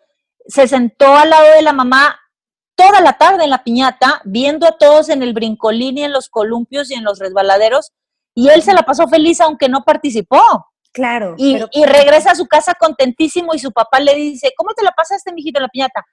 se 0.46 0.68
sentó 0.68 1.16
al 1.16 1.30
lado 1.30 1.46
de 1.54 1.62
la 1.62 1.72
mamá 1.72 2.18
toda 2.78 3.00
la 3.00 3.14
tarde 3.14 3.42
en 3.42 3.50
la 3.50 3.64
piñata, 3.64 4.22
viendo 4.24 4.64
a 4.64 4.78
todos 4.78 5.08
en 5.08 5.24
el 5.24 5.32
brincolín 5.32 5.98
y 5.98 6.04
en 6.04 6.12
los 6.12 6.28
columpios 6.28 6.92
y 6.92 6.94
en 6.94 7.02
los 7.02 7.18
resbaladeros, 7.18 7.90
y 8.36 8.48
él 8.50 8.62
se 8.62 8.72
la 8.72 8.82
pasó 8.82 9.08
feliz 9.08 9.40
aunque 9.40 9.68
no 9.68 9.82
participó. 9.82 10.40
Claro. 10.92 11.34
Y, 11.36 11.58
regresa 11.84 12.30
a 12.30 12.34
su 12.36 12.46
casa 12.46 12.74
contentísimo 12.74 13.52
y 13.52 13.58
su 13.58 13.72
papá 13.72 13.98
le 13.98 14.14
dice, 14.14 14.52
¿cómo 14.56 14.74
te 14.74 14.84
la 14.84 14.92
pasaste, 14.92 15.32
mijito, 15.32 15.58
en 15.58 15.64
la 15.64 15.68
piñata? 15.68 16.04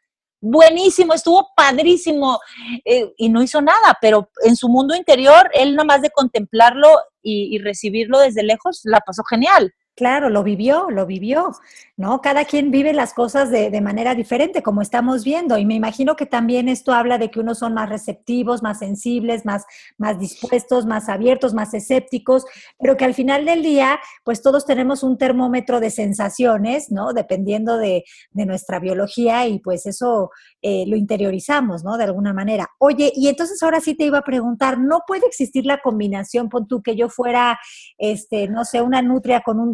Buenísimo, 0.42 1.14
estuvo 1.14 1.50
padrísimo. 1.56 2.40
Eh, 2.84 3.14
y 3.16 3.30
no 3.30 3.44
hizo 3.44 3.62
nada, 3.62 3.96
pero 4.02 4.30
en 4.44 4.56
su 4.56 4.68
mundo 4.68 4.96
interior, 4.96 5.52
él 5.54 5.76
nada 5.76 5.86
más 5.86 6.02
de 6.02 6.10
contemplarlo 6.10 6.90
y 7.22 7.58
recibirlo 7.58 8.20
desde 8.20 8.44
lejos, 8.44 8.82
la 8.84 9.00
pasó 9.00 9.24
genial. 9.24 9.74
Claro, 9.96 10.30
lo 10.30 10.44
vivió, 10.44 10.90
lo 10.90 11.06
vivió, 11.06 11.54
¿no? 11.96 12.20
Cada 12.20 12.44
quien 12.44 12.70
vive 12.70 12.92
las 12.92 13.14
cosas 13.14 13.50
de, 13.50 13.70
de, 13.70 13.80
manera 13.80 14.14
diferente, 14.14 14.62
como 14.62 14.82
estamos 14.82 15.24
viendo, 15.24 15.58
y 15.58 15.66
me 15.66 15.74
imagino 15.74 16.18
que 16.18 16.26
también 16.26 16.68
esto 16.68 16.92
habla 16.92 17.18
de 17.18 17.32
que 17.32 17.40
unos 17.40 17.60
son 17.60 17.74
más 17.74 17.88
receptivos, 17.88 18.62
más 18.62 18.80
sensibles, 18.80 19.46
más, 19.46 19.64
más 19.98 20.20
dispuestos, 20.20 20.86
más 20.86 21.08
abiertos, 21.08 21.54
más 21.54 21.74
escépticos, 21.74 22.46
pero 22.78 22.98
que 22.98 23.06
al 23.06 23.14
final 23.14 23.46
del 23.46 23.64
día, 23.64 23.98
pues 24.26 24.42
todos 24.42 24.66
tenemos 24.66 25.02
un 25.02 25.18
termómetro 25.18 25.80
de 25.80 25.90
sensaciones, 25.90 26.92
¿no? 26.92 27.14
Dependiendo 27.14 27.78
de, 27.78 28.04
de 28.32 28.46
nuestra 28.46 28.80
biología, 28.80 29.48
y 29.48 29.60
pues 29.60 29.86
eso 29.86 30.30
eh, 30.62 30.84
lo 30.88 30.98
interiorizamos, 30.98 31.86
¿no? 31.86 31.96
De 31.98 32.04
alguna 32.04 32.34
manera. 32.34 32.68
Oye, 32.80 33.14
y 33.16 33.30
entonces 33.30 33.64
ahora 33.64 33.80
sí 33.80 33.96
te 33.96 34.04
iba 34.04 34.18
a 34.18 34.24
preguntar, 34.24 34.78
¿no 34.78 35.04
puede 35.08 35.26
existir 35.26 35.66
la 35.66 35.80
combinación, 35.82 36.50
pon 36.50 36.68
tú, 36.68 36.82
que 36.82 36.98
yo 36.98 37.08
fuera, 37.08 37.58
este, 37.98 38.50
no 38.50 38.66
sé, 38.66 38.82
una 38.82 39.02
nutria 39.02 39.40
con 39.40 39.58
un 39.60 39.72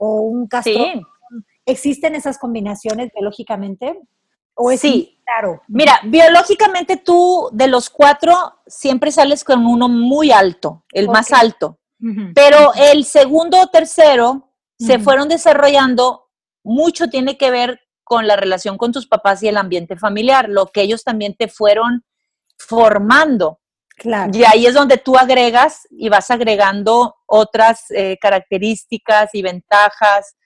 o 0.00 0.20
un 0.22 0.46
castor. 0.46 1.02
¿Existen 1.66 2.14
esas 2.14 2.38
combinaciones 2.38 3.10
biológicamente? 3.14 3.98
¿O 4.54 4.70
es 4.70 4.80
sí, 4.80 5.20
claro. 5.24 5.62
Mira, 5.68 6.00
biológicamente 6.04 6.96
tú 6.96 7.48
de 7.52 7.68
los 7.68 7.90
cuatro 7.90 8.34
siempre 8.66 9.12
sales 9.12 9.44
con 9.44 9.64
uno 9.66 9.88
muy 9.88 10.32
alto, 10.32 10.84
el 10.92 11.08
más 11.08 11.32
alto. 11.32 11.78
Pero 12.34 12.72
el 12.74 13.04
segundo 13.04 13.60
o 13.60 13.66
tercero 13.68 14.52
se 14.78 14.98
fueron 14.98 15.28
desarrollando, 15.28 16.30
mucho 16.62 17.08
tiene 17.08 17.36
que 17.36 17.50
ver 17.50 17.80
con 18.04 18.26
la 18.26 18.36
relación 18.36 18.78
con 18.78 18.92
tus 18.92 19.06
papás 19.06 19.42
y 19.42 19.48
el 19.48 19.56
ambiente 19.56 19.96
familiar, 19.96 20.48
lo 20.48 20.66
que 20.66 20.82
ellos 20.82 21.04
también 21.04 21.34
te 21.34 21.48
fueron 21.48 22.04
formando. 22.56 23.60
Y 24.32 24.44
ahí 24.44 24.66
es 24.66 24.74
donde 24.74 24.98
tú 24.98 25.16
agregas 25.16 25.86
y 25.90 26.08
vas 26.08 26.30
agregando 26.30 27.16
otras 27.26 27.90
eh, 27.90 28.16
características 28.20 29.30
y 29.34 29.42
ventajas 29.42 30.36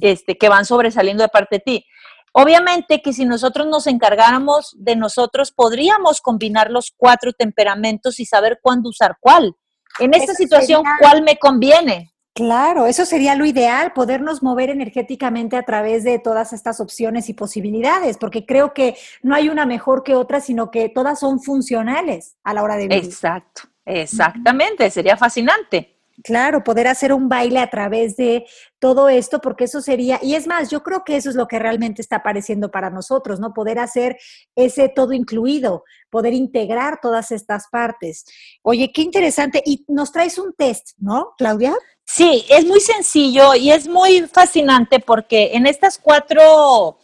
este, 0.00 0.36
que 0.36 0.48
van 0.48 0.64
sobresaliendo 0.64 1.22
de 1.22 1.28
parte 1.28 1.56
de 1.56 1.60
ti. 1.60 1.86
Obviamente 2.32 3.00
que 3.00 3.12
si 3.12 3.24
nosotros 3.24 3.66
nos 3.66 3.86
encargáramos 3.86 4.74
de 4.76 4.96
nosotros, 4.96 5.52
podríamos 5.52 6.20
combinar 6.20 6.70
los 6.70 6.92
cuatro 6.96 7.32
temperamentos 7.32 8.18
y 8.18 8.26
saber 8.26 8.58
cuándo 8.60 8.88
usar 8.88 9.16
cuál. 9.20 9.54
En 10.00 10.14
esta 10.14 10.34
situación, 10.34 10.82
¿cuál 11.00 11.22
me 11.22 11.38
conviene? 11.38 12.13
Claro, 12.34 12.86
eso 12.86 13.06
sería 13.06 13.36
lo 13.36 13.46
ideal, 13.46 13.92
podernos 13.92 14.42
mover 14.42 14.68
energéticamente 14.68 15.56
a 15.56 15.62
través 15.62 16.02
de 16.02 16.18
todas 16.18 16.52
estas 16.52 16.80
opciones 16.80 17.28
y 17.28 17.34
posibilidades, 17.34 18.18
porque 18.18 18.44
creo 18.44 18.74
que 18.74 18.96
no 19.22 19.36
hay 19.36 19.48
una 19.48 19.66
mejor 19.66 20.02
que 20.02 20.16
otra, 20.16 20.40
sino 20.40 20.72
que 20.72 20.88
todas 20.88 21.20
son 21.20 21.40
funcionales 21.40 22.36
a 22.42 22.52
la 22.52 22.64
hora 22.64 22.74
de 22.74 22.88
vivir. 22.88 23.04
Exacto, 23.04 23.62
exactamente, 23.84 24.90
sería 24.90 25.16
fascinante. 25.16 25.94
Claro, 26.22 26.62
poder 26.62 26.86
hacer 26.88 27.12
un 27.12 27.28
baile 27.28 27.58
a 27.58 27.70
través 27.70 28.16
de 28.16 28.46
todo 28.78 29.08
esto, 29.08 29.40
porque 29.40 29.64
eso 29.64 29.80
sería, 29.80 30.18
y 30.22 30.34
es 30.34 30.46
más, 30.46 30.70
yo 30.70 30.82
creo 30.82 31.04
que 31.04 31.16
eso 31.16 31.28
es 31.28 31.36
lo 31.36 31.48
que 31.48 31.58
realmente 31.58 32.02
está 32.02 32.16
apareciendo 32.16 32.70
para 32.70 32.90
nosotros, 32.90 33.40
¿no? 33.40 33.52
Poder 33.52 33.78
hacer 33.78 34.16
ese 34.54 34.88
todo 34.88 35.12
incluido, 35.12 35.84
poder 36.10 36.32
integrar 36.32 37.00
todas 37.00 37.32
estas 37.32 37.68
partes. 37.68 38.24
Oye, 38.62 38.92
qué 38.92 39.02
interesante. 39.02 39.62
Y 39.64 39.84
nos 39.88 40.12
traes 40.12 40.38
un 40.38 40.52
test, 40.52 40.92
¿no, 40.98 41.34
Claudia? 41.36 41.74
Sí, 42.06 42.44
es 42.48 42.64
muy 42.64 42.80
sencillo 42.80 43.54
y 43.54 43.70
es 43.70 43.88
muy 43.88 44.22
fascinante 44.22 45.00
porque 45.00 45.52
en 45.54 45.66
estas 45.66 45.98
cuatro, 45.98 46.98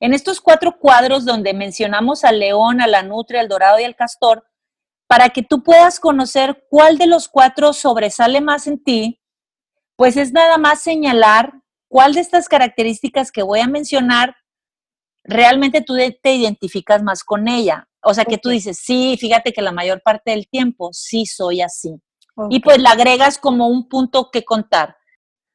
en 0.00 0.14
estos 0.14 0.40
cuatro 0.40 0.78
cuadros 0.78 1.24
donde 1.24 1.52
mencionamos 1.52 2.24
al 2.24 2.40
león, 2.40 2.80
a 2.80 2.86
la 2.86 3.02
nutria, 3.02 3.40
al 3.40 3.48
dorado 3.48 3.78
y 3.78 3.84
al 3.84 3.96
castor, 3.96 4.44
para 5.06 5.28
que 5.28 5.42
tú 5.42 5.62
puedas 5.62 6.00
conocer 6.00 6.64
cuál 6.70 6.96
de 6.96 7.06
los 7.06 7.28
cuatro 7.28 7.72
sobresale 7.72 8.40
más 8.40 8.66
en 8.66 8.82
ti, 8.82 9.20
pues 9.96 10.16
es 10.16 10.32
nada 10.32 10.56
más 10.56 10.80
señalar 10.82 11.52
cuál 11.88 12.14
de 12.14 12.20
estas 12.20 12.48
características 12.48 13.30
que 13.30 13.42
voy 13.42 13.60
a 13.60 13.66
mencionar 13.66 14.36
realmente 15.24 15.82
tú 15.82 15.96
te 16.22 16.32
identificas 16.32 17.02
más 17.02 17.22
con 17.24 17.48
ella. 17.48 17.86
O 18.02 18.14
sea, 18.14 18.24
que 18.24 18.38
tú 18.38 18.48
dices, 18.48 18.78
sí, 18.78 19.16
fíjate 19.20 19.52
que 19.52 19.60
la 19.60 19.72
mayor 19.72 20.00
parte 20.02 20.30
del 20.30 20.48
tiempo 20.48 20.90
sí 20.92 21.26
soy 21.26 21.60
así. 21.60 22.00
Y 22.48 22.60
pues 22.60 22.78
le 22.78 22.88
agregas 22.88 23.38
como 23.38 23.68
un 23.68 23.88
punto 23.88 24.30
que 24.30 24.44
contar. 24.44 24.96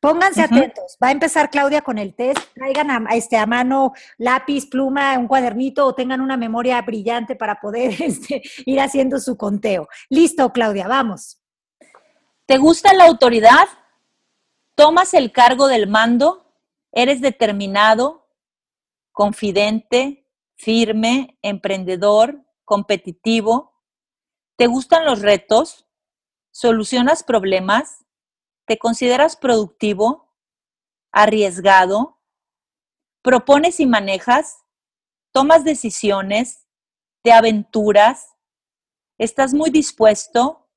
Pónganse 0.05 0.43
atentos. 0.43 0.97
Va 1.03 1.07
a 1.07 1.11
empezar 1.11 1.49
Claudia 1.49 1.81
con 1.81 1.97
el 1.97 2.13
test. 2.13 2.37
Traigan 2.53 2.91
a, 2.91 3.15
este, 3.15 3.37
a 3.37 3.47
mano 3.47 3.93
lápiz, 4.19 4.69
pluma, 4.69 5.17
un 5.17 5.27
cuadernito 5.27 5.83
o 5.83 5.95
tengan 5.95 6.21
una 6.21 6.37
memoria 6.37 6.79
brillante 6.83 7.35
para 7.35 7.59
poder 7.59 7.91
este, 7.99 8.43
ir 8.67 8.79
haciendo 8.79 9.19
su 9.19 9.35
conteo. 9.35 9.87
Listo, 10.09 10.51
Claudia, 10.53 10.87
vamos. 10.87 11.41
¿Te 12.45 12.57
gusta 12.57 12.93
la 12.93 13.05
autoridad? 13.05 13.67
¿Tomas 14.75 15.15
el 15.15 15.31
cargo 15.31 15.67
del 15.67 15.87
mando? 15.87 16.53
¿Eres 16.91 17.19
determinado, 17.19 18.27
confidente, 19.11 20.27
firme, 20.55 21.39
emprendedor, 21.41 22.45
competitivo? 22.63 23.73
¿Te 24.55 24.67
gustan 24.67 25.03
los 25.05 25.21
retos? 25.21 25.84
¿Solucionas 26.57 27.21
problemas? 27.21 28.05
¿Te 28.65 28.77
consideras 28.77 29.35
productivo? 29.35 30.33
¿Arriesgado? 31.11 32.21
¿Propones 33.21 33.81
y 33.81 33.85
manejas? 33.85 34.63
¿Tomas 35.33 35.65
decisiones? 35.65 36.65
¿Te 37.25 37.33
aventuras? 37.33 38.37
¿Estás 39.17 39.53
muy 39.53 39.69
dispuesto? 39.69 40.69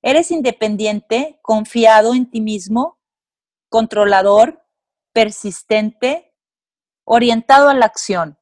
¿Eres 0.00 0.30
independiente, 0.30 1.40
confiado 1.42 2.14
en 2.14 2.30
ti 2.30 2.40
mismo, 2.40 3.00
controlador, 3.68 4.64
persistente, 5.12 6.36
orientado 7.02 7.68
a 7.68 7.74
la 7.74 7.86
acción? 7.86 8.39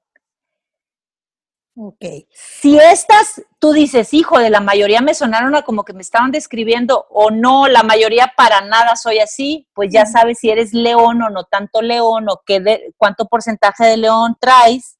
Ok. 1.80 2.04
Si 2.32 2.76
estas, 2.76 3.40
tú 3.60 3.72
dices, 3.72 4.12
hijo, 4.12 4.40
de 4.40 4.50
la 4.50 4.58
mayoría 4.58 5.00
me 5.00 5.14
sonaron 5.14 5.54
a 5.54 5.62
como 5.62 5.84
que 5.84 5.92
me 5.92 6.02
estaban 6.02 6.32
describiendo, 6.32 7.06
o 7.08 7.30
no, 7.30 7.68
la 7.68 7.84
mayoría 7.84 8.32
para 8.36 8.62
nada 8.62 8.96
soy 8.96 9.20
así, 9.20 9.68
pues 9.74 9.92
ya 9.92 10.04
sabes 10.04 10.40
si 10.40 10.50
eres 10.50 10.74
león 10.74 11.22
o 11.22 11.30
no 11.30 11.44
tanto 11.44 11.80
león, 11.80 12.26
o 12.28 12.42
qué 12.44 12.58
de, 12.58 12.92
cuánto 12.96 13.26
porcentaje 13.26 13.84
de 13.84 13.96
león 13.96 14.36
traes, 14.40 14.98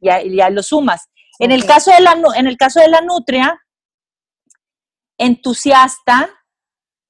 ya, 0.00 0.22
ya 0.22 0.48
lo 0.48 0.62
sumas. 0.62 1.10
En, 1.38 1.52
el 1.52 1.66
caso 1.66 1.90
de 1.90 2.00
la, 2.00 2.16
en 2.34 2.46
el 2.46 2.56
caso 2.56 2.80
de 2.80 2.88
la 2.88 3.02
nutria, 3.02 3.60
entusiasta, 5.18 6.30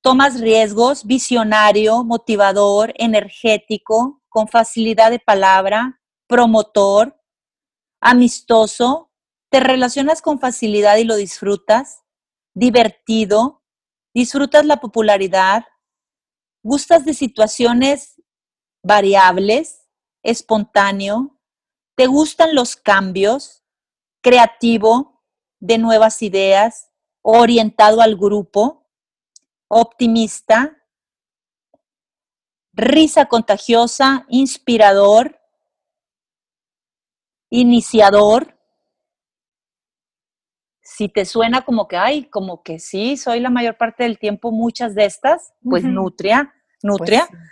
tomas 0.01 0.41
riesgos, 0.41 1.07
visionario, 1.07 2.03
motivador, 2.03 2.93
energético, 2.97 4.21
con 4.29 4.49
facilidad 4.49 5.13
de 5.13 5.21
palabra, 5.21 6.01
promotor, 6.27 7.17
amistoso, 8.01 9.11
te 9.51 9.61
relacionas 9.61 10.23
con 10.23 10.39
facilidad 10.39 10.97
y 10.97 11.05
lo 11.05 11.17
disfrutas, 11.17 12.03
divertido, 12.55 13.63
disfrutas 14.15 14.65
la 14.67 14.79
popularidad, 14.79 15.65
gustas 16.63 17.05
de 17.05 17.15
situaciones 17.15 18.21
variables, 18.83 19.87
espontáneo, 20.23 21.39
te 21.97 22.07
gustan 22.07 22.55
los 22.55 22.77
cambios, 22.77 23.65
creativo, 24.23 25.23
de 25.61 25.79
nuevas 25.79 26.23
ideas, 26.23 26.91
orientado 27.23 28.01
al 28.03 28.17
grupo, 28.17 28.87
optimista, 29.69 30.77
risa 32.73 33.27
contagiosa, 33.27 34.27
inspirador, 34.29 35.41
iniciador. 37.51 38.59
Si 40.83 41.09
te 41.09 41.25
suena 41.25 41.63
como 41.63 41.89
que, 41.89 41.97
ay, 41.97 42.29
como 42.29 42.63
que 42.63 42.79
sí, 42.79 43.17
soy 43.17 43.41
la 43.41 43.51
mayor 43.51 43.77
parte 43.77 44.05
del 44.05 44.19
tiempo 44.19 44.53
muchas 44.53 44.95
de 44.95 45.05
estas, 45.05 45.53
pues 45.63 45.85
nutria, 45.85 46.55
nutria. 46.83 47.27
Pues 47.29 47.43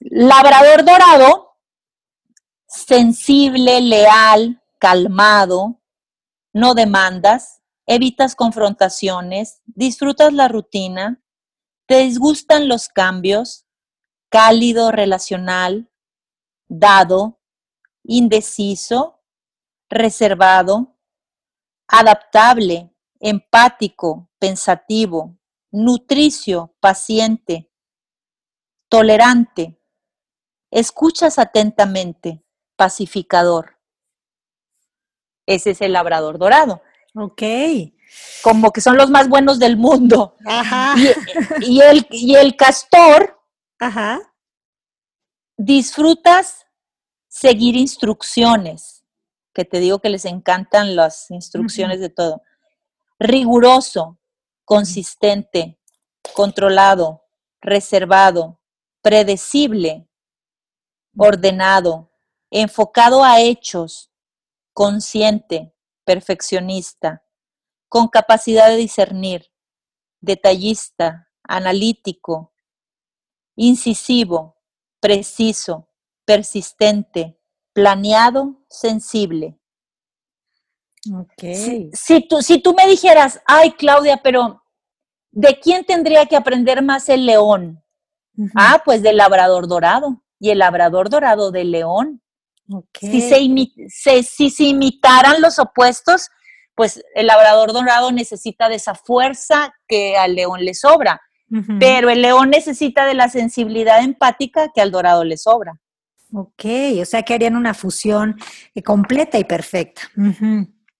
Labrador 0.00 0.84
dorado, 0.84 1.56
sensible, 2.66 3.80
leal, 3.80 4.62
calmado, 4.78 5.80
no 6.52 6.74
demandas, 6.74 7.62
evitas 7.86 8.34
confrontaciones, 8.34 9.60
disfrutas 9.66 10.32
la 10.32 10.48
rutina, 10.48 11.20
te 11.86 11.98
disgustan 12.00 12.68
los 12.68 12.88
cambios, 12.88 13.66
cálido, 14.28 14.90
relacional, 14.92 15.90
dado, 16.68 17.37
indeciso, 18.08 19.20
reservado, 19.90 20.96
adaptable, 21.86 22.90
empático, 23.20 24.30
pensativo, 24.38 25.38
nutricio, 25.70 26.74
paciente, 26.80 27.70
tolerante, 28.88 29.78
escuchas 30.70 31.38
atentamente, 31.38 32.42
pacificador. 32.76 33.78
Ese 35.46 35.70
es 35.70 35.80
el 35.82 35.92
labrador 35.92 36.38
dorado. 36.38 36.82
Ok. 37.14 37.42
Como 38.42 38.72
que 38.72 38.80
son 38.80 38.96
los 38.96 39.10
más 39.10 39.28
buenos 39.28 39.58
del 39.58 39.76
mundo. 39.76 40.36
Ajá. 40.46 40.94
Y, 41.60 41.74
y 41.74 41.80
el, 41.82 42.06
y 42.10 42.36
el 42.36 42.56
castor, 42.56 43.38
Ajá. 43.78 44.20
disfrutas 45.58 46.67
seguir 47.28 47.76
instrucciones, 47.76 49.04
que 49.54 49.64
te 49.64 49.80
digo 49.80 50.00
que 50.00 50.08
les 50.08 50.24
encantan 50.24 50.96
las 50.96 51.30
instrucciones 51.30 52.00
de 52.00 52.08
todo. 52.08 52.42
Riguroso, 53.18 54.18
consistente, 54.64 55.78
controlado, 56.34 57.24
reservado, 57.60 58.60
predecible, 59.02 60.08
ordenado, 61.16 62.12
enfocado 62.50 63.24
a 63.24 63.40
hechos, 63.40 64.10
consciente, 64.72 65.74
perfeccionista, 66.04 67.24
con 67.88 68.08
capacidad 68.08 68.68
de 68.68 68.76
discernir, 68.76 69.50
detallista, 70.20 71.28
analítico, 71.42 72.52
incisivo, 73.56 74.56
preciso, 75.00 75.87
persistente, 76.28 77.38
planeado, 77.72 78.60
sensible. 78.68 79.58
Ok. 81.14 81.30
Si, 81.54 81.90
si 81.94 82.28
tú, 82.28 82.42
si 82.42 82.60
tú 82.60 82.74
me 82.74 82.86
dijeras, 82.86 83.40
ay 83.46 83.72
Claudia, 83.72 84.18
pero 84.22 84.62
¿de 85.30 85.58
quién 85.58 85.86
tendría 85.86 86.26
que 86.26 86.36
aprender 86.36 86.82
más 86.82 87.08
el 87.08 87.24
león? 87.24 87.82
Ah, 88.54 88.82
pues 88.84 89.02
del 89.02 89.16
labrador 89.16 89.66
dorado 89.68 90.22
y 90.38 90.50
el 90.50 90.58
labrador 90.58 91.08
dorado 91.08 91.50
del 91.50 91.70
león. 91.70 92.20
Si 93.00 93.20
se, 93.22 93.40
imi- 93.40 93.72
se- 93.88 94.22
si 94.22 94.50
se 94.50 94.64
imitaran 94.64 95.40
los 95.40 95.58
opuestos, 95.58 96.28
pues 96.74 97.02
el 97.14 97.26
labrador 97.26 97.72
dorado 97.72 98.12
necesita 98.12 98.68
de 98.68 98.74
esa 98.74 98.94
fuerza 98.94 99.72
que 99.88 100.18
al 100.18 100.34
león 100.34 100.62
le 100.62 100.74
sobra, 100.74 101.22
pero 101.80 102.10
el 102.10 102.20
león 102.20 102.50
necesita 102.50 103.06
de 103.06 103.14
la 103.14 103.30
sensibilidad 103.30 104.04
empática 104.04 104.70
que 104.74 104.82
al 104.82 104.90
dorado 104.90 105.24
le 105.24 105.38
sobra. 105.38 105.72
Ok, 106.32 106.64
o 107.00 107.04
sea 107.04 107.22
que 107.22 107.34
harían 107.34 107.56
una 107.56 107.74
fusión 107.74 108.36
eh, 108.74 108.82
completa 108.82 109.38
y 109.38 109.44
perfecta. 109.44 110.02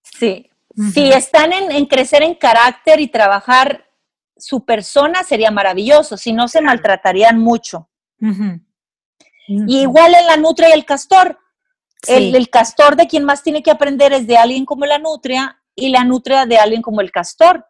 Sí. 0.02 0.50
Si 0.92 1.10
están 1.10 1.52
en, 1.52 1.72
en 1.72 1.86
crecer 1.86 2.22
en 2.22 2.34
carácter 2.36 3.00
y 3.00 3.08
trabajar 3.08 3.84
su 4.36 4.64
persona, 4.64 5.24
sería 5.24 5.50
maravilloso, 5.50 6.16
si 6.16 6.32
no 6.32 6.46
se 6.46 6.60
maltratarían 6.60 7.38
mucho. 7.38 7.88
Y 9.48 9.80
igual 9.80 10.14
en 10.14 10.26
la 10.26 10.36
nutria 10.36 10.68
y 10.68 10.72
el 10.72 10.84
castor. 10.84 11.38
Sí. 12.02 12.12
El, 12.12 12.36
el 12.36 12.48
castor 12.48 12.94
de 12.94 13.08
quien 13.08 13.24
más 13.24 13.42
tiene 13.42 13.62
que 13.62 13.72
aprender 13.72 14.12
es 14.12 14.26
de 14.26 14.36
alguien 14.36 14.64
como 14.64 14.86
la 14.86 14.98
nutria 14.98 15.60
y 15.74 15.88
la 15.88 16.04
nutria 16.04 16.46
de 16.46 16.58
alguien 16.58 16.80
como 16.80 17.00
el 17.00 17.10
castor. 17.10 17.66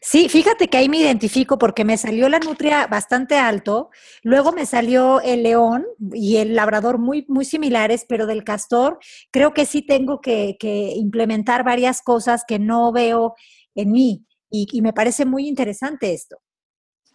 Sí, 0.00 0.28
fíjate 0.28 0.68
que 0.68 0.76
ahí 0.76 0.88
me 0.88 0.98
identifico 0.98 1.58
porque 1.58 1.84
me 1.84 1.96
salió 1.96 2.28
la 2.28 2.38
nutria 2.38 2.86
bastante 2.86 3.38
alto, 3.38 3.90
luego 4.22 4.52
me 4.52 4.66
salió 4.66 5.20
el 5.22 5.42
león 5.42 5.86
y 6.12 6.36
el 6.36 6.54
labrador 6.54 6.98
muy, 6.98 7.24
muy 7.28 7.46
similares, 7.46 8.04
pero 8.06 8.26
del 8.26 8.44
castor 8.44 8.98
creo 9.30 9.54
que 9.54 9.64
sí 9.64 9.80
tengo 9.82 10.20
que, 10.20 10.56
que 10.60 10.92
implementar 10.96 11.64
varias 11.64 12.02
cosas 12.02 12.44
que 12.46 12.58
no 12.58 12.92
veo 12.92 13.34
en 13.74 13.92
mí 13.92 14.26
y, 14.50 14.66
y 14.70 14.82
me 14.82 14.92
parece 14.92 15.24
muy 15.24 15.48
interesante 15.48 16.12
esto. 16.12 16.36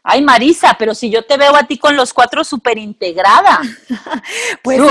Ay, 0.03 0.21
Marisa, 0.23 0.75
pero 0.79 0.95
si 0.95 1.09
yo 1.09 1.25
te 1.25 1.37
veo 1.37 1.55
a 1.55 1.63
ti 1.63 1.77
con 1.77 1.95
los 1.95 2.13
cuatro 2.13 2.43
súper 2.43 2.77
integrada. 2.77 3.61
Pues, 4.63 4.81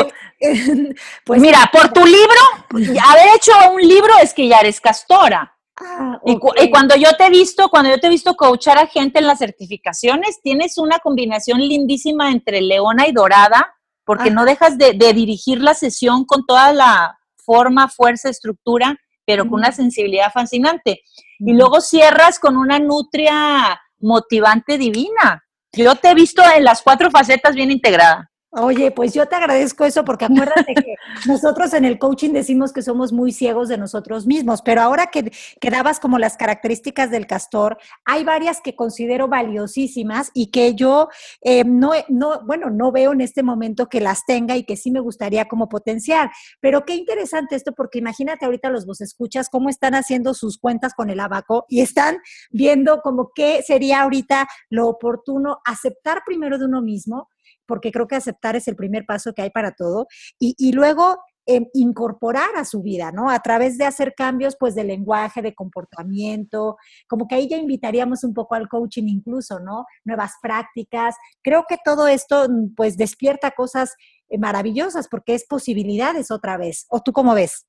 eh, 0.41 0.95
pues 1.25 1.41
Mira, 1.41 1.69
por 1.73 1.93
tu 1.93 2.05
libro, 2.05 2.41
haber 2.71 3.37
hecho 3.37 3.53
un 3.73 3.81
libro 3.83 4.13
es 4.23 4.33
que 4.33 4.47
ya 4.49 4.61
eres 4.61 4.81
castora. 4.81 5.58
Ah, 5.81 6.19
Y, 6.25 6.39
cu- 6.39 6.49
ok. 6.49 6.57
y 6.63 6.71
cuando 6.71 6.97
yo 6.97 7.11
te 7.17 7.27
he 7.27 7.31
visto, 7.31 7.69
cuando 7.69 7.91
yo 7.91 7.99
te 7.99 8.07
he 8.07 8.11
visto 8.11 8.35
coachar 8.35 8.79
a 8.79 8.87
gente 8.87 9.19
en 9.19 9.27
las 9.27 9.39
certificaciones, 9.39 10.41
tienes 10.43 10.79
una 10.79 10.99
combinación 10.99 11.61
lindísima 11.61 12.31
entre 12.31 12.61
leona 12.61 13.07
y 13.09 13.13
dorada, 13.13 13.75
porque 14.05 14.31
no 14.31 14.45
dejas 14.45 14.79
de, 14.79 14.93
de 14.95 15.13
dirigir 15.13 15.61
la 15.61 15.75
sesión 15.75 16.25
con 16.25 16.47
toda 16.47 16.73
la 16.73 17.19
forma, 17.37 17.89
fuerza, 17.89 18.29
estructura, 18.31 18.97
pero 19.27 19.45
con 19.45 19.55
una 19.61 19.73
sensibilidad 19.73 20.33
fascinante. 20.33 21.03
Y 21.39 21.53
luego 21.53 21.81
cierras 21.83 22.39
con 22.39 22.57
una 22.57 22.79
nutria 22.79 23.79
motivante 24.01 24.79
divina. 24.79 25.45
Yo 25.73 25.95
te 25.97 26.11
he 26.11 26.15
visto 26.15 26.43
en 26.57 26.65
las 26.65 26.81
cuatro 26.83 27.11
facetas 27.11 27.55
bien 27.55 27.71
integrada. 27.71 28.28
Oye, 28.51 28.91
pues 28.91 29.13
yo 29.13 29.27
te 29.27 29.37
agradezco 29.37 29.85
eso 29.85 30.07
porque 30.07 30.25
acuérdate 30.25 30.73
que 30.75 30.95
nosotros 31.29 31.75
en 31.75 31.85
el 31.85 31.99
coaching 31.99 32.31
decimos 32.31 32.73
que 32.73 32.81
somos 32.81 33.13
muy 33.13 33.31
ciegos 33.31 33.69
de 33.69 33.77
nosotros 33.77 34.27
mismos, 34.27 34.63
pero 34.63 34.81
ahora 34.81 35.09
que, 35.09 35.31
que 35.61 35.71
dabas 35.71 36.01
como 36.01 36.19
las 36.19 36.39
características 36.39 37.11
del 37.11 37.27
castor, 37.27 37.77
hay 38.07 38.25
varias 38.25 38.63
que 38.63 38.75
considero 38.75 39.29
valiosísimas 39.29 40.31
y 40.33 40.51
que 40.51 40.75
yo 40.75 41.11
eh, 41.43 41.65
no, 41.65 41.93
no, 42.09 42.41
bueno, 42.47 42.71
no 42.71 42.91
veo 42.91 43.13
en 43.13 43.21
este 43.21 43.43
momento 43.43 43.91
que 43.91 44.01
las 44.01 44.25
tenga 44.25 44.57
y 44.57 44.65
que 44.65 44.79
sí 44.79 44.91
me 44.91 45.01
gustaría 45.01 45.45
como 45.47 45.69
potenciar. 45.69 46.31
Pero 46.59 46.87
qué 46.87 46.95
interesante 46.95 47.55
esto 47.55 47.73
porque 47.73 47.99
imagínate 47.99 48.47
ahorita 48.47 48.71
los 48.71 48.87
vos 48.87 49.03
escuchas 49.03 49.51
cómo 49.51 49.69
están 49.69 49.95
haciendo 49.95 50.33
sus 50.33 50.57
cuentas 50.57 50.95
con 50.95 51.11
el 51.11 51.21
abaco 51.21 51.67
y 51.69 51.83
están 51.83 52.17
viendo 52.51 53.03
como 53.03 53.31
qué 53.35 53.63
sería 53.63 54.01
ahorita 54.01 54.49
lo 54.71 54.89
oportuno 54.89 55.59
aceptar 55.67 56.23
primero 56.25 56.57
de 56.57 56.65
uno 56.65 56.81
mismo 56.81 57.29
porque 57.69 57.93
creo 57.93 58.09
que 58.09 58.17
aceptar 58.17 58.57
es 58.57 58.67
el 58.67 58.75
primer 58.75 59.05
paso 59.07 59.33
que 59.33 59.43
hay 59.43 59.51
para 59.51 59.73
todo, 59.73 60.09
y, 60.41 60.73
luego 60.73 61.19
eh, 61.47 61.69
incorporar 61.75 62.57
a 62.57 62.65
su 62.65 62.83
vida, 62.83 63.13
¿no? 63.13 63.31
A 63.31 63.41
través 63.41 63.79
de 63.79 63.85
hacer 63.85 64.15
cambios, 64.15 64.57
pues, 64.59 64.75
de 64.75 64.85
lenguaje, 64.85 65.43
de 65.43 65.55
comportamiento, 65.55 66.77
como 67.07 67.29
que 67.29 67.37
ahí 67.37 67.49
ya 67.49 67.57
invitaríamos 67.57 68.25
un 68.25 68.35
poco 68.35 68.55
al 68.55 68.69
coaching 68.69 69.05
incluso, 69.07 69.61
¿no? 69.61 69.85
Nuevas 70.05 70.33
prácticas. 70.43 71.15
Creo 71.43 71.65
que 71.69 71.77
todo 71.85 72.09
esto, 72.09 72.49
mm, 72.49 72.75
pues, 72.75 72.97
despierta 72.97 73.53
cosas 73.53 73.95
eh, 74.29 74.39
maravillosas 74.39 75.09
porque 75.09 75.35
es 75.35 75.47
posibilidades 75.47 76.31
otra 76.31 76.57
vez. 76.57 76.87
¿O 76.91 77.01
tú 77.01 77.13
cómo 77.13 77.35
ves? 77.35 77.67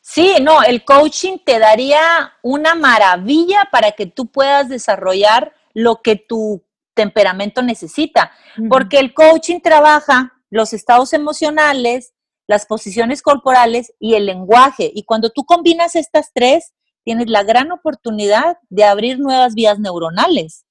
Sí, 0.00 0.36
no, 0.40 0.62
el 0.62 0.84
coaching 0.84 1.38
te 1.44 1.58
daría 1.58 2.32
una 2.42 2.74
maravilla 2.74 3.68
para 3.70 3.92
que 3.92 4.06
tú 4.06 4.30
puedas 4.30 4.68
desarrollar 4.68 5.52
lo 5.74 6.02
que 6.02 6.16
tu 6.16 6.64
temperamento 6.98 7.62
necesita, 7.62 8.32
porque 8.68 8.98
el 8.98 9.14
coaching 9.14 9.60
trabaja 9.60 10.32
los 10.50 10.72
estados 10.72 11.12
emocionales, 11.12 12.12
las 12.48 12.66
posiciones 12.66 13.22
corporales 13.22 13.92
y 14.00 14.14
el 14.14 14.26
lenguaje. 14.26 14.90
Y 14.92 15.04
cuando 15.04 15.30
tú 15.30 15.44
combinas 15.44 15.94
estas 15.94 16.32
tres, 16.34 16.72
tienes 17.04 17.28
la 17.28 17.44
gran 17.44 17.70
oportunidad 17.70 18.58
de 18.68 18.82
abrir 18.82 19.20
nuevas 19.20 19.54
vías 19.54 19.78
neuronales. 19.78 20.66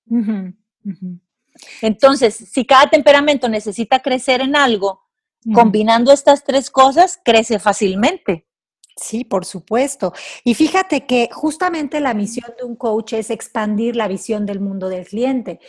Entonces, 1.82 2.36
si 2.36 2.66
cada 2.66 2.90
temperamento 2.90 3.48
necesita 3.48 4.02
crecer 4.02 4.42
en 4.42 4.58
algo, 4.58 5.02
combinando 5.54 6.12
estas 6.12 6.44
tres 6.44 6.70
cosas, 6.70 7.20
crece 7.24 7.58
fácilmente. 7.58 8.48
Sí, 8.98 9.24
por 9.24 9.46
supuesto. 9.46 10.14
Y 10.44 10.56
fíjate 10.56 11.06
que 11.06 11.30
justamente 11.32 12.00
la 12.00 12.16
misión 12.16 12.52
de 12.58 12.66
un 12.66 12.76
coach 12.76 13.14
es 13.14 13.30
expandir 13.30 13.96
la 13.96 14.08
visión 14.08 14.46
del 14.48 14.60
mundo 14.60 14.90
del 14.90 15.06
cliente. 15.06 15.60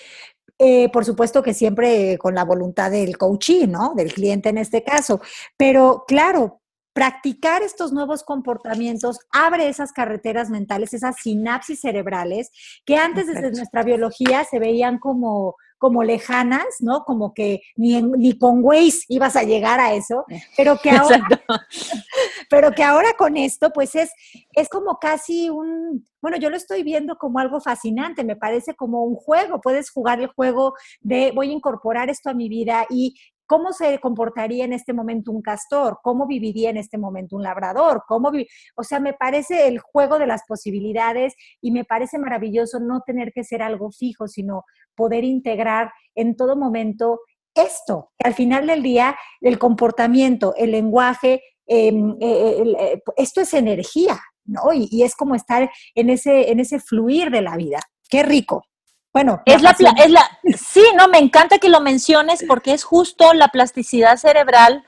Eh, 0.58 0.88
por 0.90 1.04
supuesto 1.04 1.42
que 1.42 1.54
siempre 1.54 2.18
con 2.18 2.34
la 2.34 2.44
voluntad 2.44 2.90
del 2.90 3.16
coachee, 3.16 3.68
¿no? 3.68 3.94
Del 3.94 4.12
cliente 4.12 4.48
en 4.48 4.58
este 4.58 4.82
caso. 4.82 5.20
Pero 5.56 6.04
claro, 6.06 6.60
practicar 6.92 7.62
estos 7.62 7.92
nuevos 7.92 8.24
comportamientos 8.24 9.20
abre 9.30 9.68
esas 9.68 9.92
carreteras 9.92 10.50
mentales, 10.50 10.94
esas 10.94 11.14
sinapsis 11.22 11.80
cerebrales 11.80 12.50
que 12.84 12.96
antes 12.96 13.28
desde 13.28 13.52
nuestra 13.52 13.84
biología 13.84 14.42
se 14.42 14.58
veían 14.58 14.98
como 14.98 15.54
como 15.78 16.02
lejanas, 16.02 16.66
¿no? 16.80 17.04
Como 17.04 17.32
que 17.32 17.62
ni, 17.76 18.02
ni 18.02 18.36
con 18.36 18.62
Waze 18.62 19.04
ibas 19.08 19.36
a 19.36 19.44
llegar 19.44 19.80
a 19.80 19.94
eso, 19.94 20.24
pero 20.56 20.76
que 20.82 20.90
ahora, 20.90 21.26
pero 22.50 22.72
que 22.72 22.82
ahora 22.82 23.14
con 23.16 23.36
esto, 23.36 23.70
pues 23.70 23.94
es, 23.94 24.10
es 24.52 24.68
como 24.68 24.98
casi 24.98 25.48
un, 25.48 26.06
bueno, 26.20 26.36
yo 26.36 26.50
lo 26.50 26.56
estoy 26.56 26.82
viendo 26.82 27.16
como 27.16 27.38
algo 27.38 27.60
fascinante, 27.60 28.24
me 28.24 28.36
parece 28.36 28.74
como 28.74 29.04
un 29.04 29.14
juego, 29.14 29.60
puedes 29.60 29.90
jugar 29.90 30.20
el 30.20 30.28
juego 30.28 30.74
de 31.00 31.32
voy 31.34 31.50
a 31.50 31.54
incorporar 31.54 32.10
esto 32.10 32.30
a 32.30 32.34
mi 32.34 32.48
vida 32.48 32.86
y 32.90 33.14
¿Cómo 33.48 33.72
se 33.72 33.98
comportaría 33.98 34.66
en 34.66 34.74
este 34.74 34.92
momento 34.92 35.32
un 35.32 35.40
castor? 35.40 36.00
¿Cómo 36.02 36.26
viviría 36.26 36.68
en 36.68 36.76
este 36.76 36.98
momento 36.98 37.34
un 37.34 37.42
labrador? 37.42 38.02
¿Cómo 38.06 38.30
o 38.76 38.82
sea, 38.84 39.00
me 39.00 39.14
parece 39.14 39.68
el 39.68 39.78
juego 39.78 40.18
de 40.18 40.26
las 40.26 40.42
posibilidades 40.46 41.34
y 41.62 41.70
me 41.70 41.86
parece 41.86 42.18
maravilloso 42.18 42.78
no 42.78 43.00
tener 43.06 43.32
que 43.32 43.44
ser 43.44 43.62
algo 43.62 43.90
fijo, 43.90 44.28
sino 44.28 44.64
poder 44.98 45.22
integrar 45.22 45.92
en 46.16 46.36
todo 46.36 46.56
momento 46.56 47.20
esto. 47.54 48.10
Al 48.22 48.34
final 48.34 48.66
del 48.66 48.82
día, 48.82 49.16
el 49.40 49.58
comportamiento, 49.58 50.54
el 50.56 50.72
lenguaje, 50.72 51.42
em, 51.66 52.16
eh, 52.20 52.62
eh, 52.78 53.02
esto 53.16 53.40
es 53.40 53.54
energía, 53.54 54.18
¿no? 54.44 54.72
Y, 54.72 54.88
y, 54.90 55.04
es 55.04 55.14
como 55.14 55.34
estar 55.34 55.70
en 55.94 56.10
ese, 56.10 56.50
en 56.50 56.60
ese 56.60 56.80
fluir 56.80 57.30
de 57.30 57.42
la 57.42 57.56
vida. 57.56 57.80
Qué 58.10 58.22
rico. 58.22 58.64
Bueno, 59.12 59.40
es 59.46 59.62
la, 59.62 59.70
es 59.70 60.10
la, 60.10 60.38
sí, 60.56 60.82
no, 60.96 61.08
me 61.08 61.18
encanta 61.18 61.58
que 61.58 61.68
lo 61.68 61.80
menciones 61.80 62.44
porque 62.46 62.72
es 62.72 62.84
justo 62.84 63.32
la 63.32 63.48
plasticidad 63.48 64.16
cerebral 64.16 64.84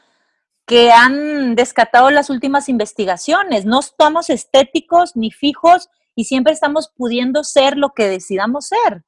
que 0.66 0.92
han 0.92 1.56
descatado 1.56 2.10
las 2.10 2.30
últimas 2.30 2.68
investigaciones. 2.68 3.64
No 3.64 3.80
estamos 3.80 4.30
estéticos 4.30 5.16
ni 5.16 5.30
fijos 5.30 5.88
y 6.14 6.24
siempre 6.24 6.52
estamos 6.52 6.92
pudiendo 6.96 7.44
ser 7.44 7.76
lo 7.76 7.90
que 7.90 8.08
decidamos 8.08 8.68
ser. 8.68 9.04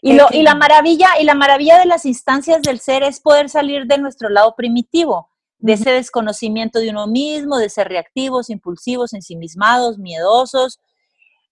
Y, 0.00 0.12
lo, 0.12 0.28
y 0.30 0.42
la 0.42 0.54
maravilla, 0.54 1.08
y 1.20 1.24
la 1.24 1.34
maravilla 1.34 1.78
de 1.78 1.86
las 1.86 2.04
instancias 2.06 2.62
del 2.62 2.78
ser 2.78 3.02
es 3.02 3.20
poder 3.20 3.48
salir 3.48 3.86
de 3.86 3.98
nuestro 3.98 4.28
lado 4.28 4.54
primitivo, 4.56 5.30
de 5.58 5.72
ese 5.72 5.90
desconocimiento 5.90 6.78
de 6.78 6.90
uno 6.90 7.08
mismo, 7.08 7.58
de 7.58 7.68
ser 7.68 7.88
reactivos, 7.88 8.48
impulsivos, 8.48 9.12
ensimismados, 9.12 9.98
miedosos, 9.98 10.78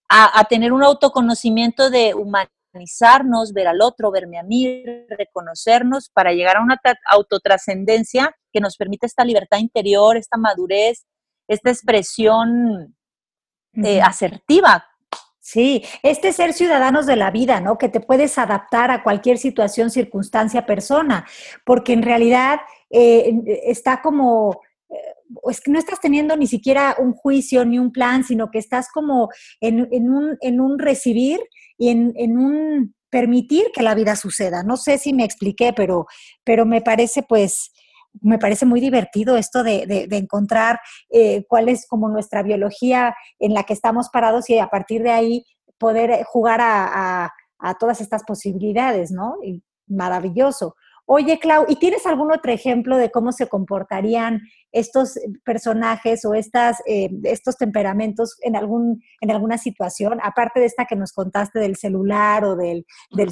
a, 0.09 0.45
tener 0.45 0.71
un 0.71 0.83
autoconocimiento 0.83 1.89
de 1.89 2.13
humanizarnos, 2.13 3.51
ver 3.53 3.67
al 3.67 3.81
otro, 3.81 4.11
verme 4.11 4.39
a 4.39 4.43
mí, 4.43 4.83
reconocernos 5.09 6.09
para 6.09 6.31
llegar 6.31 6.57
a 6.57 6.63
una 6.63 6.79
autotrascendencia 7.09 8.33
que 8.53 8.61
nos 8.61 8.77
permite 8.77 9.05
esta 9.05 9.25
libertad 9.25 9.57
interior, 9.57 10.15
esta 10.15 10.37
madurez, 10.37 11.05
esta 11.47 11.69
expresión 11.69 12.95
eh, 13.73 14.01
asertiva. 14.01 14.85
Sí, 15.49 15.81
este 16.03 16.33
ser 16.33 16.51
ciudadanos 16.51 17.05
de 17.05 17.15
la 17.15 17.31
vida, 17.31 17.61
¿no? 17.61 17.77
Que 17.77 17.87
te 17.87 18.01
puedes 18.01 18.37
adaptar 18.37 18.91
a 18.91 19.01
cualquier 19.01 19.37
situación, 19.37 19.89
circunstancia, 19.89 20.65
persona, 20.65 21.25
porque 21.63 21.93
en 21.93 22.01
realidad 22.01 22.59
eh, 22.89 23.33
está 23.63 24.01
como 24.01 24.59
es 25.49 25.61
que 25.61 25.71
no 25.71 25.79
estás 25.79 26.01
teniendo 26.01 26.35
ni 26.35 26.47
siquiera 26.47 26.97
un 26.99 27.13
juicio 27.13 27.63
ni 27.63 27.79
un 27.79 27.93
plan, 27.93 28.25
sino 28.25 28.51
que 28.51 28.59
estás 28.59 28.89
como 28.93 29.29
en, 29.61 29.79
un, 30.09 30.79
recibir 30.79 31.39
y 31.77 31.89
en, 31.91 32.37
un 32.37 32.93
permitir 33.09 33.67
que 33.73 33.83
la 33.83 33.95
vida 33.95 34.17
suceda. 34.17 34.63
No 34.63 34.75
sé 34.75 34.97
si 34.97 35.13
me 35.13 35.23
expliqué, 35.23 35.71
pero, 35.73 36.07
pero 36.43 36.65
me 36.65 36.81
parece 36.81 37.23
pues 37.23 37.71
me 38.21 38.39
parece 38.39 38.65
muy 38.65 38.79
divertido 38.79 39.37
esto 39.37 39.63
de, 39.63 40.07
encontrar 40.11 40.79
eh, 41.09 41.45
cuál 41.47 41.69
es 41.69 41.87
como 41.87 42.09
nuestra 42.09 42.43
biología 42.43 43.15
en 43.39 43.53
la 43.53 43.63
que 43.63 43.73
estamos 43.73 44.09
parados 44.09 44.49
y 44.49 44.59
a 44.59 44.67
partir 44.67 45.03
de 45.03 45.11
ahí 45.11 45.45
poder 45.77 46.23
jugar 46.25 46.59
a, 46.61 47.31
a 47.59 47.73
todas 47.75 48.01
estas 48.01 48.23
posibilidades, 48.23 49.11
¿no? 49.11 49.35
Y 49.43 49.63
maravilloso. 49.87 50.75
Oye, 51.09 51.39
Clau, 51.39 51.65
¿y 51.69 51.77
tienes 51.77 52.05
algún 52.05 52.33
otro 52.33 52.51
ejemplo 52.51 52.97
de 52.97 53.09
cómo 53.11 53.31
se 53.31 53.47
comportarían 53.47 54.41
estos 54.73 55.17
personajes 55.45 56.25
o 56.25 56.33
estas, 56.33 56.81
eh, 56.85 57.09
estos 57.23 57.55
temperamentos 57.55 58.35
en, 58.41 58.57
algún, 58.57 59.01
en 59.21 59.31
alguna 59.31 59.57
situación, 59.57 60.19
aparte 60.21 60.59
de 60.59 60.65
esta 60.65 60.83
que 60.83 60.97
nos 60.97 61.13
contaste 61.13 61.59
del 61.59 61.77
celular 61.77 62.43
o 62.43 62.57
del, 62.57 62.85
del 63.11 63.29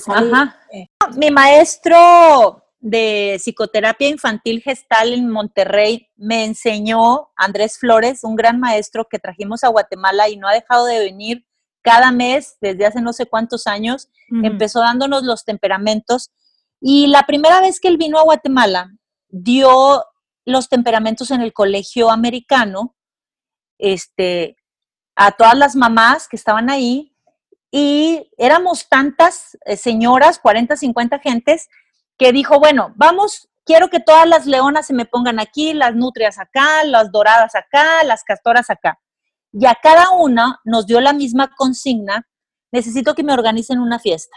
eh. 0.72 0.88
Mi 1.18 1.32
maestro 1.32 2.65
de 2.86 3.38
psicoterapia 3.40 4.10
infantil 4.10 4.62
gestal 4.62 5.12
en 5.12 5.28
Monterrey 5.28 6.08
me 6.18 6.46
enseñó, 6.46 7.32
Andrés 7.36 7.80
Flores, 7.80 8.24
un 8.24 8.36
gran 8.36 8.60
maestro 8.60 9.08
que 9.10 9.18
trajimos 9.18 9.64
a 9.64 9.70
Guatemala 9.70 10.30
y 10.30 10.38
no 10.38 10.48
ha 10.48 10.54
dejado 10.54 10.86
de 10.86 11.00
venir 11.00 11.48
cada 11.82 12.12
mes 12.12 12.58
desde 12.62 12.86
hace 12.86 13.02
no 13.02 13.12
sé 13.12 13.26
cuántos 13.26 13.66
años, 13.66 14.10
empezó 14.44 14.82
dándonos 14.82 15.24
los 15.24 15.46
temperamentos 15.46 16.32
y 16.80 17.08
la 17.08 17.24
primera 17.24 17.60
vez 17.60 17.80
que 17.80 17.88
él 17.88 17.98
vino 17.98 18.20
a 18.20 18.24
Guatemala, 18.24 18.92
dio 19.30 20.04
los 20.46 20.70
temperamentos 20.70 21.32
en 21.32 21.42
el 21.42 21.54
colegio 21.54 22.12
americano, 22.12 22.96
este, 23.80 24.58
a 25.16 25.32
todas 25.32 25.58
las 25.58 25.76
mamás 25.76 26.28
que 26.28 26.36
estaban 26.36 26.70
ahí, 26.70 27.16
y 27.72 28.30
éramos 28.38 28.90
tantas 28.90 29.58
eh, 29.66 29.76
señoras, 29.76 30.38
40, 30.38 30.78
50 30.78 31.18
gentes, 31.18 31.68
que 32.18 32.32
dijo, 32.32 32.60
bueno, 32.60 32.94
vamos, 32.96 33.50
quiero 33.66 33.90
que 33.90 34.00
todas 34.00 34.28
las 34.28 34.46
leonas 34.46 34.88
se 34.88 34.94
me 34.94 35.06
pongan 35.06 35.40
aquí, 35.40 35.74
las 35.74 35.96
nutrias 35.96 36.40
acá, 36.40 36.84
las 36.84 37.12
doradas 37.12 37.56
acá, 37.56 38.04
las 38.04 38.24
castoras 38.24 38.70
acá. 38.70 39.00
Y 39.52 39.66
a 39.66 39.76
cada 39.76 40.12
una 40.12 40.60
nos 40.64 40.86
dio 40.86 41.00
la 41.02 41.14
misma 41.14 41.50
consigna, 41.56 42.28
necesito 42.72 43.16
que 43.16 43.24
me 43.24 43.34
organicen 43.34 43.80
una 43.80 44.00
fiesta. 44.00 44.36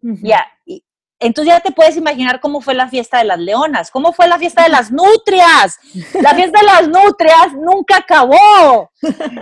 Ya, 0.00 0.44
y, 0.66 0.84
entonces 1.20 1.54
ya 1.54 1.60
te 1.60 1.72
puedes 1.72 1.96
imaginar 1.96 2.38
cómo 2.40 2.60
fue 2.60 2.74
la 2.74 2.88
fiesta 2.88 3.18
de 3.18 3.24
las 3.24 3.38
leonas, 3.38 3.90
cómo 3.90 4.12
fue 4.12 4.28
la 4.28 4.38
fiesta 4.38 4.64
de 4.64 4.68
las 4.68 4.90
nutrias. 4.90 5.78
La 6.20 6.34
fiesta 6.34 6.60
de 6.60 6.66
las 6.66 6.88
nutrias 6.88 7.54
nunca 7.54 7.96
acabó. 7.96 8.90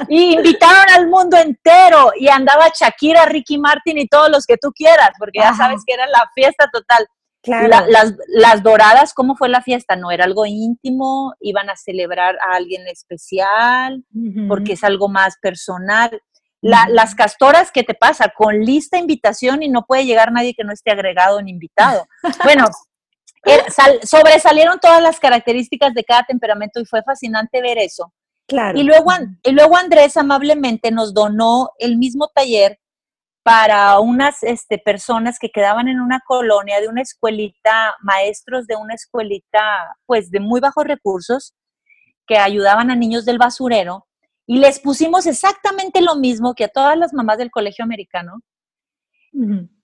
Y 0.09 0.35
invitaron 0.35 0.95
al 0.95 1.09
mundo 1.09 1.37
entero 1.39 2.13
y 2.17 2.29
andaba 2.29 2.69
Shakira, 2.69 3.25
Ricky 3.25 3.59
Martin 3.59 3.99
y 3.99 4.07
todos 4.07 4.31
los 4.31 4.47
que 4.47 4.59
tú 4.59 4.71
quieras, 4.73 5.11
porque 5.19 5.41
ya 5.41 5.55
sabes 5.55 5.83
que 5.87 5.95
era 5.95 6.07
la 6.07 6.31
fiesta 6.35 6.69
total. 6.73 7.07
Las, 7.45 8.63
doradas, 8.63 9.15
¿cómo 9.15 9.37
fue 9.37 9.49
la 9.49 9.63
fiesta? 9.63 9.97
No 9.97 10.11
era 10.11 10.25
algo 10.25 10.47
íntimo, 10.47 11.35
iban 11.41 11.71
a 11.71 11.77
celebrar 11.77 12.37
a 12.37 12.57
alguien 12.57 12.87
especial, 12.87 14.05
porque 14.49 14.75
es 14.75 14.85
algo 14.85 15.09
más 15.09 15.37
personal 15.41 16.21
las 16.63 17.15
castoras, 17.15 17.73
¿qué 17.73 17.83
te 17.83 17.95
pasa? 17.95 18.33
Con 18.37 18.61
lista 18.61 18.97
invitación 18.97 19.63
y 19.63 19.69
no 19.69 19.85
puede 19.85 20.07
llegar 20.07 20.33
nadie 20.33 20.55
que 20.55 20.65
no 20.65 20.73
esté 20.73 20.93
agregado 20.93 21.43
ni 21.43 21.51
invitado. 21.51 22.07
Bueno, 22.45 22.67
eh, 23.45 23.61
sobresalieron 24.05 24.79
todas 24.79 25.03
las 25.03 25.19
características 25.19 25.95
de 25.95 26.05
cada 26.05 26.23
temperamento 26.23 26.81
y 26.81 26.85
fue 26.85 27.03
fascinante 27.03 27.61
ver 27.61 27.79
eso. 27.79 28.13
Claro. 28.47 28.79
Y 28.79 28.85
luego, 28.85 29.11
y 29.43 29.51
luego 29.51 29.77
Andrés 29.77 30.17
amablemente 30.17 30.91
nos 30.93 31.13
donó 31.13 31.71
el 31.79 31.97
mismo 31.99 32.29
taller 32.33 32.79
para 33.43 33.99
unas 33.99 34.43
este, 34.43 34.79
personas 34.79 35.39
que 35.39 35.51
quedaban 35.51 35.89
en 35.89 36.01
una 36.01 36.21
colonia 36.27 36.81
de 36.81 36.89
una 36.89 37.03
escuelita, 37.03 37.97
maestros 38.01 38.67
de 38.67 38.77
una 38.77 38.95
escuelita, 38.95 39.97
pues 40.07 40.31
de 40.31 40.41
muy 40.41 40.61
bajos 40.61 40.85
recursos, 40.85 41.55
que 42.27 42.39
ayudaban 42.39 42.91
a 42.91 42.97
niños 42.97 43.25
del 43.25 43.39
basurero 43.39 44.07
y 44.47 44.59
les 44.59 44.79
pusimos 44.79 45.27
exactamente 45.27 46.01
lo 46.01 46.17
mismo 46.17 46.55
que 46.55 46.65
a 46.65 46.69
todas 46.69 46.97
las 46.97 47.13
mamás 47.13 47.39
del 47.39 47.51
colegio 47.51 47.85
americano. 47.85 48.41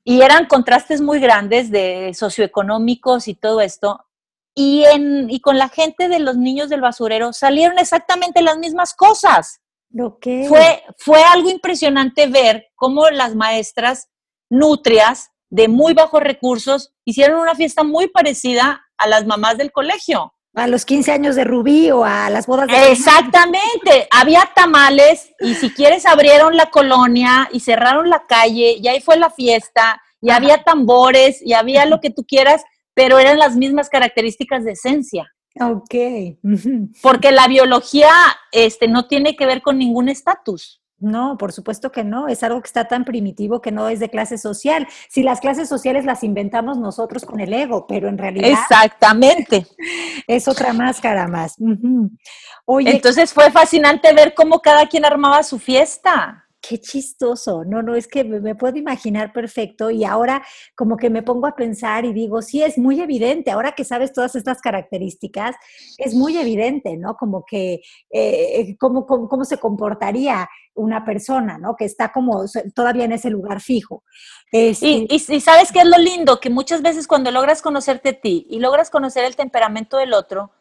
Y 0.04 0.20
eran 0.20 0.46
contrastes 0.46 1.00
muy 1.00 1.20
grandes 1.20 1.70
de 1.70 2.12
socioeconómicos 2.14 3.28
y 3.28 3.34
todo 3.34 3.60
esto. 3.60 4.04
y, 4.54 4.84
en, 4.84 5.30
y 5.30 5.40
con 5.40 5.56
la 5.58 5.68
gente 5.68 6.08
de 6.08 6.18
los 6.18 6.36
niños 6.36 6.68
del 6.68 6.80
basurero 6.80 7.32
salieron 7.32 7.78
exactamente 7.78 8.42
las 8.42 8.58
mismas 8.58 8.94
cosas. 8.94 9.60
Fue, 10.48 10.82
fue 10.98 11.22
algo 11.22 11.50
impresionante 11.50 12.26
ver 12.26 12.66
cómo 12.74 13.08
las 13.10 13.34
maestras 13.34 14.08
nutrias 14.50 15.30
de 15.50 15.68
muy 15.68 15.94
bajos 15.94 16.22
recursos 16.22 16.92
hicieron 17.04 17.40
una 17.40 17.54
fiesta 17.54 17.84
muy 17.84 18.08
parecida 18.08 18.82
a 18.98 19.06
las 19.06 19.26
mamás 19.26 19.56
del 19.56 19.72
colegio. 19.72 20.34
A 20.54 20.66
los 20.66 20.84
15 20.84 21.12
años 21.12 21.36
de 21.36 21.44
Rubí 21.44 21.90
o 21.90 22.04
a 22.04 22.30
las 22.30 22.46
bodas 22.46 22.66
de... 22.66 22.90
Exactamente, 22.90 24.08
había 24.10 24.50
tamales 24.54 25.30
y 25.40 25.54
si 25.54 25.70
quieres 25.70 26.04
abrieron 26.04 26.56
la 26.56 26.70
colonia 26.70 27.48
y 27.52 27.60
cerraron 27.60 28.10
la 28.10 28.24
calle 28.26 28.76
y 28.80 28.88
ahí 28.88 29.00
fue 29.00 29.16
la 29.16 29.30
fiesta 29.30 30.02
y 30.20 30.30
había 30.30 30.64
tambores 30.64 31.40
y 31.42 31.52
había 31.52 31.86
lo 31.86 32.00
que 32.00 32.10
tú 32.10 32.24
quieras, 32.26 32.64
pero 32.94 33.18
eran 33.18 33.38
las 33.38 33.56
mismas 33.56 33.88
características 33.88 34.64
de 34.64 34.72
esencia. 34.72 35.32
Ok. 35.60 35.94
Porque 37.02 37.32
la 37.32 37.48
biología 37.48 38.10
este, 38.52 38.88
no 38.88 39.06
tiene 39.06 39.36
que 39.36 39.46
ver 39.46 39.62
con 39.62 39.78
ningún 39.78 40.08
estatus. 40.08 40.82
No, 41.00 41.36
por 41.38 41.52
supuesto 41.52 41.92
que 41.92 42.02
no. 42.02 42.26
Es 42.26 42.42
algo 42.42 42.60
que 42.60 42.66
está 42.66 42.88
tan 42.88 43.04
primitivo 43.04 43.60
que 43.60 43.70
no 43.70 43.88
es 43.88 44.00
de 44.00 44.10
clase 44.10 44.36
social. 44.36 44.88
Si 45.08 45.22
las 45.22 45.40
clases 45.40 45.68
sociales 45.68 46.04
las 46.04 46.24
inventamos 46.24 46.76
nosotros 46.76 47.24
con 47.24 47.38
el 47.38 47.52
ego, 47.52 47.86
pero 47.86 48.08
en 48.08 48.18
realidad. 48.18 48.50
Exactamente. 48.50 49.66
Es 50.26 50.46
otra 50.46 50.74
máscara 50.74 51.26
más. 51.26 51.54
Entonces 52.66 53.32
fue 53.32 53.50
fascinante 53.50 54.12
ver 54.12 54.34
cómo 54.34 54.60
cada 54.60 54.86
quien 54.86 55.06
armaba 55.06 55.42
su 55.42 55.58
fiesta 55.58 56.47
qué 56.60 56.78
chistoso. 56.78 57.64
No, 57.64 57.82
no, 57.82 57.94
es 57.94 58.06
que 58.08 58.24
me, 58.24 58.54
puedo 58.54 58.76
imaginar 58.76 59.32
perfecto 59.32 59.90
y 59.90 60.04
ahora 60.04 60.44
como 60.74 60.96
que 60.96 61.10
me 61.10 61.22
pongo 61.22 61.46
a 61.46 61.54
pensar 61.54 62.04
y 62.04 62.12
digo, 62.12 62.42
sí, 62.42 62.62
es 62.62 62.78
muy 62.78 63.00
evidente, 63.00 63.50
ahora 63.50 63.72
que 63.72 63.84
sabes 63.84 64.12
todas 64.12 64.34
estas 64.34 64.60
características, 64.60 65.56
es 65.98 66.14
muy 66.14 66.36
evidente, 66.38 66.96
¿no? 66.96 67.16
Como 67.16 67.44
que, 67.44 67.80
eh, 68.10 68.76
cómo, 68.78 69.06
cómo, 69.06 69.44
se 69.44 69.58
comportaría 69.58 70.48
una 70.74 71.04
persona, 71.04 71.58
¿no? 71.58 71.76
Que 71.76 71.84
está 71.84 72.12
como 72.12 72.44
todavía 72.74 73.04
en 73.04 73.12
ese 73.12 73.30
lugar 73.30 73.60
fijo. 73.60 74.04
Este 74.52 74.88
y, 74.88 75.06
y, 75.10 75.40
sabes 75.40 75.72
qué 75.72 75.80
es 75.80 75.86
lo 75.86 75.98
lindo, 75.98 76.40
que 76.40 76.50
muchas 76.50 76.82
veces 76.82 77.06
cuando 77.06 77.30
logras 77.30 77.62
conocerte 77.62 78.10
a 78.10 78.20
ti 78.20 78.46
y 78.50 78.58
logras 78.60 78.90
conocer 78.90 79.24
el 79.24 79.36
temperamento 79.36 79.96
del 79.96 80.12
otro, 80.12 80.52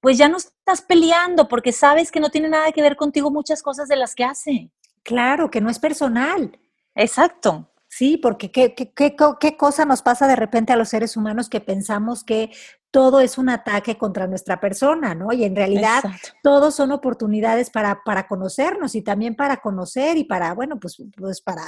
pues 0.00 0.18
ya 0.18 0.28
no 0.28 0.36
estás 0.36 0.82
peleando 0.82 1.48
porque 1.48 1.72
sabes 1.72 2.12
que 2.12 2.20
no 2.20 2.30
tiene 2.30 2.48
nada 2.48 2.70
que 2.72 2.82
ver 2.82 2.96
contigo 2.96 3.30
muchas 3.30 3.62
cosas 3.62 3.88
de 3.88 3.96
las 3.96 4.14
que 4.14 4.24
hace. 4.24 4.70
Claro, 5.06 5.50
que 5.50 5.60
no 5.60 5.70
es 5.70 5.78
personal. 5.78 6.58
Exacto. 6.96 7.70
Sí, 7.88 8.16
porque 8.18 8.50
¿qué, 8.50 8.74
qué, 8.74 8.92
qué, 8.92 9.56
cosa 9.56 9.84
nos 9.84 10.02
pasa 10.02 10.26
de 10.26 10.36
repente 10.36 10.72
a 10.72 10.76
los 10.76 10.88
seres 10.88 11.16
humanos 11.16 11.48
que 11.48 11.60
pensamos 11.60 12.24
que 12.24 12.50
todo 12.90 13.20
es 13.20 13.38
un 13.38 13.48
ataque 13.48 13.96
contra 13.96 14.26
nuestra 14.26 14.58
persona, 14.60 15.14
¿no? 15.14 15.32
Y 15.32 15.44
en 15.44 15.54
realidad 15.54 16.02
todos 16.42 16.74
son 16.74 16.90
oportunidades 16.90 17.70
para, 17.70 18.02
para 18.04 18.26
conocernos 18.26 18.96
y 18.96 19.02
también 19.02 19.36
para 19.36 19.58
conocer 19.58 20.16
y 20.16 20.24
para, 20.24 20.52
bueno, 20.54 20.78
pues, 20.80 20.96
pues 21.16 21.40
para, 21.40 21.62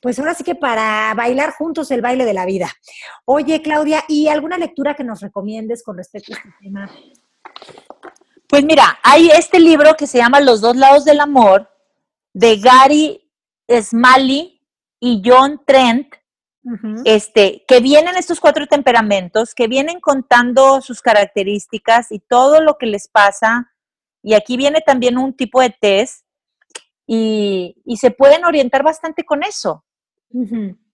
pues 0.00 0.18
ahora 0.18 0.34
sí 0.34 0.42
que 0.42 0.54
para 0.54 1.12
bailar 1.14 1.52
juntos 1.52 1.90
el 1.90 2.00
baile 2.00 2.24
de 2.24 2.34
la 2.34 2.46
vida. 2.46 2.72
Oye, 3.26 3.60
Claudia, 3.60 4.04
¿y 4.08 4.28
alguna 4.28 4.56
lectura 4.56 4.94
que 4.94 5.04
nos 5.04 5.20
recomiendes 5.20 5.82
con 5.82 5.98
respecto 5.98 6.32
a 6.32 6.36
este 6.36 6.50
tema? 6.62 6.90
Pues 8.48 8.64
mira, 8.64 8.98
hay 9.02 9.28
este 9.30 9.60
libro 9.60 9.94
que 9.96 10.06
se 10.06 10.18
llama 10.18 10.40
Los 10.40 10.60
dos 10.60 10.76
lados 10.76 11.04
del 11.04 11.20
amor, 11.20 11.68
de 12.34 12.58
Gary 12.58 13.30
Smalley 13.70 14.60
y 15.00 15.22
John 15.24 15.62
Trent, 15.66 16.14
este, 17.04 17.64
que 17.68 17.80
vienen 17.80 18.16
estos 18.16 18.40
cuatro 18.40 18.66
temperamentos, 18.66 19.54
que 19.54 19.68
vienen 19.68 20.00
contando 20.00 20.80
sus 20.80 21.02
características 21.02 22.10
y 22.10 22.18
todo 22.18 22.60
lo 22.60 22.78
que 22.78 22.86
les 22.86 23.08
pasa. 23.08 23.70
Y 24.22 24.34
aquí 24.34 24.56
viene 24.56 24.80
también 24.80 25.18
un 25.18 25.34
tipo 25.34 25.60
de 25.60 25.70
test 25.78 26.24
y, 27.06 27.76
se 27.96 28.10
pueden 28.10 28.44
orientar 28.44 28.82
bastante 28.82 29.24
con 29.24 29.42
eso. 29.42 29.84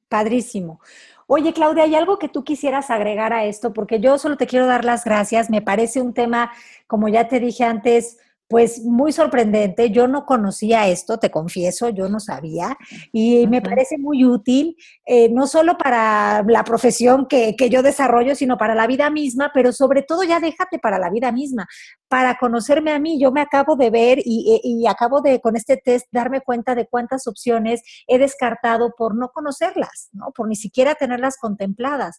Padrísimo. 0.08 0.80
Oye, 1.28 1.52
Claudia, 1.52 1.84
¿hay 1.84 1.94
algo 1.94 2.18
que 2.18 2.28
tú 2.28 2.42
quisieras 2.42 2.90
agregar 2.90 3.32
a 3.32 3.44
esto? 3.44 3.72
Porque 3.72 4.00
yo 4.00 4.18
solo 4.18 4.36
te 4.36 4.48
quiero 4.48 4.66
dar 4.66 4.84
las 4.84 5.04
gracias. 5.04 5.48
Me 5.48 5.62
parece 5.62 6.00
un 6.00 6.12
tema, 6.12 6.50
como 6.88 7.08
ya 7.08 7.28
te 7.28 7.38
dije 7.38 7.62
antes, 7.62 8.18
pues 8.50 8.82
muy 8.82 9.12
sorprendente. 9.12 9.92
Yo 9.92 10.08
no 10.08 10.26
conocía 10.26 10.88
esto, 10.88 11.20
te 11.20 11.30
confieso, 11.30 11.88
yo 11.88 12.08
no 12.08 12.18
sabía. 12.18 12.76
Y 13.12 13.46
me 13.46 13.62
parece 13.62 13.96
muy 13.96 14.24
útil, 14.24 14.76
eh, 15.06 15.28
no 15.30 15.46
solo 15.46 15.78
para 15.78 16.42
la 16.42 16.64
profesión 16.64 17.26
que, 17.28 17.54
yo 17.70 17.82
desarrollo, 17.84 18.34
sino 18.34 18.58
para 18.58 18.74
la 18.74 18.88
vida 18.88 19.08
misma, 19.08 19.52
pero 19.54 19.72
sobre 19.72 20.02
todo 20.02 20.24
ya 20.24 20.40
déjate 20.40 20.80
para 20.80 20.98
la 20.98 21.10
vida 21.10 21.30
misma, 21.30 21.68
para 22.08 22.38
conocerme 22.38 22.90
a 22.90 22.98
mí. 22.98 23.20
Yo 23.20 23.30
me 23.30 23.40
acabo 23.40 23.76
de 23.76 23.88
ver 23.90 24.18
y, 24.24 24.56
eh, 24.56 24.60
y 24.64 24.88
acabo 24.88 25.20
de, 25.20 25.40
con 25.40 25.54
este 25.54 25.76
test, 25.76 26.08
darme 26.10 26.40
cuenta 26.40 26.74
de 26.74 26.88
cuántas 26.88 27.28
opciones 27.28 27.82
he 28.08 28.18
descartado 28.18 28.94
por 28.98 29.14
no 29.14 29.28
conocerlas, 29.28 30.08
¿no? 30.12 30.32
por 30.34 30.48
ni 30.48 30.56
siquiera 30.56 30.96
tenerlas 30.96 31.36
contempladas. 31.36 32.18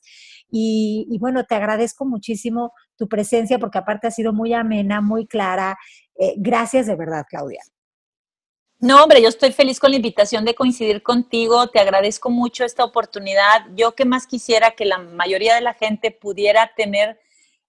Y, 0.50 1.08
y 1.12 1.20
bueno, 1.20 1.44
te 1.44 1.56
agradezco 1.56 2.06
muchísimo 2.06 2.72
tu 3.02 3.10
presencia 3.10 3.58
porque 3.58 3.80
aparte 3.80 4.06
ha 4.06 4.12
sido 4.12 4.32
muy 4.32 4.54
amena, 4.54 5.02
muy 5.02 5.26
clara. 5.26 5.76
Eh, 6.14 6.36
gracias 6.38 6.86
de 6.86 6.96
verdad, 6.96 7.26
Claudia. 7.28 7.64
No, 8.80 9.02
hombre, 9.02 9.24
yo 9.24 9.28
estoy 9.28 9.52
feliz 9.52 9.80
con 9.80 9.90
la 9.90 9.96
invitación 9.96 10.46
de 10.46 10.54
coincidir 10.54 11.02
contigo. 11.02 11.68
Te 11.70 11.80
agradezco 11.80 12.30
mucho 12.30 12.64
esta 12.64 12.84
oportunidad. 12.84 13.66
Yo 13.76 13.96
que 13.96 14.06
más 14.06 14.28
quisiera 14.28 14.72
que 14.72 14.86
la 14.86 15.00
mayoría 15.00 15.56
de 15.56 15.62
la 15.62 15.74
gente 15.74 16.12
pudiera 16.12 16.74
tener 16.78 17.20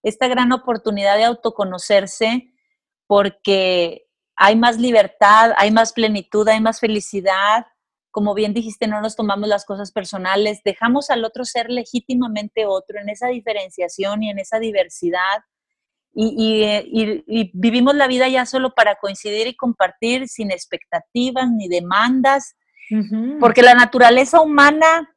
esta 0.03 0.27
gran 0.27 0.51
oportunidad 0.51 1.17
de 1.17 1.23
autoconocerse 1.23 2.53
porque 3.07 4.05
hay 4.35 4.55
más 4.55 4.77
libertad, 4.77 5.53
hay 5.57 5.71
más 5.71 5.93
plenitud, 5.93 6.47
hay 6.47 6.61
más 6.61 6.79
felicidad. 6.79 7.65
Como 8.13 8.33
bien 8.33 8.53
dijiste, 8.53 8.87
no 8.87 9.01
nos 9.01 9.17
tomamos 9.17 9.49
las 9.49 9.65
cosas 9.65 9.91
personales, 9.91 10.61
dejamos 10.63 11.09
al 11.09 11.25
otro 11.25 11.43
ser 11.43 11.69
legítimamente 11.69 12.65
otro 12.65 13.01
en 13.01 13.09
esa 13.09 13.27
diferenciación 13.27 14.23
y 14.23 14.29
en 14.29 14.39
esa 14.39 14.59
diversidad 14.59 15.43
eh, 16.15 16.83
y, 16.85 17.51
vivimos 17.53 17.95
la 17.95 18.07
vida 18.07 18.27
ya 18.27 18.45
solo 18.45 18.73
para 18.75 18.95
coincidir 18.95 19.47
y 19.47 19.55
compartir 19.55 20.27
sin 20.27 20.51
expectativas 20.51 21.49
ni 21.51 21.67
demandas, 21.67 22.55
porque 23.39 23.63
la 23.63 23.73
naturaleza 23.73 24.39
humana 24.41 25.09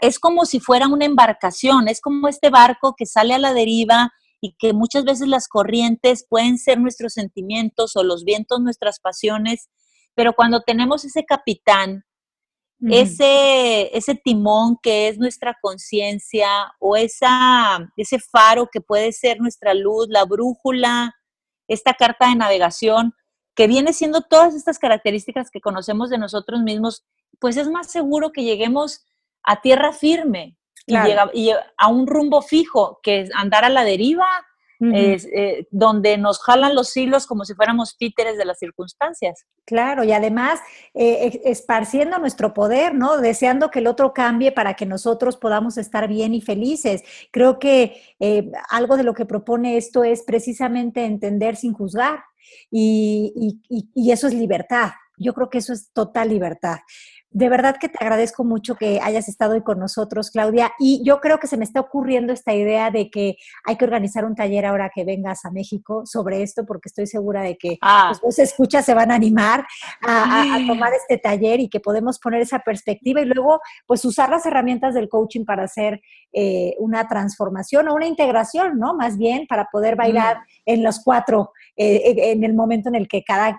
es 0.00 0.20
como 0.20 0.44
si 0.44 0.60
fuera 0.60 0.86
una 0.86 1.06
embarcación, 1.06 1.88
es 1.88 2.00
como 2.00 2.28
este 2.28 2.50
barco 2.50 2.94
que 2.96 3.06
sale 3.06 3.34
a 3.34 3.38
la 3.38 3.52
deriva 3.52 4.12
y 4.40 4.54
que 4.56 4.72
muchas 4.72 5.04
veces 5.04 5.26
las 5.26 5.48
corrientes 5.48 6.24
pueden 6.28 6.58
ser 6.58 6.78
nuestros 6.78 7.14
sentimientos 7.14 7.96
o 7.96 8.04
los 8.04 8.24
vientos 8.24 8.60
nuestras 8.60 9.00
pasiones, 9.00 9.68
pero 10.14 10.34
cuando 10.34 10.60
tenemos 10.60 11.04
ese 11.04 11.24
capitán 11.24 12.04
ese, 12.86 13.96
ese 13.96 14.14
timón 14.14 14.76
que 14.80 15.08
es 15.08 15.18
nuestra 15.18 15.56
conciencia 15.60 16.48
o 16.78 16.96
esa, 16.96 17.90
ese 17.96 18.18
faro 18.20 18.68
que 18.70 18.80
puede 18.80 19.12
ser 19.12 19.40
nuestra 19.40 19.74
luz, 19.74 20.06
la 20.08 20.24
brújula, 20.24 21.14
esta 21.66 21.94
carta 21.94 22.28
de 22.28 22.36
navegación, 22.36 23.14
que 23.54 23.66
viene 23.66 23.92
siendo 23.92 24.20
todas 24.22 24.54
estas 24.54 24.78
características 24.78 25.50
que 25.50 25.60
conocemos 25.60 26.10
de 26.10 26.18
nosotros 26.18 26.62
mismos, 26.62 27.04
pues 27.40 27.56
es 27.56 27.68
más 27.68 27.90
seguro 27.90 28.30
que 28.30 28.44
lleguemos 28.44 29.04
a 29.42 29.60
tierra 29.60 29.92
firme 29.92 30.56
y, 30.86 30.94
y 31.34 31.50
a 31.76 31.88
un 31.88 32.06
rumbo 32.06 32.42
fijo 32.42 33.00
que 33.02 33.28
andar 33.34 33.64
a 33.64 33.68
la 33.68 33.84
deriva 33.84 34.26
es, 34.80 35.26
eh, 35.32 35.66
donde 35.70 36.16
nos 36.18 36.40
jalan 36.40 36.74
los 36.74 36.96
hilos 36.96 37.26
como 37.26 37.44
si 37.44 37.54
fuéramos 37.54 37.96
títeres 37.96 38.38
de 38.38 38.44
las 38.44 38.58
circunstancias. 38.58 39.44
Claro, 39.64 40.04
y 40.04 40.12
además 40.12 40.60
eh, 40.94 41.40
esparciendo 41.44 42.18
nuestro 42.18 42.54
poder, 42.54 42.94
¿no? 42.94 43.18
Deseando 43.18 43.70
que 43.70 43.80
el 43.80 43.88
otro 43.88 44.12
cambie 44.12 44.52
para 44.52 44.74
que 44.74 44.86
nosotros 44.86 45.36
podamos 45.36 45.78
estar 45.78 46.08
bien 46.08 46.32
y 46.32 46.40
felices. 46.40 47.02
Creo 47.32 47.58
que 47.58 48.00
eh, 48.20 48.50
algo 48.70 48.96
de 48.96 49.02
lo 49.02 49.14
que 49.14 49.26
propone 49.26 49.76
esto 49.76 50.04
es 50.04 50.22
precisamente 50.22 51.04
entender 51.04 51.56
sin 51.56 51.72
juzgar 51.72 52.20
y, 52.70 53.60
y 53.68 54.10
eso 54.12 54.28
es 54.28 54.34
libertad. 54.34 54.90
Yo 55.18 55.34
creo 55.34 55.50
que 55.50 55.58
eso 55.58 55.72
es 55.72 55.92
total 55.92 56.28
libertad. 56.28 56.78
De 57.30 57.50
verdad 57.50 57.76
que 57.78 57.90
te 57.90 57.98
agradezco 58.00 58.42
mucho 58.42 58.74
que 58.74 59.00
hayas 59.02 59.28
estado 59.28 59.52
hoy 59.52 59.62
con 59.62 59.78
nosotros, 59.78 60.30
Claudia. 60.30 60.72
Y 60.78 61.02
yo 61.04 61.20
creo 61.20 61.38
que 61.38 61.46
se 61.46 61.58
me 61.58 61.64
está 61.64 61.80
ocurriendo 61.80 62.32
esta 62.32 62.54
idea 62.54 62.90
de 62.90 63.10
que 63.10 63.36
hay 63.64 63.76
que 63.76 63.84
organizar 63.84 64.24
un 64.24 64.34
taller 64.34 64.64
ahora 64.64 64.90
que 64.94 65.04
vengas 65.04 65.44
a 65.44 65.50
México 65.50 66.06
sobre 66.06 66.42
esto, 66.42 66.64
porque 66.64 66.88
estoy 66.88 67.06
segura 67.06 67.42
de 67.42 67.58
que 67.58 67.76
ah. 67.82 68.12
los 68.22 68.38
escuchas 68.38 68.86
se 68.86 68.94
van 68.94 69.10
a 69.10 69.14
animar 69.14 69.66
a, 70.02 70.58
tomar 70.66 70.92
este 70.94 71.18
taller 71.18 71.60
y 71.60 71.68
que 71.68 71.80
podemos 71.80 72.18
poner 72.18 72.40
esa 72.40 72.60
perspectiva 72.60 73.20
y 73.20 73.26
luego 73.26 73.60
pues 73.86 74.04
usar 74.06 74.30
las 74.30 74.46
herramientas 74.46 74.94
del 74.94 75.08
coaching 75.10 75.44
para 75.44 75.64
hacer 75.64 76.00
eh, 76.32 76.74
una 76.78 77.06
transformación 77.08 77.88
o 77.88 77.94
una 77.94 78.06
integración, 78.06 78.78
¿no? 78.78 78.94
Más 78.94 79.18
bien 79.18 79.46
para 79.46 79.66
poder 79.70 79.96
bailar 79.96 80.38
en 80.64 80.82
los 80.82 81.00
cuatro, 81.04 81.52
eh, 81.76 82.14
en 82.32 82.42
el 82.42 82.54
momento 82.54 82.88
en 82.88 82.94
el 82.94 83.06
que 83.06 83.22
cada 83.22 83.58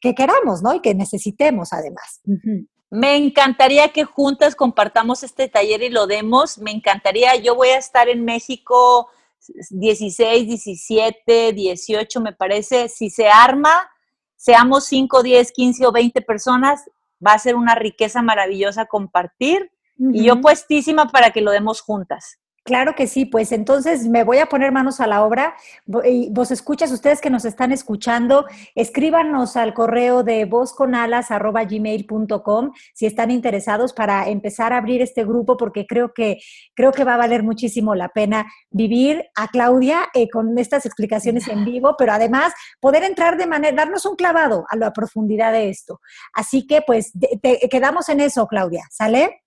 que 0.00 0.14
queramos, 0.14 0.62
¿no? 0.62 0.74
Y 0.74 0.80
que 0.80 0.94
necesitemos 0.94 1.72
además. 1.72 2.20
Me 2.90 3.16
encantaría 3.16 3.88
que 3.88 4.04
juntas 4.04 4.54
compartamos 4.54 5.22
este 5.22 5.48
taller 5.48 5.82
y 5.82 5.90
lo 5.90 6.06
demos. 6.06 6.58
Me 6.58 6.70
encantaría, 6.70 7.34
yo 7.36 7.54
voy 7.54 7.68
a 7.68 7.78
estar 7.78 8.08
en 8.08 8.24
México 8.24 9.08
16, 9.70 10.46
17, 10.46 11.52
18, 11.52 12.20
me 12.20 12.32
parece, 12.32 12.88
si 12.88 13.10
se 13.10 13.28
arma, 13.28 13.90
seamos 14.36 14.84
5, 14.86 15.22
10, 15.22 15.52
15 15.52 15.86
o 15.86 15.92
20 15.92 16.22
personas, 16.22 16.84
va 17.24 17.32
a 17.32 17.38
ser 17.38 17.54
una 17.56 17.74
riqueza 17.74 18.22
maravillosa 18.22 18.86
compartir 18.86 19.70
y 19.98 20.24
yo 20.24 20.40
puestísima 20.40 21.08
para 21.08 21.30
que 21.30 21.40
lo 21.40 21.50
demos 21.50 21.80
juntas. 21.80 22.38
Claro 22.66 22.94
que 22.96 23.06
sí, 23.06 23.24
pues 23.26 23.52
entonces 23.52 24.08
me 24.08 24.24
voy 24.24 24.38
a 24.38 24.46
poner 24.46 24.72
manos 24.72 24.98
a 24.98 25.06
la 25.06 25.24
obra. 25.24 25.54
Vos 25.86 26.50
escuchas, 26.50 26.90
ustedes 26.90 27.20
que 27.20 27.30
nos 27.30 27.44
están 27.44 27.70
escuchando, 27.70 28.44
escríbanos 28.74 29.56
al 29.56 29.72
correo 29.72 30.24
de 30.24 30.46
vozconalas.gmail.com 30.46 32.72
si 32.92 33.06
están 33.06 33.30
interesados 33.30 33.92
para 33.92 34.28
empezar 34.28 34.72
a 34.72 34.78
abrir 34.78 35.00
este 35.00 35.24
grupo, 35.24 35.56
porque 35.56 35.86
creo 35.86 36.12
que, 36.12 36.38
creo 36.74 36.90
que 36.90 37.04
va 37.04 37.14
a 37.14 37.18
valer 37.18 37.44
muchísimo 37.44 37.94
la 37.94 38.08
pena 38.08 38.46
vivir 38.70 39.26
a 39.36 39.46
Claudia 39.46 40.08
eh, 40.12 40.28
con 40.28 40.58
estas 40.58 40.86
explicaciones 40.86 41.46
en 41.46 41.64
vivo, 41.72 41.94
pero 41.96 42.14
además 42.14 42.52
poder 42.80 43.04
entrar 43.04 43.36
de 43.36 43.46
manera, 43.46 43.76
darnos 43.76 44.04
un 44.06 44.16
clavado 44.16 44.64
a 44.68 44.74
la 44.74 44.92
profundidad 44.92 45.52
de 45.52 45.68
esto. 45.68 46.00
Así 46.34 46.66
que 46.66 46.82
pues 46.84 47.12
te, 47.40 47.60
quedamos 47.70 48.08
en 48.08 48.18
eso, 48.18 48.48
Claudia, 48.48 48.82
¿sale? 48.90 49.45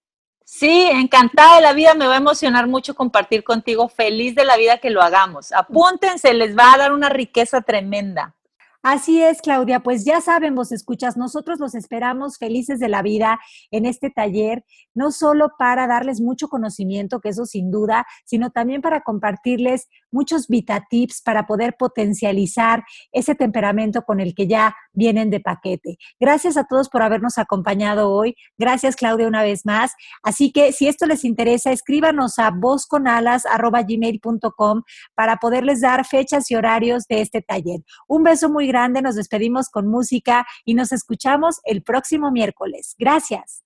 Sí, 0.52 0.90
encantada 0.92 1.58
de 1.58 1.62
la 1.62 1.74
vida, 1.74 1.94
me 1.94 2.08
va 2.08 2.16
a 2.16 2.18
emocionar 2.18 2.68
mucho 2.68 2.96
compartir 2.96 3.44
contigo, 3.44 3.88
feliz 3.88 4.34
de 4.34 4.46
la 4.46 4.58
vida 4.58 4.80
que 4.80 4.90
lo 4.90 5.04
hagamos. 5.04 5.52
Apúntense, 5.52 6.34
les 6.34 6.58
va 6.58 6.74
a 6.74 6.78
dar 6.80 6.92
una 6.92 7.08
riqueza 7.08 7.62
tremenda. 7.62 8.36
Así 8.82 9.22
es, 9.22 9.44
Claudia. 9.44 9.82
Pues 9.82 10.06
ya 10.06 10.22
saben, 10.22 10.56
vos 10.56 10.72
escuchas, 10.72 11.18
nosotros 11.18 11.60
los 11.60 11.76
esperamos 11.76 12.40
felices 12.40 12.80
de 12.80 12.90
la 12.90 13.04
vida 13.04 13.40
en 13.70 13.86
este 13.86 14.10
taller, 14.10 14.66
no 14.96 15.12
solo 15.12 15.52
para 15.60 15.86
darles 15.86 16.20
mucho 16.20 16.48
conocimiento, 16.48 17.20
que 17.20 17.30
eso 17.30 17.46
sin 17.46 17.70
duda, 17.70 18.08
sino 18.26 18.50
también 18.50 18.82
para 18.82 19.02
compartirles 19.02 19.88
muchos 20.12 20.48
vita 20.48 20.86
tips 20.90 21.22
para 21.22 21.46
poder 21.46 21.76
potencializar 21.78 22.84
ese 23.12 23.36
temperamento 23.36 24.04
con 24.04 24.20
el 24.20 24.34
que 24.36 24.48
ya 24.48 24.76
vienen 24.94 25.30
de 25.30 25.40
paquete. 25.40 25.98
Gracias 26.20 26.58
a 26.58 26.66
todos 26.66 26.90
por 26.90 27.02
habernos 27.02 27.38
acompañado 27.38 28.12
hoy. 28.12 28.36
Gracias, 28.58 28.96
Claudia, 28.96 29.28
una 29.28 29.44
vez 29.44 29.66
más. 29.66 29.94
Así 30.24 30.52
que 30.52 30.72
si 30.72 30.88
esto 30.88 31.06
les 31.06 31.24
interesa, 31.24 31.72
escríbanos 31.72 32.40
a 32.40 32.50
vozconalas.gmail.com 32.52 34.82
para 35.16 35.38
poderles 35.38 35.82
dar 35.82 36.06
fechas 36.06 36.50
y 36.52 36.56
horarios 36.56 37.06
de 37.08 37.22
este 37.22 37.42
taller. 37.42 37.82
Un 38.08 38.24
beso 38.24 38.50
muy 38.50 38.68
grande, 38.68 39.02
nos 39.02 39.16
despedimos 39.16 39.70
con 39.70 39.88
música 39.88 40.46
y 40.66 40.74
nos 40.74 40.92
escuchamos 40.92 41.60
el 41.64 41.84
próximo 41.84 42.32
miércoles. 42.32 42.96
Gracias. 42.98 43.64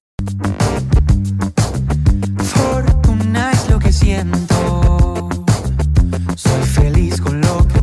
Soy 6.35 6.63
feliz 6.63 7.21
con 7.21 7.39
lo 7.41 7.67
que 7.67 7.82